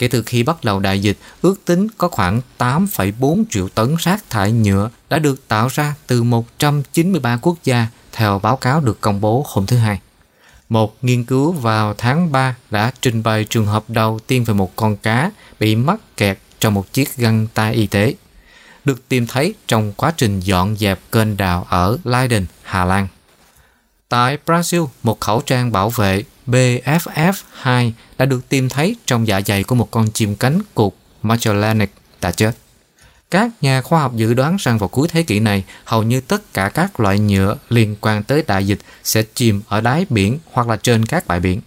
Kể 0.00 0.08
từ 0.08 0.22
khi 0.22 0.42
bắt 0.42 0.64
đầu 0.64 0.80
đại 0.80 1.02
dịch, 1.02 1.18
ước 1.42 1.64
tính 1.64 1.86
có 1.98 2.08
khoảng 2.08 2.40
8,4 2.58 3.44
triệu 3.50 3.68
tấn 3.68 3.96
rác 3.98 4.30
thải 4.30 4.52
nhựa 4.52 4.90
đã 5.10 5.18
được 5.18 5.48
tạo 5.48 5.68
ra 5.72 5.94
từ 6.06 6.22
193 6.22 7.38
quốc 7.42 7.56
gia 7.64 7.86
theo 8.12 8.38
báo 8.38 8.56
cáo 8.56 8.80
được 8.80 9.00
công 9.00 9.20
bố 9.20 9.44
hôm 9.48 9.66
thứ 9.66 9.76
Hai. 9.76 10.00
Một 10.68 10.96
nghiên 11.02 11.24
cứu 11.24 11.52
vào 11.52 11.94
tháng 11.98 12.32
3 12.32 12.56
đã 12.70 12.92
trình 13.00 13.22
bày 13.22 13.44
trường 13.44 13.66
hợp 13.66 13.84
đầu 13.88 14.18
tiên 14.26 14.44
về 14.44 14.54
một 14.54 14.76
con 14.76 14.96
cá 14.96 15.30
bị 15.60 15.76
mắc 15.76 16.00
kẹt 16.16 16.38
trong 16.60 16.74
một 16.74 16.92
chiếc 16.92 17.16
găng 17.16 17.46
tay 17.54 17.74
y 17.74 17.86
tế 17.86 18.14
được 18.84 19.08
tìm 19.08 19.26
thấy 19.26 19.54
trong 19.66 19.92
quá 19.92 20.12
trình 20.16 20.40
dọn 20.40 20.76
dẹp 20.76 21.00
kênh 21.12 21.36
đào 21.36 21.66
ở 21.68 21.98
Leiden, 22.04 22.46
Hà 22.62 22.84
Lan. 22.84 23.08
Tại 24.08 24.38
Brazil, 24.46 24.86
một 25.02 25.20
khẩu 25.20 25.40
trang 25.40 25.72
bảo 25.72 25.90
vệ 25.90 26.24
BFF2 26.46 27.90
đã 28.18 28.26
được 28.26 28.48
tìm 28.48 28.68
thấy 28.68 28.96
trong 29.06 29.26
dạ 29.26 29.40
dày 29.46 29.64
của 29.64 29.74
một 29.74 29.90
con 29.90 30.10
chim 30.10 30.36
cánh 30.36 30.60
cụt 30.74 30.92
Magellanic 31.22 31.90
đã 32.20 32.30
chết. 32.30 32.52
Các 33.30 33.50
nhà 33.60 33.82
khoa 33.82 34.00
học 34.00 34.12
dự 34.16 34.34
đoán 34.34 34.56
rằng 34.60 34.78
vào 34.78 34.88
cuối 34.88 35.08
thế 35.08 35.22
kỷ 35.22 35.40
này, 35.40 35.64
hầu 35.84 36.02
như 36.02 36.20
tất 36.20 36.54
cả 36.54 36.68
các 36.68 37.00
loại 37.00 37.18
nhựa 37.18 37.56
liên 37.68 37.96
quan 38.00 38.22
tới 38.22 38.44
đại 38.46 38.66
dịch 38.66 38.78
sẽ 39.04 39.22
chìm 39.34 39.62
ở 39.68 39.80
đáy 39.80 40.06
biển 40.08 40.38
hoặc 40.52 40.68
là 40.68 40.76
trên 40.76 41.06
các 41.06 41.26
bãi 41.26 41.40
biển. 41.40 41.60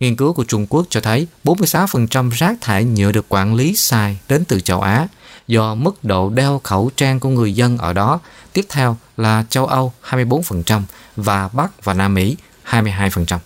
Nghiên 0.00 0.16
cứu 0.16 0.32
của 0.32 0.44
Trung 0.44 0.66
Quốc 0.66 0.86
cho 0.90 1.00
thấy 1.00 1.26
46% 1.44 2.30
rác 2.30 2.60
thải 2.60 2.84
nhựa 2.84 3.12
được 3.12 3.26
quản 3.28 3.54
lý 3.54 3.76
sai 3.76 4.18
đến 4.28 4.44
từ 4.44 4.60
châu 4.60 4.80
Á 4.80 5.06
do 5.46 5.74
mức 5.74 6.04
độ 6.04 6.30
đeo 6.30 6.60
khẩu 6.64 6.90
trang 6.96 7.20
của 7.20 7.28
người 7.28 7.52
dân 7.52 7.78
ở 7.78 7.92
đó. 7.92 8.20
Tiếp 8.52 8.66
theo 8.68 8.96
là 9.16 9.44
châu 9.50 9.66
Âu 9.66 9.92
24% 10.08 10.82
và 11.16 11.48
Bắc 11.48 11.84
và 11.84 11.94
Nam 11.94 12.14
Mỹ 12.14 12.36
22%. 12.66 13.38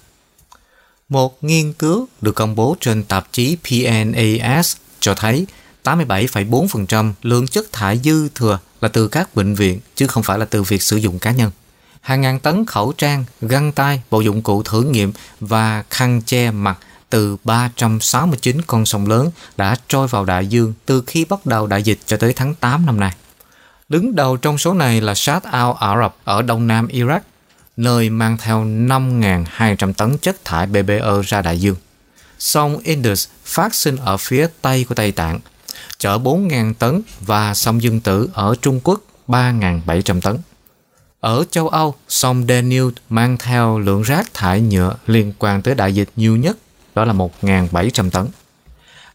Một 1.13 1.45
nghiên 1.45 1.73
cứu 1.73 2.09
được 2.21 2.33
công 2.33 2.55
bố 2.55 2.77
trên 2.81 3.05
tạp 3.05 3.33
chí 3.33 3.57
PNAS 3.57 4.77
cho 5.01 5.15
thấy 5.15 5.47
87,4% 5.85 7.13
lượng 7.23 7.47
chất 7.47 7.73
thải 7.73 7.99
dư 8.05 8.29
thừa 8.29 8.59
là 8.81 8.89
từ 8.89 9.09
các 9.09 9.35
bệnh 9.35 9.55
viện 9.55 9.81
chứ 9.97 10.07
không 10.07 10.23
phải 10.23 10.39
là 10.39 10.45
từ 10.45 10.63
việc 10.63 10.83
sử 10.83 10.97
dụng 10.97 11.19
cá 11.19 11.31
nhân. 11.31 11.51
Hàng 12.01 12.21
ngàn 12.21 12.41
tấn 12.41 12.67
khẩu 12.67 12.93
trang, 12.93 13.25
găng 13.41 13.73
tay, 13.73 14.03
bộ 14.11 14.21
dụng 14.21 14.43
cụ 14.43 14.63
thử 14.63 14.83
nghiệm 14.83 15.13
và 15.41 15.85
khăn 15.91 16.23
che 16.27 16.51
mặt 16.51 16.79
từ 17.11 17.37
369 17.45 18.63
con 18.63 18.87
sông 18.87 19.07
lớn 19.07 19.31
đã 19.57 19.77
trôi 19.89 20.09
vào 20.09 20.25
đại 20.25 20.47
dương 20.47 20.75
từ 20.87 21.03
khi 21.07 21.25
bắt 21.25 21.47
đầu 21.47 21.67
đại 21.67 21.83
dịch 21.83 21.99
cho 22.07 22.17
tới 22.17 22.33
tháng 22.33 22.55
8 22.55 22.87
năm 22.87 23.01
nay. 23.01 23.13
Đứng 23.89 24.15
đầu 24.15 24.37
trong 24.37 24.59
số 24.59 24.75
này 24.75 25.01
là 25.01 25.15
Shad 25.15 25.43
al-Arab 25.43 26.11
ở 26.25 26.43
đông 26.43 26.67
nam 26.67 26.89
Iraq, 26.89 27.21
nơi 27.77 28.11
mang 28.11 28.37
theo 28.37 28.65
5.200 28.65 29.93
tấn 29.93 30.19
chất 30.19 30.45
thải 30.45 30.67
BBO 30.67 31.23
ra 31.27 31.43
đại 31.43 31.61
dương. 31.61 31.77
Sông 32.39 32.79
Indus 32.79 33.29
phát 33.45 33.75
sinh 33.75 33.97
ở 33.97 34.17
phía 34.17 34.47
tây 34.63 34.85
của 34.89 34.95
Tây 34.95 35.13
Tạng, 35.13 35.41
chở 35.99 36.19
4.000 36.19 36.75
tấn 36.75 37.03
và 37.21 37.55
sông 37.55 37.83
Dương 37.83 38.01
Tử 38.01 38.29
ở 38.33 38.55
Trung 38.63 38.81
Quốc 38.85 39.01
3.700 39.29 40.21
tấn. 40.21 40.39
Ở 41.21 41.45
châu 41.51 41.69
Âu, 41.69 41.95
sông 42.09 42.45
Danube 42.49 42.95
mang 43.09 43.37
theo 43.39 43.79
lượng 43.79 44.03
rác 44.03 44.35
thải 44.35 44.61
nhựa 44.61 44.95
liên 45.07 45.33
quan 45.39 45.63
tới 45.63 45.75
đại 45.75 45.95
dịch 45.95 46.09
nhiều 46.17 46.37
nhất, 46.37 46.57
đó 46.95 47.05
là 47.05 47.13
1.700 47.13 48.11
tấn. 48.11 48.27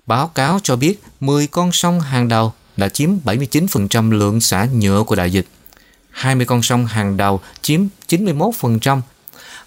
Báo 0.06 0.28
cáo 0.28 0.60
cho 0.64 0.76
biết 0.76 1.04
10 1.20 1.48
con 1.48 1.72
sông 1.72 2.00
hàng 2.00 2.28
đầu 2.28 2.54
đã 2.78 2.90
chiếm 2.90 3.10
79% 3.26 4.12
lượng 4.12 4.42
xả 4.42 4.68
nhựa 4.74 5.04
của 5.04 5.16
đại 5.16 5.32
dịch. 5.32 5.48
20 6.18 6.46
con 6.46 6.64
sông 6.64 6.86
hàng 6.86 7.18
đầu 7.18 7.42
chiếm 7.62 7.82
91% 8.08 9.02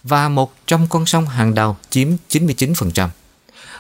và 0.03 0.29
100 0.29 0.87
con 0.89 1.07
sông 1.07 1.27
hàng 1.27 1.55
đầu 1.55 1.77
chiếm 1.91 2.09
99%. 2.29 3.09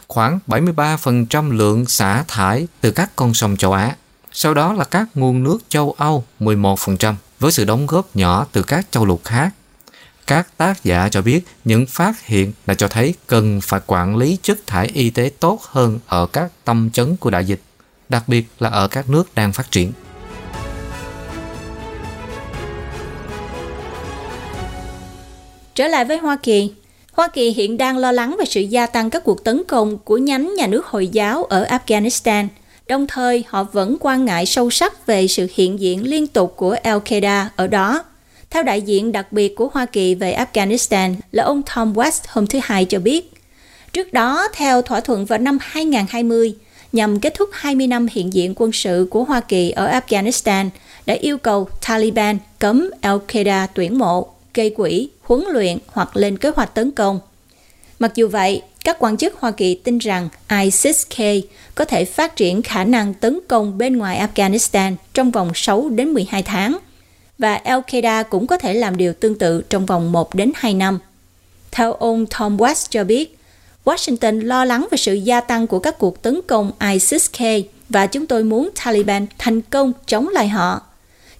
Khoảng 0.08 0.38
73% 0.46 1.52
lượng 1.52 1.86
xả 1.86 2.24
thải 2.28 2.66
từ 2.80 2.90
các 2.90 3.10
con 3.16 3.34
sông 3.34 3.56
châu 3.56 3.72
Á. 3.72 3.96
Sau 4.32 4.54
đó 4.54 4.72
là 4.72 4.84
các 4.84 5.08
nguồn 5.14 5.42
nước 5.42 5.58
châu 5.68 5.94
Âu 5.98 6.24
11% 6.40 7.14
với 7.40 7.52
sự 7.52 7.64
đóng 7.64 7.86
góp 7.86 8.16
nhỏ 8.16 8.46
từ 8.52 8.62
các 8.62 8.86
châu 8.90 9.04
lục 9.04 9.20
khác. 9.24 9.50
Các 10.26 10.48
tác 10.56 10.84
giả 10.84 11.08
cho 11.08 11.22
biết 11.22 11.40
những 11.64 11.86
phát 11.86 12.26
hiện 12.26 12.52
đã 12.66 12.74
cho 12.74 12.88
thấy 12.88 13.14
cần 13.26 13.60
phải 13.60 13.80
quản 13.86 14.16
lý 14.16 14.38
chất 14.42 14.66
thải 14.66 14.86
y 14.86 15.10
tế 15.10 15.30
tốt 15.40 15.60
hơn 15.62 15.98
ở 16.06 16.26
các 16.26 16.52
tâm 16.64 16.90
chấn 16.90 17.16
của 17.16 17.30
đại 17.30 17.44
dịch, 17.44 17.62
đặc 18.08 18.28
biệt 18.28 18.46
là 18.58 18.68
ở 18.68 18.88
các 18.88 19.08
nước 19.08 19.34
đang 19.34 19.52
phát 19.52 19.70
triển. 19.70 19.92
Trở 25.74 25.88
lại 25.88 26.04
với 26.04 26.16
Hoa 26.16 26.36
Kỳ, 26.36 26.70
Hoa 27.12 27.28
Kỳ 27.28 27.50
hiện 27.50 27.78
đang 27.78 27.98
lo 27.98 28.12
lắng 28.12 28.36
về 28.38 28.44
sự 28.44 28.60
gia 28.60 28.86
tăng 28.86 29.10
các 29.10 29.24
cuộc 29.24 29.44
tấn 29.44 29.62
công 29.68 29.98
của 29.98 30.18
nhánh 30.18 30.54
nhà 30.54 30.66
nước 30.66 30.86
Hồi 30.86 31.08
giáo 31.08 31.44
ở 31.44 31.64
Afghanistan. 31.64 32.48
Đồng 32.86 33.06
thời, 33.06 33.44
họ 33.48 33.64
vẫn 33.64 33.96
quan 34.00 34.24
ngại 34.24 34.46
sâu 34.46 34.70
sắc 34.70 35.06
về 35.06 35.28
sự 35.28 35.48
hiện 35.54 35.80
diện 35.80 36.06
liên 36.06 36.26
tục 36.26 36.54
của 36.56 36.76
Al-Qaeda 36.84 37.44
ở 37.56 37.66
đó. 37.66 38.04
Theo 38.50 38.62
đại 38.62 38.80
diện 38.80 39.12
đặc 39.12 39.32
biệt 39.32 39.56
của 39.56 39.68
Hoa 39.72 39.86
Kỳ 39.86 40.14
về 40.14 40.36
Afghanistan 40.36 41.14
là 41.32 41.44
ông 41.44 41.62
Tom 41.74 41.92
West 41.92 42.20
hôm 42.28 42.46
thứ 42.46 42.58
Hai 42.62 42.84
cho 42.84 42.98
biết. 42.98 43.32
Trước 43.92 44.12
đó, 44.12 44.48
theo 44.52 44.82
thỏa 44.82 45.00
thuận 45.00 45.24
vào 45.24 45.38
năm 45.38 45.58
2020, 45.60 46.54
nhằm 46.92 47.20
kết 47.20 47.34
thúc 47.34 47.48
20 47.52 47.86
năm 47.86 48.06
hiện 48.10 48.32
diện 48.32 48.54
quân 48.56 48.72
sự 48.72 49.06
của 49.10 49.24
Hoa 49.24 49.40
Kỳ 49.40 49.70
ở 49.70 50.00
Afghanistan, 50.00 50.68
đã 51.06 51.14
yêu 51.14 51.38
cầu 51.38 51.68
Taliban 51.88 52.38
cấm 52.58 52.90
Al-Qaeda 53.02 53.66
tuyển 53.74 53.98
mộ, 53.98 54.28
gây 54.54 54.70
quỹ, 54.70 55.08
huấn 55.22 55.44
luyện 55.52 55.78
hoặc 55.86 56.16
lên 56.16 56.38
kế 56.38 56.50
hoạch 56.56 56.74
tấn 56.74 56.90
công. 56.90 57.20
Mặc 57.98 58.12
dù 58.14 58.28
vậy, 58.28 58.62
các 58.84 58.96
quan 59.00 59.16
chức 59.16 59.34
Hoa 59.38 59.50
Kỳ 59.50 59.74
tin 59.74 59.98
rằng 59.98 60.28
ISIS-K 60.48 61.42
có 61.74 61.84
thể 61.84 62.04
phát 62.04 62.36
triển 62.36 62.62
khả 62.62 62.84
năng 62.84 63.14
tấn 63.14 63.38
công 63.48 63.78
bên 63.78 63.96
ngoài 63.96 64.26
Afghanistan 64.34 64.94
trong 65.14 65.30
vòng 65.30 65.52
6 65.54 65.88
đến 65.88 66.08
12 66.08 66.42
tháng 66.42 66.78
và 67.38 67.60
Al-Qaeda 67.64 68.24
cũng 68.24 68.46
có 68.46 68.56
thể 68.56 68.74
làm 68.74 68.96
điều 68.96 69.12
tương 69.12 69.38
tự 69.38 69.62
trong 69.68 69.86
vòng 69.86 70.12
1 70.12 70.34
đến 70.34 70.52
2 70.54 70.74
năm. 70.74 70.98
Theo 71.70 71.92
ông 71.92 72.26
Tom 72.26 72.56
West 72.56 72.86
cho 72.90 73.04
biết, 73.04 73.38
Washington 73.84 74.46
lo 74.46 74.64
lắng 74.64 74.86
về 74.90 74.96
sự 74.96 75.14
gia 75.14 75.40
tăng 75.40 75.66
của 75.66 75.78
các 75.78 75.98
cuộc 75.98 76.22
tấn 76.22 76.40
công 76.46 76.72
ISIS-K 76.78 77.62
và 77.88 78.06
chúng 78.06 78.26
tôi 78.26 78.44
muốn 78.44 78.70
Taliban 78.84 79.26
thành 79.38 79.60
công 79.60 79.92
chống 80.06 80.28
lại 80.28 80.48
họ. 80.48 80.80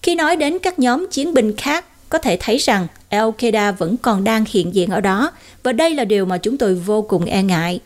Khi 0.03 0.15
nói 0.15 0.37
đến 0.37 0.59
các 0.59 0.79
nhóm 0.79 1.07
chiến 1.11 1.35
binh 1.35 1.57
khác, 1.57 1.85
có 2.09 2.19
thể 2.19 2.37
thấy 2.41 2.57
rằng 2.57 2.87
Al-Qaeda 3.11 3.73
vẫn 3.73 3.97
còn 3.97 4.25
đang 4.25 4.45
hiện 4.49 4.75
diện 4.75 4.91
ở 4.91 5.01
đó 5.01 5.33
và 5.63 5.73
đây 5.73 5.95
là 5.95 6.05
điều 6.05 6.27
mà 6.27 6.39
chúng 6.39 6.59
tôi 6.59 6.75
vô 6.75 7.03
cùng 7.03 7.25
e 7.25 7.43
ngại. 7.43 7.81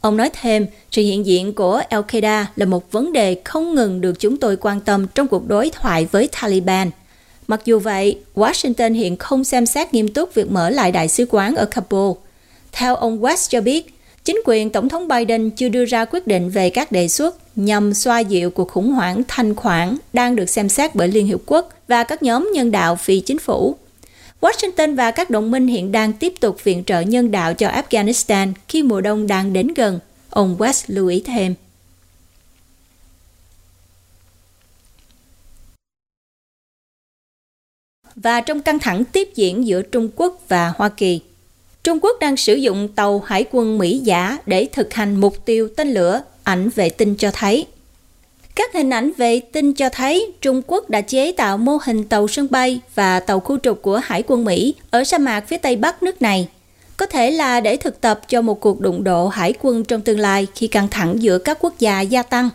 Ông 0.00 0.16
nói 0.16 0.30
thêm, 0.40 0.66
sự 0.90 1.02
hiện 1.02 1.26
diện 1.26 1.52
của 1.52 1.82
Al-Qaeda 1.90 2.44
là 2.56 2.66
một 2.66 2.92
vấn 2.92 3.12
đề 3.12 3.40
không 3.44 3.74
ngừng 3.74 4.00
được 4.00 4.20
chúng 4.20 4.36
tôi 4.36 4.56
quan 4.56 4.80
tâm 4.80 5.06
trong 5.14 5.28
cuộc 5.28 5.48
đối 5.48 5.70
thoại 5.70 6.08
với 6.12 6.28
Taliban. 6.40 6.90
Mặc 7.46 7.60
dù 7.64 7.78
vậy, 7.78 8.18
Washington 8.34 8.94
hiện 8.94 9.16
không 9.16 9.44
xem 9.44 9.66
xét 9.66 9.94
nghiêm 9.94 10.08
túc 10.08 10.34
việc 10.34 10.50
mở 10.50 10.70
lại 10.70 10.92
đại 10.92 11.08
sứ 11.08 11.26
quán 11.30 11.54
ở 11.54 11.64
Kabul. 11.64 12.16
Theo 12.72 12.96
ông 12.96 13.20
West 13.20 13.46
cho 13.48 13.60
biết, 13.60 13.94
chính 14.24 14.40
quyền 14.44 14.70
Tổng 14.70 14.88
thống 14.88 15.08
Biden 15.08 15.50
chưa 15.50 15.68
đưa 15.68 15.84
ra 15.84 16.04
quyết 16.04 16.26
định 16.26 16.50
về 16.50 16.70
các 16.70 16.92
đề 16.92 17.08
xuất 17.08 17.36
nhằm 17.56 17.94
xoa 17.94 18.18
dịu 18.20 18.50
cuộc 18.50 18.68
khủng 18.68 18.92
hoảng 18.92 19.22
thanh 19.28 19.54
khoản 19.54 19.96
đang 20.12 20.36
được 20.36 20.50
xem 20.50 20.68
xét 20.68 20.94
bởi 20.94 21.08
Liên 21.08 21.26
Hiệp 21.26 21.40
Quốc 21.46 21.68
và 21.88 22.04
các 22.04 22.22
nhóm 22.22 22.50
nhân 22.54 22.70
đạo 22.70 22.96
phi 22.96 23.20
chính 23.20 23.38
phủ. 23.38 23.76
Washington 24.40 24.96
và 24.96 25.10
các 25.10 25.30
đồng 25.30 25.50
minh 25.50 25.66
hiện 25.66 25.92
đang 25.92 26.12
tiếp 26.12 26.34
tục 26.40 26.64
viện 26.64 26.84
trợ 26.84 27.00
nhân 27.00 27.30
đạo 27.30 27.54
cho 27.54 27.68
Afghanistan 27.68 28.52
khi 28.68 28.82
mùa 28.82 29.00
đông 29.00 29.26
đang 29.26 29.52
đến 29.52 29.68
gần, 29.74 30.00
ông 30.30 30.56
West 30.58 30.84
lưu 30.86 31.08
ý 31.08 31.22
thêm. 31.26 31.54
Và 38.14 38.40
trong 38.40 38.62
căng 38.62 38.78
thẳng 38.78 39.04
tiếp 39.04 39.28
diễn 39.34 39.66
giữa 39.66 39.82
Trung 39.82 40.10
Quốc 40.16 40.40
và 40.48 40.72
Hoa 40.76 40.88
Kỳ, 40.88 41.20
Trung 41.84 41.98
Quốc 42.02 42.16
đang 42.20 42.36
sử 42.36 42.54
dụng 42.54 42.88
tàu 42.88 43.18
hải 43.18 43.44
quân 43.50 43.78
Mỹ 43.78 43.98
giả 43.98 44.38
để 44.46 44.68
thực 44.72 44.94
hành 44.94 45.20
mục 45.20 45.44
tiêu 45.44 45.68
tên 45.76 45.92
lửa, 45.92 46.22
ảnh 46.42 46.68
vệ 46.68 46.90
tinh 46.90 47.16
cho 47.16 47.30
thấy. 47.34 47.66
Các 48.54 48.74
hình 48.74 48.90
ảnh 48.90 49.12
vệ 49.16 49.40
tinh 49.40 49.74
cho 49.74 49.88
thấy 49.88 50.32
Trung 50.40 50.62
Quốc 50.66 50.90
đã 50.90 51.00
chế 51.00 51.32
tạo 51.32 51.58
mô 51.58 51.78
hình 51.84 52.04
tàu 52.04 52.28
sân 52.28 52.46
bay 52.50 52.80
và 52.94 53.20
tàu 53.20 53.40
khu 53.40 53.58
trục 53.62 53.82
của 53.82 54.00
Hải 54.04 54.22
quân 54.26 54.44
Mỹ 54.44 54.74
ở 54.90 55.04
sa 55.04 55.18
mạc 55.18 55.40
phía 55.48 55.56
tây 55.56 55.76
bắc 55.76 56.02
nước 56.02 56.22
này. 56.22 56.48
Có 56.96 57.06
thể 57.06 57.30
là 57.30 57.60
để 57.60 57.76
thực 57.76 58.00
tập 58.00 58.20
cho 58.28 58.42
một 58.42 58.60
cuộc 58.60 58.80
đụng 58.80 59.04
độ 59.04 59.28
hải 59.28 59.54
quân 59.62 59.84
trong 59.84 60.00
tương 60.00 60.18
lai 60.18 60.46
khi 60.54 60.66
căng 60.66 60.88
thẳng 60.88 61.22
giữa 61.22 61.38
các 61.38 61.58
quốc 61.60 61.78
gia 61.78 62.00
gia 62.00 62.22
tăng. 62.22 62.50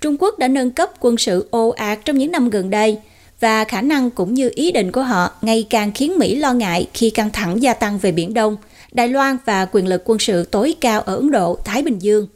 Trung 0.00 0.16
Quốc 0.20 0.38
đã 0.38 0.48
nâng 0.48 0.70
cấp 0.70 0.90
quân 1.00 1.16
sự 1.18 1.48
ồ 1.50 1.68
ạt 1.68 1.98
trong 2.04 2.18
những 2.18 2.32
năm 2.32 2.50
gần 2.50 2.70
đây 2.70 2.98
và 3.40 3.64
khả 3.64 3.82
năng 3.82 4.10
cũng 4.10 4.34
như 4.34 4.50
ý 4.54 4.72
định 4.72 4.92
của 4.92 5.02
họ 5.02 5.30
ngày 5.42 5.66
càng 5.70 5.92
khiến 5.92 6.18
Mỹ 6.18 6.36
lo 6.36 6.52
ngại 6.52 6.88
khi 6.94 7.10
căng 7.10 7.30
thẳng 7.30 7.62
gia 7.62 7.74
tăng 7.74 7.98
về 7.98 8.12
Biển 8.12 8.34
Đông, 8.34 8.56
Đài 8.92 9.08
Loan 9.08 9.36
và 9.44 9.66
quyền 9.72 9.86
lực 9.86 10.02
quân 10.04 10.18
sự 10.18 10.44
tối 10.44 10.74
cao 10.80 11.00
ở 11.00 11.16
Ấn 11.16 11.30
Độ, 11.30 11.58
Thái 11.64 11.82
Bình 11.82 11.98
Dương. 11.98 12.26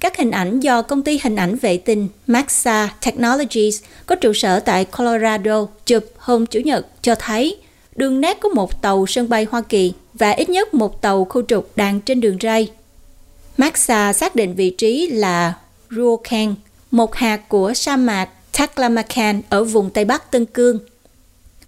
Các 0.00 0.16
hình 0.16 0.30
ảnh 0.30 0.60
do 0.60 0.82
công 0.82 1.02
ty 1.02 1.20
hình 1.22 1.36
ảnh 1.36 1.56
vệ 1.56 1.76
tinh 1.78 2.08
Maxa 2.26 2.94
Technologies 3.04 3.82
có 4.06 4.14
trụ 4.14 4.32
sở 4.32 4.60
tại 4.60 4.84
Colorado 4.84 5.66
chụp 5.86 6.04
hôm 6.18 6.46
Chủ 6.46 6.60
nhật 6.60 6.86
cho 7.02 7.14
thấy 7.14 7.56
đường 7.96 8.20
nét 8.20 8.40
của 8.40 8.48
một 8.54 8.82
tàu 8.82 9.06
sân 9.06 9.28
bay 9.28 9.46
Hoa 9.50 9.62
Kỳ 9.68 9.92
và 10.14 10.30
ít 10.30 10.48
nhất 10.48 10.74
một 10.74 11.02
tàu 11.02 11.24
khu 11.24 11.42
trục 11.42 11.76
đang 11.76 12.00
trên 12.00 12.20
đường 12.20 12.38
ray. 12.42 12.70
Maxa 13.56 14.12
xác 14.12 14.34
định 14.34 14.54
vị 14.54 14.70
trí 14.70 15.06
là 15.06 15.54
Ruokan, 15.90 16.54
một 16.90 17.14
hạt 17.14 17.48
của 17.48 17.74
sa 17.74 17.96
mạc 17.96 18.28
Taklamakan 18.58 19.42
ở 19.48 19.64
vùng 19.64 19.90
Tây 19.90 20.04
Bắc 20.04 20.30
Tân 20.30 20.46
Cương. 20.46 20.78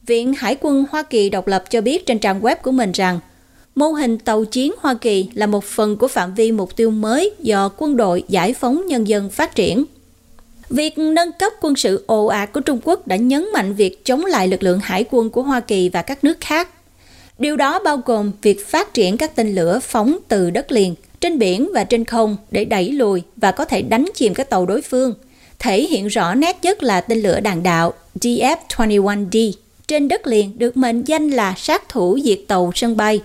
Viện 0.06 0.34
Hải 0.34 0.56
quân 0.60 0.84
Hoa 0.90 1.02
Kỳ 1.02 1.30
độc 1.30 1.46
lập 1.46 1.64
cho 1.70 1.80
biết 1.80 2.06
trên 2.06 2.18
trang 2.18 2.40
web 2.40 2.56
của 2.62 2.72
mình 2.72 2.92
rằng 2.92 3.20
mô 3.78 3.88
hình 3.88 4.18
tàu 4.18 4.44
chiến 4.44 4.72
Hoa 4.78 4.94
Kỳ 4.94 5.28
là 5.34 5.46
một 5.46 5.64
phần 5.64 5.96
của 5.96 6.08
phạm 6.08 6.34
vi 6.34 6.52
mục 6.52 6.76
tiêu 6.76 6.90
mới 6.90 7.34
do 7.38 7.70
quân 7.76 7.96
đội 7.96 8.22
giải 8.28 8.54
phóng 8.54 8.86
nhân 8.86 9.08
dân 9.08 9.30
phát 9.30 9.54
triển. 9.54 9.84
Việc 10.70 10.98
nâng 10.98 11.32
cấp 11.32 11.52
quân 11.60 11.76
sự 11.76 12.04
ồ 12.06 12.26
ạt 12.26 12.52
của 12.52 12.60
Trung 12.60 12.80
Quốc 12.84 13.06
đã 13.06 13.16
nhấn 13.16 13.48
mạnh 13.52 13.74
việc 13.74 14.04
chống 14.04 14.24
lại 14.24 14.48
lực 14.48 14.62
lượng 14.62 14.80
hải 14.82 15.04
quân 15.10 15.30
của 15.30 15.42
Hoa 15.42 15.60
Kỳ 15.60 15.88
và 15.88 16.02
các 16.02 16.24
nước 16.24 16.40
khác. 16.40 16.68
Điều 17.38 17.56
đó 17.56 17.78
bao 17.78 17.96
gồm 18.04 18.32
việc 18.42 18.66
phát 18.66 18.94
triển 18.94 19.16
các 19.16 19.36
tên 19.36 19.54
lửa 19.54 19.78
phóng 19.82 20.18
từ 20.28 20.50
đất 20.50 20.72
liền, 20.72 20.94
trên 21.20 21.38
biển 21.38 21.70
và 21.74 21.84
trên 21.84 22.04
không 22.04 22.36
để 22.50 22.64
đẩy 22.64 22.92
lùi 22.92 23.22
và 23.36 23.52
có 23.52 23.64
thể 23.64 23.82
đánh 23.82 24.06
chìm 24.14 24.34
các 24.34 24.50
tàu 24.50 24.66
đối 24.66 24.82
phương– 24.82 25.14
thể 25.58 25.82
hiện 25.82 26.06
rõ 26.06 26.34
nét 26.34 26.56
nhất 26.62 26.82
là 26.82 27.00
tên 27.00 27.22
lửa 27.22 27.40
đạn 27.40 27.62
đạo 27.62 27.92
DF-21D 28.20 29.52
trên 29.86 30.08
đất 30.08 30.26
liền 30.26 30.58
được 30.58 30.76
mệnh 30.76 31.02
danh 31.02 31.30
là 31.30 31.54
sát 31.56 31.88
thủ 31.88 32.18
diệt 32.24 32.38
tàu 32.48 32.72
sân 32.74 32.96
bay. 32.96 33.20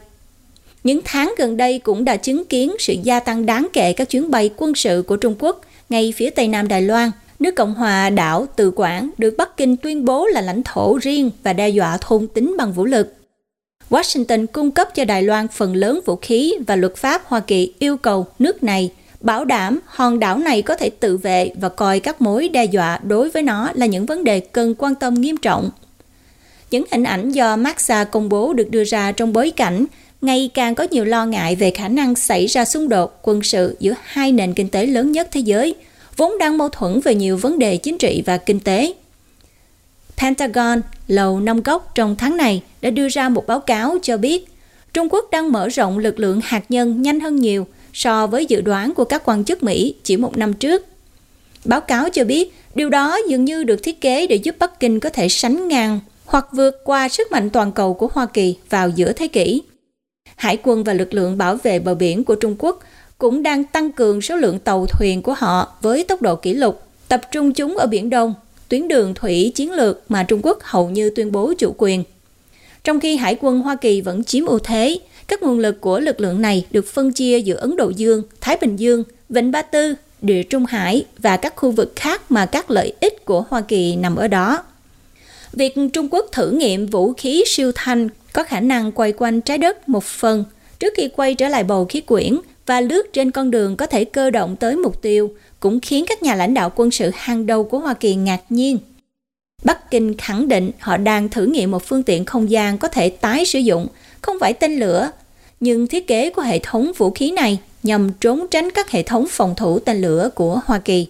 Những 0.84 1.01
tháng 1.05 1.34
gần 1.38 1.57
đây 1.57 1.79
cũng 1.79 2.05
đã 2.05 2.17
chứng 2.17 2.45
kiến 2.45 2.75
sự 2.79 2.95
gia 3.03 3.19
tăng 3.19 3.45
đáng 3.45 3.67
kể 3.73 3.93
các 3.93 4.09
chuyến 4.09 4.31
bay 4.31 4.49
quân 4.57 4.75
sự 4.75 5.03
của 5.07 5.17
Trung 5.17 5.36
Quốc 5.39 5.61
ngay 5.89 6.13
phía 6.15 6.29
tây 6.29 6.47
nam 6.47 6.67
Đài 6.67 6.81
Loan. 6.81 7.11
Nước 7.39 7.55
Cộng 7.55 7.73
hòa 7.73 8.09
đảo 8.09 8.47
Từ 8.55 8.71
Quảng 8.71 9.09
được 9.17 9.36
Bắc 9.38 9.57
Kinh 9.57 9.77
tuyên 9.77 10.05
bố 10.05 10.27
là 10.27 10.41
lãnh 10.41 10.63
thổ 10.63 10.97
riêng 11.01 11.31
và 11.43 11.53
đe 11.53 11.69
dọa 11.69 11.97
thôn 12.01 12.27
tính 12.27 12.55
bằng 12.57 12.73
vũ 12.73 12.86
lực. 12.86 13.13
Washington 13.89 14.45
cung 14.47 14.71
cấp 14.71 14.95
cho 14.95 15.05
Đài 15.05 15.23
Loan 15.23 15.47
phần 15.47 15.75
lớn 15.75 15.99
vũ 16.05 16.15
khí 16.15 16.53
và 16.67 16.75
luật 16.75 16.95
pháp 16.95 17.21
Hoa 17.25 17.39
Kỳ 17.39 17.73
yêu 17.79 17.97
cầu 17.97 18.27
nước 18.39 18.63
này 18.63 18.91
bảo 19.21 19.45
đảm 19.45 19.79
hòn 19.86 20.19
đảo 20.19 20.38
này 20.38 20.61
có 20.61 20.75
thể 20.75 20.89
tự 20.89 21.17
vệ 21.17 21.51
và 21.59 21.69
coi 21.69 21.99
các 21.99 22.21
mối 22.21 22.49
đe 22.49 22.65
dọa 22.65 22.99
đối 23.03 23.29
với 23.29 23.43
nó 23.43 23.71
là 23.73 23.86
những 23.86 24.05
vấn 24.05 24.23
đề 24.23 24.39
cần 24.39 24.75
quan 24.77 24.95
tâm 24.95 25.13
nghiêm 25.13 25.38
trọng. 25.38 25.69
Những 26.71 26.84
hình 26.91 27.03
ảnh 27.03 27.31
do 27.31 27.55
Maxa 27.55 28.03
công 28.03 28.29
bố 28.29 28.53
được 28.53 28.71
đưa 28.71 28.84
ra 28.84 29.11
trong 29.11 29.34
bối 29.34 29.51
cảnh 29.51 29.86
ngày 30.24 30.49
càng 30.53 30.76
có 30.76 30.88
nhiều 30.91 31.05
lo 31.05 31.26
ngại 31.26 31.55
về 31.55 31.71
khả 31.71 31.88
năng 31.88 32.15
xảy 32.15 32.45
ra 32.45 32.65
xung 32.65 32.89
đột 32.89 33.19
quân 33.21 33.43
sự 33.43 33.76
giữa 33.80 33.93
hai 34.03 34.32
nền 34.32 34.53
kinh 34.53 34.69
tế 34.69 34.86
lớn 34.86 35.11
nhất 35.11 35.28
thế 35.32 35.39
giới, 35.39 35.76
vốn 36.17 36.38
đang 36.38 36.57
mâu 36.57 36.69
thuẫn 36.69 36.99
về 36.99 37.15
nhiều 37.15 37.38
vấn 37.38 37.59
đề 37.59 37.78
chính 37.78 37.97
trị 37.97 38.24
và 38.26 38.38
kinh 38.38 38.59
tế. 38.59 38.93
Pentagon, 40.17 40.82
Lầu 41.07 41.39
Năm 41.39 41.61
Góc 41.61 41.91
trong 41.95 42.15
tháng 42.15 42.38
này 42.38 42.63
đã 42.82 42.89
đưa 42.89 43.07
ra 43.07 43.30
một 43.30 43.47
báo 43.47 43.59
cáo 43.59 43.97
cho 44.01 44.17
biết 44.17 44.47
Trung 44.93 45.07
Quốc 45.09 45.32
đang 45.32 45.51
mở 45.51 45.67
rộng 45.67 45.97
lực 45.97 46.19
lượng 46.19 46.41
hạt 46.43 46.63
nhân 46.69 47.01
nhanh 47.01 47.19
hơn 47.19 47.36
nhiều 47.36 47.67
so 47.93 48.28
với 48.28 48.45
dự 48.45 48.61
đoán 48.61 48.93
của 48.93 49.05
các 49.05 49.21
quan 49.26 49.43
chức 49.43 49.63
Mỹ 49.63 49.95
chỉ 50.03 50.17
một 50.17 50.38
năm 50.38 50.53
trước. 50.53 50.86
Báo 51.65 51.82
cáo 51.82 52.09
cho 52.09 52.24
biết 52.24 52.53
điều 52.76 52.89
đó 52.89 53.17
dường 53.28 53.45
như 53.45 53.63
được 53.63 53.84
thiết 53.84 54.01
kế 54.01 54.28
để 54.28 54.36
giúp 54.36 54.55
Bắc 54.59 54.80
Kinh 54.80 54.99
có 54.99 55.09
thể 55.09 55.30
sánh 55.30 55.67
ngang 55.67 55.99
hoặc 56.26 56.45
vượt 56.51 56.76
qua 56.84 57.09
sức 57.09 57.32
mạnh 57.32 57.49
toàn 57.49 57.71
cầu 57.71 57.93
của 57.93 58.09
Hoa 58.13 58.26
Kỳ 58.26 58.55
vào 58.69 58.89
giữa 58.89 59.13
thế 59.13 59.28
kỷ. 59.28 59.61
Hải 60.43 60.57
quân 60.63 60.84
và 60.84 60.93
lực 60.93 61.13
lượng 61.13 61.38
bảo 61.38 61.55
vệ 61.55 61.80
bờ 61.80 61.95
biển 61.95 62.24
của 62.24 62.36
Trung 62.36 62.55
Quốc 62.59 62.80
cũng 63.17 63.43
đang 63.43 63.63
tăng 63.63 63.91
cường 63.91 64.21
số 64.21 64.36
lượng 64.36 64.59
tàu 64.59 64.86
thuyền 64.86 65.21
của 65.21 65.34
họ 65.34 65.74
với 65.82 66.03
tốc 66.03 66.21
độ 66.21 66.36
kỷ 66.36 66.53
lục, 66.53 66.82
tập 67.07 67.21
trung 67.32 67.53
chúng 67.53 67.78
ở 67.78 67.88
Biển 67.88 68.09
Đông, 68.09 68.34
tuyến 68.69 68.88
đường 68.88 69.13
thủy 69.13 69.51
chiến 69.55 69.71
lược 69.71 70.11
mà 70.11 70.24
Trung 70.24 70.39
Quốc 70.43 70.59
hầu 70.61 70.89
như 70.89 71.09
tuyên 71.09 71.32
bố 71.32 71.53
chủ 71.57 71.76
quyền. 71.78 72.03
Trong 72.84 72.99
khi 72.99 73.17
Hải 73.17 73.38
quân 73.41 73.59
Hoa 73.59 73.76
Kỳ 73.76 74.01
vẫn 74.01 74.24
chiếm 74.24 74.45
ưu 74.45 74.59
thế, 74.59 74.99
các 75.28 75.43
nguồn 75.43 75.59
lực 75.59 75.82
của 75.82 75.99
lực 75.99 76.19
lượng 76.19 76.41
này 76.41 76.65
được 76.71 76.86
phân 76.88 77.13
chia 77.13 77.39
giữa 77.39 77.55
Ấn 77.55 77.76
Độ 77.76 77.89
Dương, 77.89 78.24
Thái 78.41 78.57
Bình 78.61 78.76
Dương, 78.76 79.03
Vịnh 79.30 79.51
Ba 79.51 79.61
Tư, 79.61 79.95
Địa 80.21 80.43
Trung 80.43 80.65
Hải 80.65 81.05
và 81.17 81.38
các 81.38 81.53
khu 81.55 81.71
vực 81.71 81.93
khác 81.95 82.32
mà 82.32 82.45
các 82.45 82.71
lợi 82.71 82.93
ích 82.99 83.26
của 83.26 83.43
Hoa 83.49 83.61
Kỳ 83.61 83.95
nằm 83.95 84.15
ở 84.15 84.28
đó. 84.28 84.63
Việc 85.53 85.76
Trung 85.93 86.07
Quốc 86.11 86.26
thử 86.32 86.51
nghiệm 86.51 86.86
vũ 86.86 87.13
khí 87.13 87.43
siêu 87.47 87.71
thanh 87.76 88.09
có 88.34 88.43
khả 88.43 88.59
năng 88.59 88.91
quay 88.91 89.13
quanh 89.17 89.41
trái 89.41 89.57
đất 89.57 89.89
một 89.89 90.03
phần 90.03 90.43
trước 90.79 90.93
khi 90.97 91.09
quay 91.15 91.36
trở 91.36 91.47
lại 91.49 91.63
bầu 91.63 91.86
khí 91.86 92.01
quyển 92.01 92.39
và 92.65 92.81
lướt 92.81 93.13
trên 93.13 93.31
con 93.31 93.51
đường 93.51 93.75
có 93.75 93.88
thể 93.88 94.05
cơ 94.05 94.29
động 94.29 94.55
tới 94.55 94.75
mục 94.75 95.01
tiêu 95.01 95.31
cũng 95.59 95.79
khiến 95.79 96.05
các 96.07 96.23
nhà 96.23 96.36
lãnh 96.36 96.53
đạo 96.53 96.71
quân 96.75 96.91
sự 96.91 97.11
hàng 97.15 97.45
đầu 97.45 97.63
của 97.63 97.79
Hoa 97.79 97.93
Kỳ 97.93 98.15
ngạc 98.15 98.41
nhiên. 98.49 98.77
Bắc 99.63 99.91
Kinh 99.91 100.17
khẳng 100.17 100.47
định 100.47 100.71
họ 100.79 100.97
đang 100.97 101.29
thử 101.29 101.45
nghiệm 101.45 101.71
một 101.71 101.84
phương 101.84 102.03
tiện 102.03 102.25
không 102.25 102.49
gian 102.49 102.77
có 102.77 102.88
thể 102.88 103.09
tái 103.09 103.45
sử 103.45 103.59
dụng, 103.59 103.88
không 104.21 104.38
phải 104.39 104.53
tên 104.53 104.79
lửa, 104.79 105.11
nhưng 105.59 105.88
thiết 105.88 106.07
kế 106.07 106.29
của 106.29 106.41
hệ 106.41 106.59
thống 106.59 106.91
vũ 106.97 107.11
khí 107.11 107.31
này 107.31 107.59
nhằm 107.84 108.11
trốn 108.19 108.47
tránh 108.51 108.71
các 108.71 108.91
hệ 108.91 109.03
thống 109.03 109.25
phòng 109.29 109.55
thủ 109.55 109.79
tên 109.79 110.01
lửa 110.01 110.29
của 110.36 110.61
Hoa 110.65 110.79
Kỳ. 110.79 111.07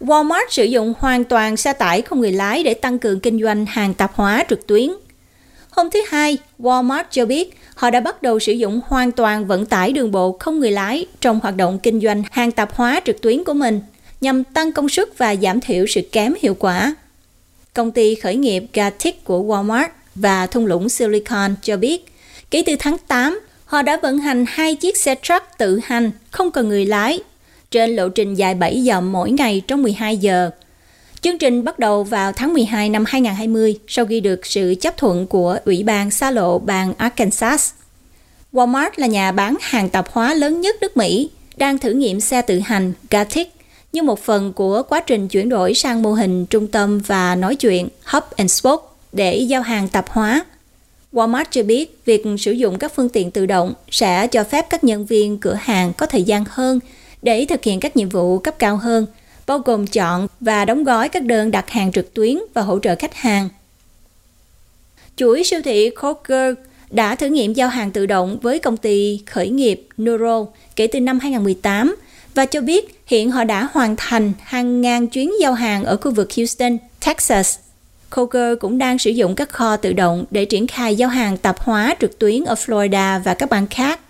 Walmart 0.00 0.44
sử 0.50 0.64
dụng 0.64 0.94
hoàn 0.98 1.24
toàn 1.24 1.56
xe 1.56 1.72
tải 1.72 2.02
không 2.02 2.20
người 2.20 2.32
lái 2.32 2.62
để 2.62 2.74
tăng 2.74 2.98
cường 2.98 3.20
kinh 3.20 3.42
doanh 3.42 3.66
hàng 3.66 3.94
tạp 3.94 4.14
hóa 4.14 4.44
trực 4.48 4.66
tuyến. 4.66 4.90
Hôm 5.70 5.90
thứ 5.90 6.00
Hai, 6.08 6.38
Walmart 6.58 7.04
cho 7.10 7.26
biết 7.26 7.58
họ 7.74 7.90
đã 7.90 8.00
bắt 8.00 8.22
đầu 8.22 8.38
sử 8.38 8.52
dụng 8.52 8.80
hoàn 8.86 9.12
toàn 9.12 9.46
vận 9.46 9.66
tải 9.66 9.92
đường 9.92 10.10
bộ 10.10 10.36
không 10.40 10.60
người 10.60 10.70
lái 10.70 11.06
trong 11.20 11.40
hoạt 11.40 11.56
động 11.56 11.78
kinh 11.82 12.00
doanh 12.00 12.22
hàng 12.30 12.50
tạp 12.50 12.74
hóa 12.74 13.00
trực 13.04 13.20
tuyến 13.22 13.44
của 13.44 13.54
mình 13.54 13.80
nhằm 14.20 14.44
tăng 14.44 14.72
công 14.72 14.88
suất 14.88 15.18
và 15.18 15.36
giảm 15.36 15.60
thiểu 15.60 15.86
sự 15.86 16.00
kém 16.12 16.34
hiệu 16.42 16.54
quả. 16.54 16.94
Công 17.74 17.90
ty 17.90 18.14
khởi 18.14 18.36
nghiệp 18.36 18.64
Gatik 18.72 19.24
của 19.24 19.42
Walmart 19.42 19.88
và 20.14 20.46
thung 20.46 20.66
lũng 20.66 20.88
Silicon 20.88 21.54
cho 21.62 21.76
biết, 21.76 22.06
kể 22.50 22.62
từ 22.66 22.76
tháng 22.78 22.96
8, 23.08 23.40
họ 23.64 23.82
đã 23.82 23.98
vận 24.02 24.18
hành 24.18 24.44
hai 24.48 24.74
chiếc 24.74 24.96
xe 24.96 25.14
truck 25.22 25.46
tự 25.58 25.80
hành, 25.84 26.10
không 26.30 26.50
cần 26.50 26.68
người 26.68 26.86
lái, 26.86 27.20
trên 27.70 27.96
lộ 27.96 28.08
trình 28.08 28.34
dài 28.34 28.54
7 28.54 28.82
dặm 28.86 29.12
mỗi 29.12 29.30
ngày 29.30 29.62
trong 29.66 29.82
12 29.82 30.16
giờ. 30.16 30.50
Chương 31.20 31.38
trình 31.38 31.64
bắt 31.64 31.78
đầu 31.78 32.04
vào 32.04 32.32
tháng 32.32 32.52
12 32.52 32.88
năm 32.88 33.04
2020 33.06 33.78
sau 33.88 34.06
khi 34.06 34.20
được 34.20 34.46
sự 34.46 34.74
chấp 34.80 34.96
thuận 34.96 35.26
của 35.26 35.58
Ủy 35.64 35.82
ban 35.82 36.10
xa 36.10 36.30
lộ 36.30 36.58
bang 36.58 36.94
Arkansas. 36.98 37.70
Walmart 38.52 38.90
là 38.96 39.06
nhà 39.06 39.32
bán 39.32 39.56
hàng 39.60 39.88
tạp 39.88 40.08
hóa 40.12 40.34
lớn 40.34 40.60
nhất 40.60 40.76
nước 40.80 40.96
Mỹ, 40.96 41.30
đang 41.56 41.78
thử 41.78 41.92
nghiệm 41.92 42.20
xe 42.20 42.42
tự 42.42 42.58
hành 42.58 42.92
Gatik 43.10 43.52
như 43.92 44.02
một 44.02 44.20
phần 44.20 44.52
của 44.52 44.82
quá 44.82 45.00
trình 45.00 45.28
chuyển 45.28 45.48
đổi 45.48 45.74
sang 45.74 46.02
mô 46.02 46.12
hình 46.12 46.46
trung 46.46 46.66
tâm 46.66 46.98
và 46.98 47.34
nói 47.34 47.56
chuyện 47.56 47.88
Hub 48.04 48.24
and 48.36 48.52
Spoke 48.52 48.86
để 49.12 49.36
giao 49.36 49.62
hàng 49.62 49.88
tạp 49.88 50.08
hóa. 50.08 50.44
Walmart 51.12 51.44
cho 51.50 51.62
biết 51.62 52.00
việc 52.04 52.24
sử 52.38 52.52
dụng 52.52 52.78
các 52.78 52.92
phương 52.96 53.08
tiện 53.08 53.30
tự 53.30 53.46
động 53.46 53.74
sẽ 53.90 54.26
cho 54.26 54.44
phép 54.44 54.66
các 54.70 54.84
nhân 54.84 55.06
viên 55.06 55.38
cửa 55.38 55.58
hàng 55.60 55.92
có 55.92 56.06
thời 56.06 56.22
gian 56.22 56.44
hơn 56.48 56.80
để 57.22 57.46
thực 57.48 57.64
hiện 57.64 57.80
các 57.80 57.96
nhiệm 57.96 58.08
vụ 58.08 58.38
cấp 58.38 58.58
cao 58.58 58.76
hơn, 58.76 59.06
bao 59.46 59.58
gồm 59.58 59.86
chọn 59.86 60.26
và 60.40 60.64
đóng 60.64 60.84
gói 60.84 61.08
các 61.08 61.22
đơn 61.24 61.50
đặt 61.50 61.70
hàng 61.70 61.92
trực 61.92 62.14
tuyến 62.14 62.38
và 62.54 62.62
hỗ 62.62 62.78
trợ 62.78 62.94
khách 62.98 63.14
hàng. 63.14 63.48
Chuỗi 65.16 65.44
siêu 65.44 65.60
thị 65.64 65.90
Kroger 66.00 66.54
đã 66.90 67.14
thử 67.14 67.26
nghiệm 67.26 67.52
giao 67.52 67.68
hàng 67.68 67.90
tự 67.90 68.06
động 68.06 68.38
với 68.42 68.58
công 68.58 68.76
ty 68.76 69.20
khởi 69.26 69.48
nghiệp 69.48 69.86
Neuro 69.96 70.46
kể 70.76 70.86
từ 70.86 71.00
năm 71.00 71.18
2018 71.18 71.96
và 72.34 72.46
cho 72.46 72.60
biết 72.60 73.02
hiện 73.06 73.30
họ 73.30 73.44
đã 73.44 73.68
hoàn 73.72 73.96
thành 73.96 74.32
hàng 74.40 74.80
ngàn 74.80 75.06
chuyến 75.06 75.32
giao 75.40 75.52
hàng 75.52 75.84
ở 75.84 75.96
khu 75.96 76.10
vực 76.10 76.28
Houston, 76.36 76.76
Texas. 77.06 77.58
Kroger 78.10 78.58
cũng 78.60 78.78
đang 78.78 78.98
sử 78.98 79.10
dụng 79.10 79.34
các 79.34 79.50
kho 79.50 79.76
tự 79.76 79.92
động 79.92 80.24
để 80.30 80.44
triển 80.44 80.66
khai 80.66 80.96
giao 80.96 81.08
hàng 81.08 81.36
tạp 81.36 81.60
hóa 81.60 81.94
trực 82.00 82.18
tuyến 82.18 82.44
ở 82.44 82.54
Florida 82.54 83.20
và 83.22 83.34
các 83.34 83.50
bang 83.50 83.66
khác. 83.66 84.00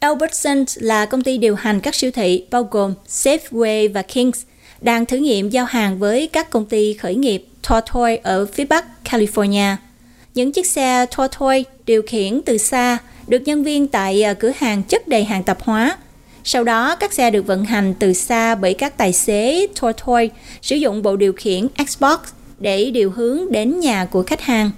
Albertsons 0.00 0.78
là 0.80 1.06
công 1.06 1.22
ty 1.22 1.38
điều 1.38 1.54
hành 1.54 1.80
các 1.80 1.94
siêu 1.94 2.10
thị 2.10 2.44
bao 2.50 2.68
gồm 2.70 2.94
Safeway 3.08 3.92
và 3.92 4.02
Kings, 4.02 4.42
đang 4.80 5.06
thử 5.06 5.16
nghiệm 5.16 5.50
giao 5.50 5.64
hàng 5.64 5.98
với 5.98 6.26
các 6.26 6.50
công 6.50 6.64
ty 6.64 6.94
khởi 6.94 7.14
nghiệp 7.14 7.44
Tortoy 7.68 8.16
ở 8.22 8.46
phía 8.46 8.64
Bắc 8.64 8.84
California. 9.04 9.76
Những 10.34 10.52
chiếc 10.52 10.66
xe 10.66 11.06
Tortoy 11.16 11.64
điều 11.86 12.02
khiển 12.06 12.40
từ 12.46 12.58
xa 12.58 12.98
được 13.26 13.42
nhân 13.44 13.64
viên 13.64 13.86
tại 13.86 14.22
à, 14.22 14.34
cửa 14.34 14.52
hàng 14.56 14.82
chất 14.82 15.08
đầy 15.08 15.24
hàng 15.24 15.42
tạp 15.42 15.62
hóa. 15.62 15.96
Sau 16.44 16.64
đó, 16.64 16.96
các 16.96 17.12
xe 17.12 17.30
được 17.30 17.46
vận 17.46 17.64
hành 17.64 17.94
từ 17.98 18.12
xa 18.12 18.54
bởi 18.54 18.74
các 18.74 18.96
tài 18.96 19.12
xế 19.12 19.66
Tortoy 19.80 20.30
sử 20.62 20.76
dụng 20.76 21.02
bộ 21.02 21.16
điều 21.16 21.32
khiển 21.32 21.66
Xbox 21.88 22.18
để 22.58 22.90
điều 22.90 23.10
hướng 23.10 23.52
đến 23.52 23.80
nhà 23.80 24.04
của 24.04 24.22
khách 24.22 24.40
hàng. 24.40 24.70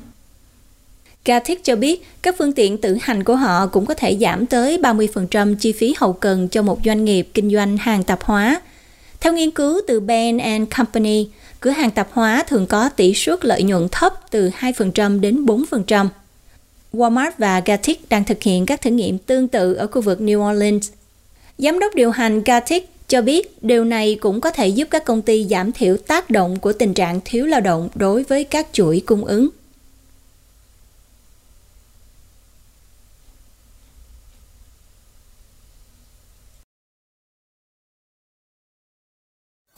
Gatik 1.24 1.64
cho 1.64 1.76
biết 1.76 2.06
các 2.22 2.34
phương 2.38 2.52
tiện 2.52 2.78
tự 2.78 2.96
hành 3.00 3.24
của 3.24 3.36
họ 3.36 3.66
cũng 3.66 3.86
có 3.86 3.94
thể 3.94 4.16
giảm 4.20 4.46
tới 4.46 4.78
30% 4.78 5.54
chi 5.54 5.72
phí 5.72 5.94
hậu 5.98 6.12
cần 6.12 6.48
cho 6.48 6.62
một 6.62 6.78
doanh 6.84 7.04
nghiệp 7.04 7.28
kinh 7.34 7.50
doanh 7.50 7.76
hàng 7.76 8.04
tạp 8.04 8.22
hóa. 8.22 8.60
Theo 9.20 9.32
nghiên 9.32 9.50
cứu 9.50 9.80
từ 9.86 10.00
Bain 10.00 10.38
and 10.38 10.68
Company, 10.76 11.28
cửa 11.60 11.70
hàng 11.70 11.90
tạp 11.90 12.08
hóa 12.12 12.44
thường 12.48 12.66
có 12.66 12.88
tỷ 12.88 13.14
suất 13.14 13.44
lợi 13.44 13.62
nhuận 13.62 13.88
thấp 13.92 14.14
từ 14.30 14.50
2% 14.60 15.20
đến 15.20 15.44
4%. 15.46 16.08
Walmart 16.92 17.30
và 17.38 17.62
Gatik 17.64 18.08
đang 18.08 18.24
thực 18.24 18.42
hiện 18.42 18.66
các 18.66 18.80
thử 18.80 18.90
nghiệm 18.90 19.18
tương 19.18 19.48
tự 19.48 19.74
ở 19.74 19.86
khu 19.86 20.02
vực 20.02 20.20
New 20.20 20.52
Orleans. 20.52 20.90
Giám 21.58 21.78
đốc 21.78 21.94
điều 21.94 22.10
hành 22.10 22.42
Gatik 22.42 22.88
cho 23.08 23.22
biết 23.22 23.62
điều 23.62 23.84
này 23.84 24.18
cũng 24.20 24.40
có 24.40 24.50
thể 24.50 24.68
giúp 24.68 24.88
các 24.90 25.04
công 25.04 25.22
ty 25.22 25.46
giảm 25.50 25.72
thiểu 25.72 25.96
tác 25.96 26.30
động 26.30 26.58
của 26.58 26.72
tình 26.72 26.94
trạng 26.94 27.20
thiếu 27.24 27.46
lao 27.46 27.60
động 27.60 27.88
đối 27.94 28.22
với 28.22 28.44
các 28.44 28.66
chuỗi 28.72 29.02
cung 29.06 29.24
ứng. 29.24 29.48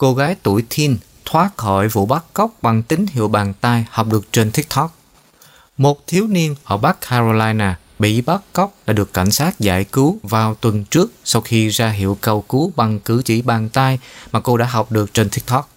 Cô 0.03 0.13
gái 0.13 0.35
tuổi 0.43 0.63
teen 0.77 0.97
thoát 1.25 1.57
khỏi 1.57 1.87
vụ 1.87 2.05
bắt 2.05 2.23
cóc 2.33 2.51
bằng 2.61 2.83
tín 2.83 3.05
hiệu 3.13 3.27
bàn 3.27 3.53
tay 3.61 3.85
học 3.89 4.07
được 4.11 4.31
trên 4.31 4.51
TikTok. 4.51 4.97
Một 5.77 6.07
thiếu 6.07 6.27
niên 6.27 6.55
ở 6.63 6.77
Bắc 6.77 6.97
Carolina 7.09 7.79
bị 7.99 8.21
bắt 8.21 8.41
cóc 8.53 8.73
đã 8.85 8.93
được 8.93 9.13
cảnh 9.13 9.31
sát 9.31 9.59
giải 9.59 9.83
cứu 9.83 10.19
vào 10.23 10.55
tuần 10.55 10.83
trước 10.85 11.11
sau 11.23 11.41
khi 11.41 11.69
ra 11.69 11.89
hiệu 11.89 12.17
cầu 12.21 12.41
cứu 12.41 12.71
bằng 12.75 12.99
cử 12.99 13.21
chỉ 13.25 13.41
bàn 13.41 13.69
tay 13.69 13.99
mà 14.31 14.39
cô 14.39 14.57
đã 14.57 14.65
học 14.65 14.91
được 14.91 15.13
trên 15.13 15.29
TikTok. 15.29 15.69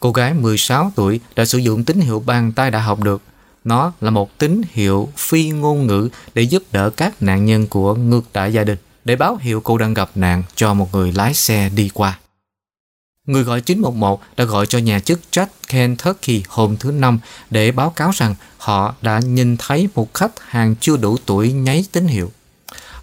Cô 0.00 0.12
gái 0.12 0.34
16 0.34 0.92
tuổi 0.94 1.20
đã 1.36 1.44
sử 1.44 1.58
dụng 1.58 1.84
tín 1.84 2.00
hiệu 2.00 2.22
bàn 2.26 2.52
tay 2.52 2.70
đã 2.70 2.80
học 2.80 3.00
được. 3.00 3.22
Nó 3.64 3.92
là 4.00 4.10
một 4.10 4.38
tín 4.38 4.62
hiệu 4.70 5.08
phi 5.16 5.48
ngôn 5.48 5.86
ngữ 5.86 6.08
để 6.34 6.42
giúp 6.42 6.62
đỡ 6.72 6.90
các 6.90 7.22
nạn 7.22 7.44
nhân 7.44 7.66
của 7.66 7.94
ngược 7.94 8.22
đại 8.32 8.52
gia 8.52 8.64
đình, 8.64 8.78
để 9.04 9.16
báo 9.16 9.36
hiệu 9.40 9.60
cô 9.60 9.78
đang 9.78 9.94
gặp 9.94 10.10
nạn 10.14 10.42
cho 10.54 10.74
một 10.74 10.94
người 10.94 11.12
lái 11.12 11.34
xe 11.34 11.70
đi 11.74 11.90
qua. 11.94 12.18
Người 13.28 13.42
gọi 13.42 13.60
911 13.60 14.20
đã 14.36 14.44
gọi 14.44 14.66
cho 14.66 14.78
nhà 14.78 15.00
chức 15.00 15.20
trách 15.30 15.48
Kentucky 15.68 16.42
hôm 16.48 16.76
thứ 16.76 16.90
Năm 16.90 17.18
để 17.50 17.72
báo 17.72 17.90
cáo 17.90 18.10
rằng 18.14 18.34
họ 18.58 18.94
đã 19.02 19.20
nhìn 19.24 19.56
thấy 19.56 19.88
một 19.94 20.14
khách 20.14 20.32
hàng 20.48 20.74
chưa 20.80 20.96
đủ 20.96 21.16
tuổi 21.26 21.52
nháy 21.52 21.84
tín 21.92 22.06
hiệu. 22.06 22.32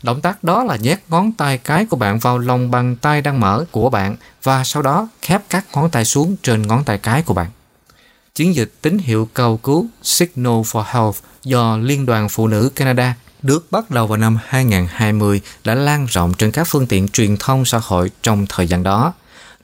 Động 0.03 0.21
tác 0.21 0.43
đó 0.43 0.63
là 0.63 0.75
nhét 0.75 0.99
ngón 1.09 1.31
tay 1.31 1.57
cái 1.57 1.85
của 1.85 1.97
bạn 1.97 2.19
vào 2.19 2.37
lòng 2.37 2.71
bàn 2.71 2.95
tay 2.95 3.21
đang 3.21 3.39
mở 3.39 3.65
của 3.71 3.89
bạn 3.89 4.15
và 4.43 4.63
sau 4.63 4.83
đó 4.83 5.07
khép 5.21 5.41
các 5.49 5.65
ngón 5.73 5.89
tay 5.89 6.05
xuống 6.05 6.35
trên 6.43 6.67
ngón 6.67 6.83
tay 6.83 6.97
cái 6.97 7.21
của 7.21 7.33
bạn. 7.33 7.47
Chiến 8.35 8.55
dịch 8.55 8.73
tín 8.81 8.97
hiệu 8.97 9.29
cầu 9.33 9.57
cứu 9.57 9.87
Signal 10.03 10.53
for 10.53 10.83
Health 10.83 11.17
do 11.43 11.77
Liên 11.77 12.05
đoàn 12.05 12.29
Phụ 12.29 12.47
nữ 12.47 12.69
Canada 12.75 13.15
được 13.41 13.71
bắt 13.71 13.91
đầu 13.91 14.07
vào 14.07 14.17
năm 14.17 14.37
2020 14.45 15.41
đã 15.63 15.75
lan 15.75 16.05
rộng 16.05 16.33
trên 16.37 16.51
các 16.51 16.67
phương 16.67 16.87
tiện 16.87 17.07
truyền 17.07 17.37
thông 17.39 17.65
xã 17.65 17.79
hội 17.83 18.11
trong 18.21 18.45
thời 18.49 18.67
gian 18.67 18.83
đó. 18.83 19.13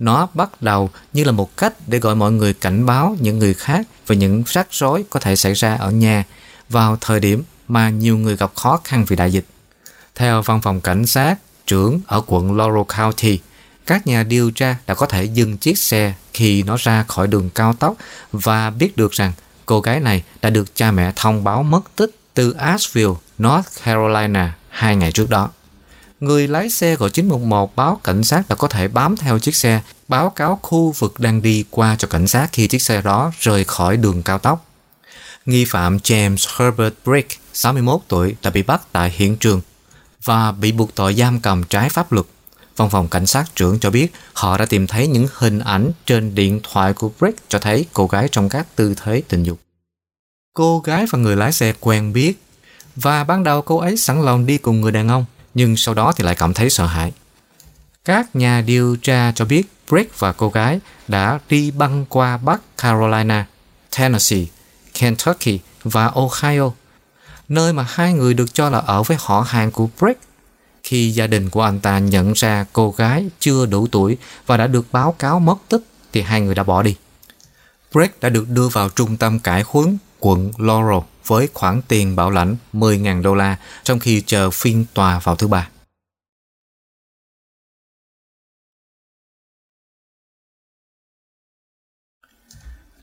Nó 0.02 0.28
bắt 0.34 0.62
đầu 0.62 0.90
như 1.14 1.24
là 1.24 1.32
một 1.32 1.58
cách 1.58 1.74
để 1.88 2.00
gọi 2.00 2.16
mọi 2.16 2.32
người 2.32 2.54
cảnh 2.54 2.86
báo 2.86 3.16
những 3.20 3.40
người 3.40 3.54
khác 3.54 3.88
về 4.08 4.16
những 4.16 4.44
rắc 4.48 4.68
rối 4.72 5.04
có 5.10 5.20
thể 5.20 5.36
xảy 5.36 5.54
ra 5.54 5.76
ở 5.76 5.92
nhà 5.92 6.24
vào 6.70 6.98
thời 7.02 7.20
điểm 7.20 7.44
mà 7.68 7.90
nhiều 7.90 8.18
người 8.18 8.38
gặp 8.38 8.52
khó 8.56 8.80
khăn 8.84 9.06
vì 9.08 9.16
đại 9.16 9.32
dịch. 9.32 9.46
Theo 10.16 10.42
văn 10.42 10.62
phòng 10.62 10.82
cảnh 10.82 11.08
sát 11.08 11.36
trưởng 11.68 12.00
ở 12.08 12.22
quận 12.28 12.58
Laurel 12.58 12.84
County, 12.98 13.40
các 13.86 14.08
nhà 14.08 14.24
điều 14.24 14.52
tra 14.52 14.76
đã 14.88 14.94
có 14.94 15.06
thể 15.06 15.24
dừng 15.24 15.58
chiếc 15.58 15.78
xe 15.78 16.14
khi 16.34 16.64
nó 16.64 16.76
ra 16.80 17.04
khỏi 17.08 17.28
đường 17.28 17.50
cao 17.50 17.74
tốc 17.74 17.96
và 18.32 18.70
biết 18.70 18.98
được 18.98 19.12
rằng 19.12 19.32
cô 19.66 19.82
gái 19.82 20.00
này 20.00 20.24
đã 20.42 20.50
được 20.50 20.76
cha 20.76 20.92
mẹ 20.92 21.14
thông 21.16 21.44
báo 21.44 21.64
mất 21.64 21.82
tích 21.96 22.12
từ 22.34 22.52
Asheville, 22.52 23.16
North 23.38 23.68
Carolina 23.84 24.56
hai 24.70 24.96
ngày 24.96 25.12
trước 25.12 25.30
đó. 25.30 25.50
Người 26.22 26.48
lái 26.48 26.70
xe 26.70 26.96
của 26.96 27.10
911 27.10 27.76
báo 27.76 28.00
cảnh 28.04 28.24
sát 28.24 28.44
là 28.50 28.56
có 28.56 28.68
thể 28.68 28.88
bám 28.88 29.18
theo 29.18 29.40
chiếc 29.40 29.56
xe, 29.56 29.82
báo 30.08 30.30
cáo 30.30 30.60
khu 30.62 30.92
vực 30.92 31.20
đang 31.20 31.42
đi 31.42 31.66
qua 31.70 31.96
cho 31.96 32.08
cảnh 32.08 32.28
sát 32.28 32.50
khi 32.52 32.68
chiếc 32.68 32.82
xe 32.82 33.02
đó 33.02 33.32
rời 33.40 33.64
khỏi 33.64 33.98
đường 33.98 34.24
cao 34.24 34.40
tốc. 34.40 34.66
Nghi 35.46 35.66
phạm 35.66 35.98
James 35.98 36.60
Herbert 36.60 36.94
Brick, 37.06 37.40
61 37.54 38.02
tuổi, 38.08 38.36
đã 38.44 38.50
bị 38.50 38.62
bắt 38.64 38.82
tại 38.92 39.14
hiện 39.16 39.38
trường 39.38 39.62
và 40.24 40.52
bị 40.52 40.72
buộc 40.72 40.96
tội 40.96 41.14
giam 41.14 41.40
cầm 41.40 41.64
trái 41.64 41.90
pháp 41.90 42.12
luật. 42.12 42.26
Văn 42.78 42.90
phòng 42.90 43.08
cảnh 43.08 43.26
sát 43.26 43.56
trưởng 43.56 43.80
cho 43.80 43.90
biết 43.90 44.14
họ 44.34 44.58
đã 44.58 44.66
tìm 44.66 44.88
thấy 44.88 45.08
những 45.08 45.28
hình 45.34 45.60
ảnh 45.60 45.92
trên 46.06 46.36
điện 46.36 46.60
thoại 46.64 46.94
của 46.94 47.12
Brick 47.20 47.50
cho 47.50 47.60
thấy 47.60 47.86
cô 47.94 48.08
gái 48.08 48.28
trong 48.32 48.50
các 48.50 48.76
tư 48.76 48.96
thế 49.04 49.22
tình 49.28 49.44
dục. 49.44 49.60
Cô 50.54 50.80
gái 50.80 51.06
và 51.12 51.20
người 51.20 51.36
lái 51.36 51.52
xe 51.52 51.74
quen 51.80 52.14
biết 52.14 52.34
và 52.96 53.24
ban 53.24 53.44
đầu 53.44 53.62
cô 53.62 53.78
ấy 53.78 53.98
sẵn 53.98 54.22
lòng 54.22 54.46
đi 54.46 54.58
cùng 54.58 54.82
người 54.82 54.92
đàn 54.92 55.08
ông 55.08 55.26
nhưng 55.54 55.78
sau 55.78 55.94
đó 55.94 56.14
thì 56.16 56.24
lại 56.24 56.36
cảm 56.36 56.54
thấy 56.54 56.70
sợ 56.70 56.86
hãi. 56.86 57.12
Các 58.06 58.36
nhà 58.36 58.62
điều 58.62 58.96
tra 58.96 59.32
cho 59.36 59.46
biết 59.46 59.64
Brick 59.90 60.20
và 60.20 60.32
cô 60.32 60.50
gái 60.50 60.80
đã 61.08 61.40
đi 61.50 61.72
băng 61.72 62.06
qua 62.10 62.38
Bắc 62.38 62.62
Carolina, 62.78 63.48
Tennessee, 63.98 64.46
Kentucky 64.94 65.60
và 65.84 66.08
Ohio, 66.08 66.72
nơi 67.50 67.74
mà 67.74 67.86
hai 67.90 68.14
người 68.14 68.34
được 68.34 68.54
cho 68.54 68.70
là 68.70 68.80
ở 68.80 69.04
với 69.04 69.18
họ 69.20 69.42
hàng 69.42 69.72
của 69.72 69.88
Brick. 70.00 70.22
Khi 70.84 71.12
gia 71.12 71.28
đình 71.28 71.50
của 71.50 71.62
anh 71.62 71.80
ta 71.80 72.00
nhận 72.00 72.34
ra 72.34 72.66
cô 72.74 72.92
gái 72.98 73.26
chưa 73.40 73.66
đủ 73.66 73.88
tuổi 73.88 74.18
và 74.46 74.58
đã 74.58 74.68
được 74.68 74.86
báo 74.92 75.12
cáo 75.12 75.40
mất 75.40 75.56
tích 75.70 75.82
thì 76.14 76.22
hai 76.22 76.42
người 76.42 76.56
đã 76.56 76.64
bỏ 76.64 76.82
đi. 76.82 76.96
Brett 77.92 78.22
đã 78.22 78.30
được 78.30 78.50
đưa 78.50 78.68
vào 78.68 78.90
trung 78.90 79.18
tâm 79.18 79.40
cải 79.40 79.64
huấn 79.68 79.98
quận 80.22 80.52
Laurel 80.58 81.00
với 81.26 81.50
khoản 81.54 81.82
tiền 81.88 82.16
bảo 82.16 82.30
lãnh 82.30 82.56
10.000 82.74 83.22
đô 83.22 83.36
la 83.36 83.58
trong 83.84 84.00
khi 84.00 84.24
chờ 84.26 84.52
phiên 84.52 84.86
tòa 84.94 85.20
vào 85.20 85.36
thứ 85.36 85.48
ba. 85.48 85.70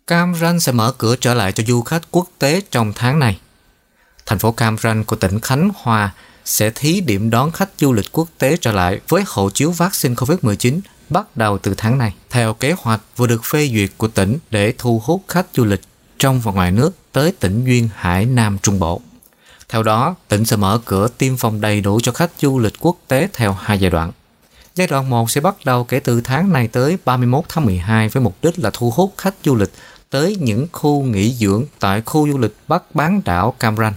Cam 0.06 0.34
Ranh 0.34 0.60
sẽ 0.60 0.72
mở 0.72 0.94
cửa 0.98 1.16
trở 1.16 1.34
lại 1.34 1.52
cho 1.52 1.62
du 1.66 1.82
khách 1.82 2.02
quốc 2.10 2.28
tế 2.38 2.60
trong 2.70 2.92
tháng 2.94 3.18
này. 3.18 3.40
Thành 4.26 4.38
phố 4.38 4.52
Cam 4.52 4.78
Ranh 4.78 5.04
của 5.04 5.16
tỉnh 5.16 5.40
Khánh 5.40 5.70
Hòa 5.74 6.14
sẽ 6.44 6.70
thí 6.70 7.00
điểm 7.00 7.30
đón 7.30 7.50
khách 7.50 7.70
du 7.78 7.92
lịch 7.92 8.12
quốc 8.12 8.28
tế 8.38 8.56
trở 8.56 8.72
lại 8.72 9.00
với 9.08 9.24
hộ 9.26 9.50
chiếu 9.50 9.70
vaccine 9.70 10.14
COVID-19 10.14 10.80
bắt 11.08 11.36
đầu 11.36 11.58
từ 11.58 11.74
tháng 11.76 11.98
này, 11.98 12.14
theo 12.30 12.54
kế 12.54 12.74
hoạch 12.78 13.00
vừa 13.16 13.26
được 13.26 13.44
phê 13.44 13.70
duyệt 13.74 13.90
của 13.96 14.08
tỉnh 14.08 14.38
để 14.50 14.74
thu 14.78 15.02
hút 15.04 15.22
khách 15.28 15.46
du 15.54 15.64
lịch 15.64 15.80
trong 16.18 16.40
và 16.40 16.52
ngoài 16.52 16.72
nước 16.72 16.90
tới 17.12 17.32
tỉnh 17.40 17.64
Duyên 17.64 17.88
Hải 17.96 18.24
Nam 18.26 18.58
Trung 18.62 18.78
Bộ. 18.78 19.00
Theo 19.68 19.82
đó, 19.82 20.14
tỉnh 20.28 20.44
sẽ 20.44 20.56
mở 20.56 20.80
cửa 20.84 21.08
tiêm 21.18 21.36
phòng 21.36 21.60
đầy 21.60 21.80
đủ 21.80 22.00
cho 22.02 22.12
khách 22.12 22.30
du 22.38 22.58
lịch 22.58 22.72
quốc 22.80 22.96
tế 23.08 23.28
theo 23.32 23.52
hai 23.52 23.78
giai 23.80 23.90
đoạn. 23.90 24.12
Giai 24.74 24.86
đoạn 24.86 25.10
1 25.10 25.30
sẽ 25.30 25.40
bắt 25.40 25.54
đầu 25.64 25.84
kể 25.84 26.00
từ 26.00 26.20
tháng 26.20 26.52
này 26.52 26.68
tới 26.68 26.98
31 27.04 27.44
tháng 27.48 27.64
12 27.64 28.08
với 28.08 28.22
mục 28.22 28.36
đích 28.42 28.58
là 28.58 28.70
thu 28.72 28.90
hút 28.90 29.14
khách 29.16 29.34
du 29.44 29.54
lịch 29.54 29.72
tới 30.10 30.36
những 30.40 30.66
khu 30.72 31.02
nghỉ 31.02 31.34
dưỡng 31.34 31.64
tại 31.80 32.02
khu 32.06 32.28
du 32.32 32.38
lịch 32.38 32.54
Bắc 32.68 32.94
bán 32.94 33.20
đảo 33.24 33.54
Cam 33.58 33.76
Ranh. 33.76 33.94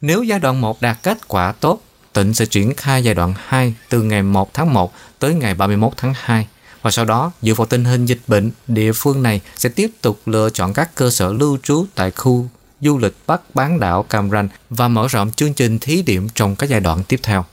Nếu 0.00 0.22
giai 0.22 0.38
đoạn 0.38 0.60
1 0.60 0.80
đạt 0.82 0.98
kết 1.02 1.28
quả 1.28 1.52
tốt, 1.52 1.82
tỉnh 2.12 2.34
sẽ 2.34 2.46
triển 2.46 2.74
khai 2.74 3.04
giai 3.04 3.14
đoạn 3.14 3.34
2 3.46 3.74
từ 3.88 4.02
ngày 4.02 4.22
1 4.22 4.54
tháng 4.54 4.74
1 4.74 4.92
tới 5.18 5.34
ngày 5.34 5.54
31 5.54 5.92
tháng 5.96 6.14
2 6.16 6.46
và 6.82 6.90
sau 6.90 7.04
đó 7.04 7.32
dựa 7.42 7.54
vào 7.54 7.66
tình 7.66 7.84
hình 7.84 8.06
dịch 8.06 8.20
bệnh, 8.26 8.50
địa 8.66 8.92
phương 8.92 9.22
này 9.22 9.40
sẽ 9.56 9.68
tiếp 9.68 9.90
tục 10.00 10.20
lựa 10.26 10.50
chọn 10.50 10.72
các 10.72 10.94
cơ 10.94 11.10
sở 11.10 11.32
lưu 11.32 11.58
trú 11.62 11.86
tại 11.94 12.10
khu 12.10 12.48
du 12.80 12.98
lịch 12.98 13.14
Bắc 13.26 13.54
bán 13.54 13.80
đảo 13.80 14.02
Cam 14.02 14.30
Ranh 14.30 14.48
và 14.70 14.88
mở 14.88 15.06
rộng 15.08 15.32
chương 15.32 15.54
trình 15.54 15.78
thí 15.78 16.02
điểm 16.02 16.28
trong 16.34 16.56
các 16.56 16.68
giai 16.68 16.80
đoạn 16.80 17.04
tiếp 17.04 17.20
theo. 17.22 17.44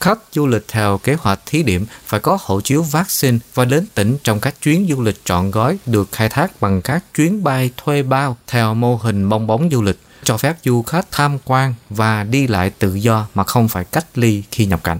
Khách 0.00 0.18
du 0.32 0.46
lịch 0.46 0.64
theo 0.68 0.98
kế 0.98 1.14
hoạch 1.14 1.40
thí 1.46 1.62
điểm 1.62 1.86
phải 2.06 2.20
có 2.20 2.38
hộ 2.40 2.60
chiếu 2.60 2.82
vaccine 2.82 3.38
và 3.54 3.64
đến 3.64 3.86
tỉnh 3.94 4.16
trong 4.24 4.40
các 4.40 4.54
chuyến 4.62 4.86
du 4.90 5.02
lịch 5.02 5.24
trọn 5.24 5.50
gói 5.50 5.78
được 5.86 6.12
khai 6.12 6.28
thác 6.28 6.60
bằng 6.60 6.82
các 6.82 7.04
chuyến 7.14 7.44
bay 7.44 7.70
thuê 7.76 8.02
bao 8.02 8.36
theo 8.46 8.74
mô 8.74 8.96
hình 8.96 9.28
bong 9.28 9.46
bóng 9.46 9.68
du 9.72 9.82
lịch, 9.82 9.98
cho 10.24 10.36
phép 10.36 10.56
du 10.64 10.82
khách 10.82 11.06
tham 11.10 11.38
quan 11.44 11.74
và 11.90 12.24
đi 12.24 12.46
lại 12.46 12.70
tự 12.70 12.94
do 12.94 13.26
mà 13.34 13.44
không 13.44 13.68
phải 13.68 13.84
cách 13.84 14.06
ly 14.14 14.42
khi 14.50 14.66
nhập 14.66 14.84
cảnh. 14.84 14.98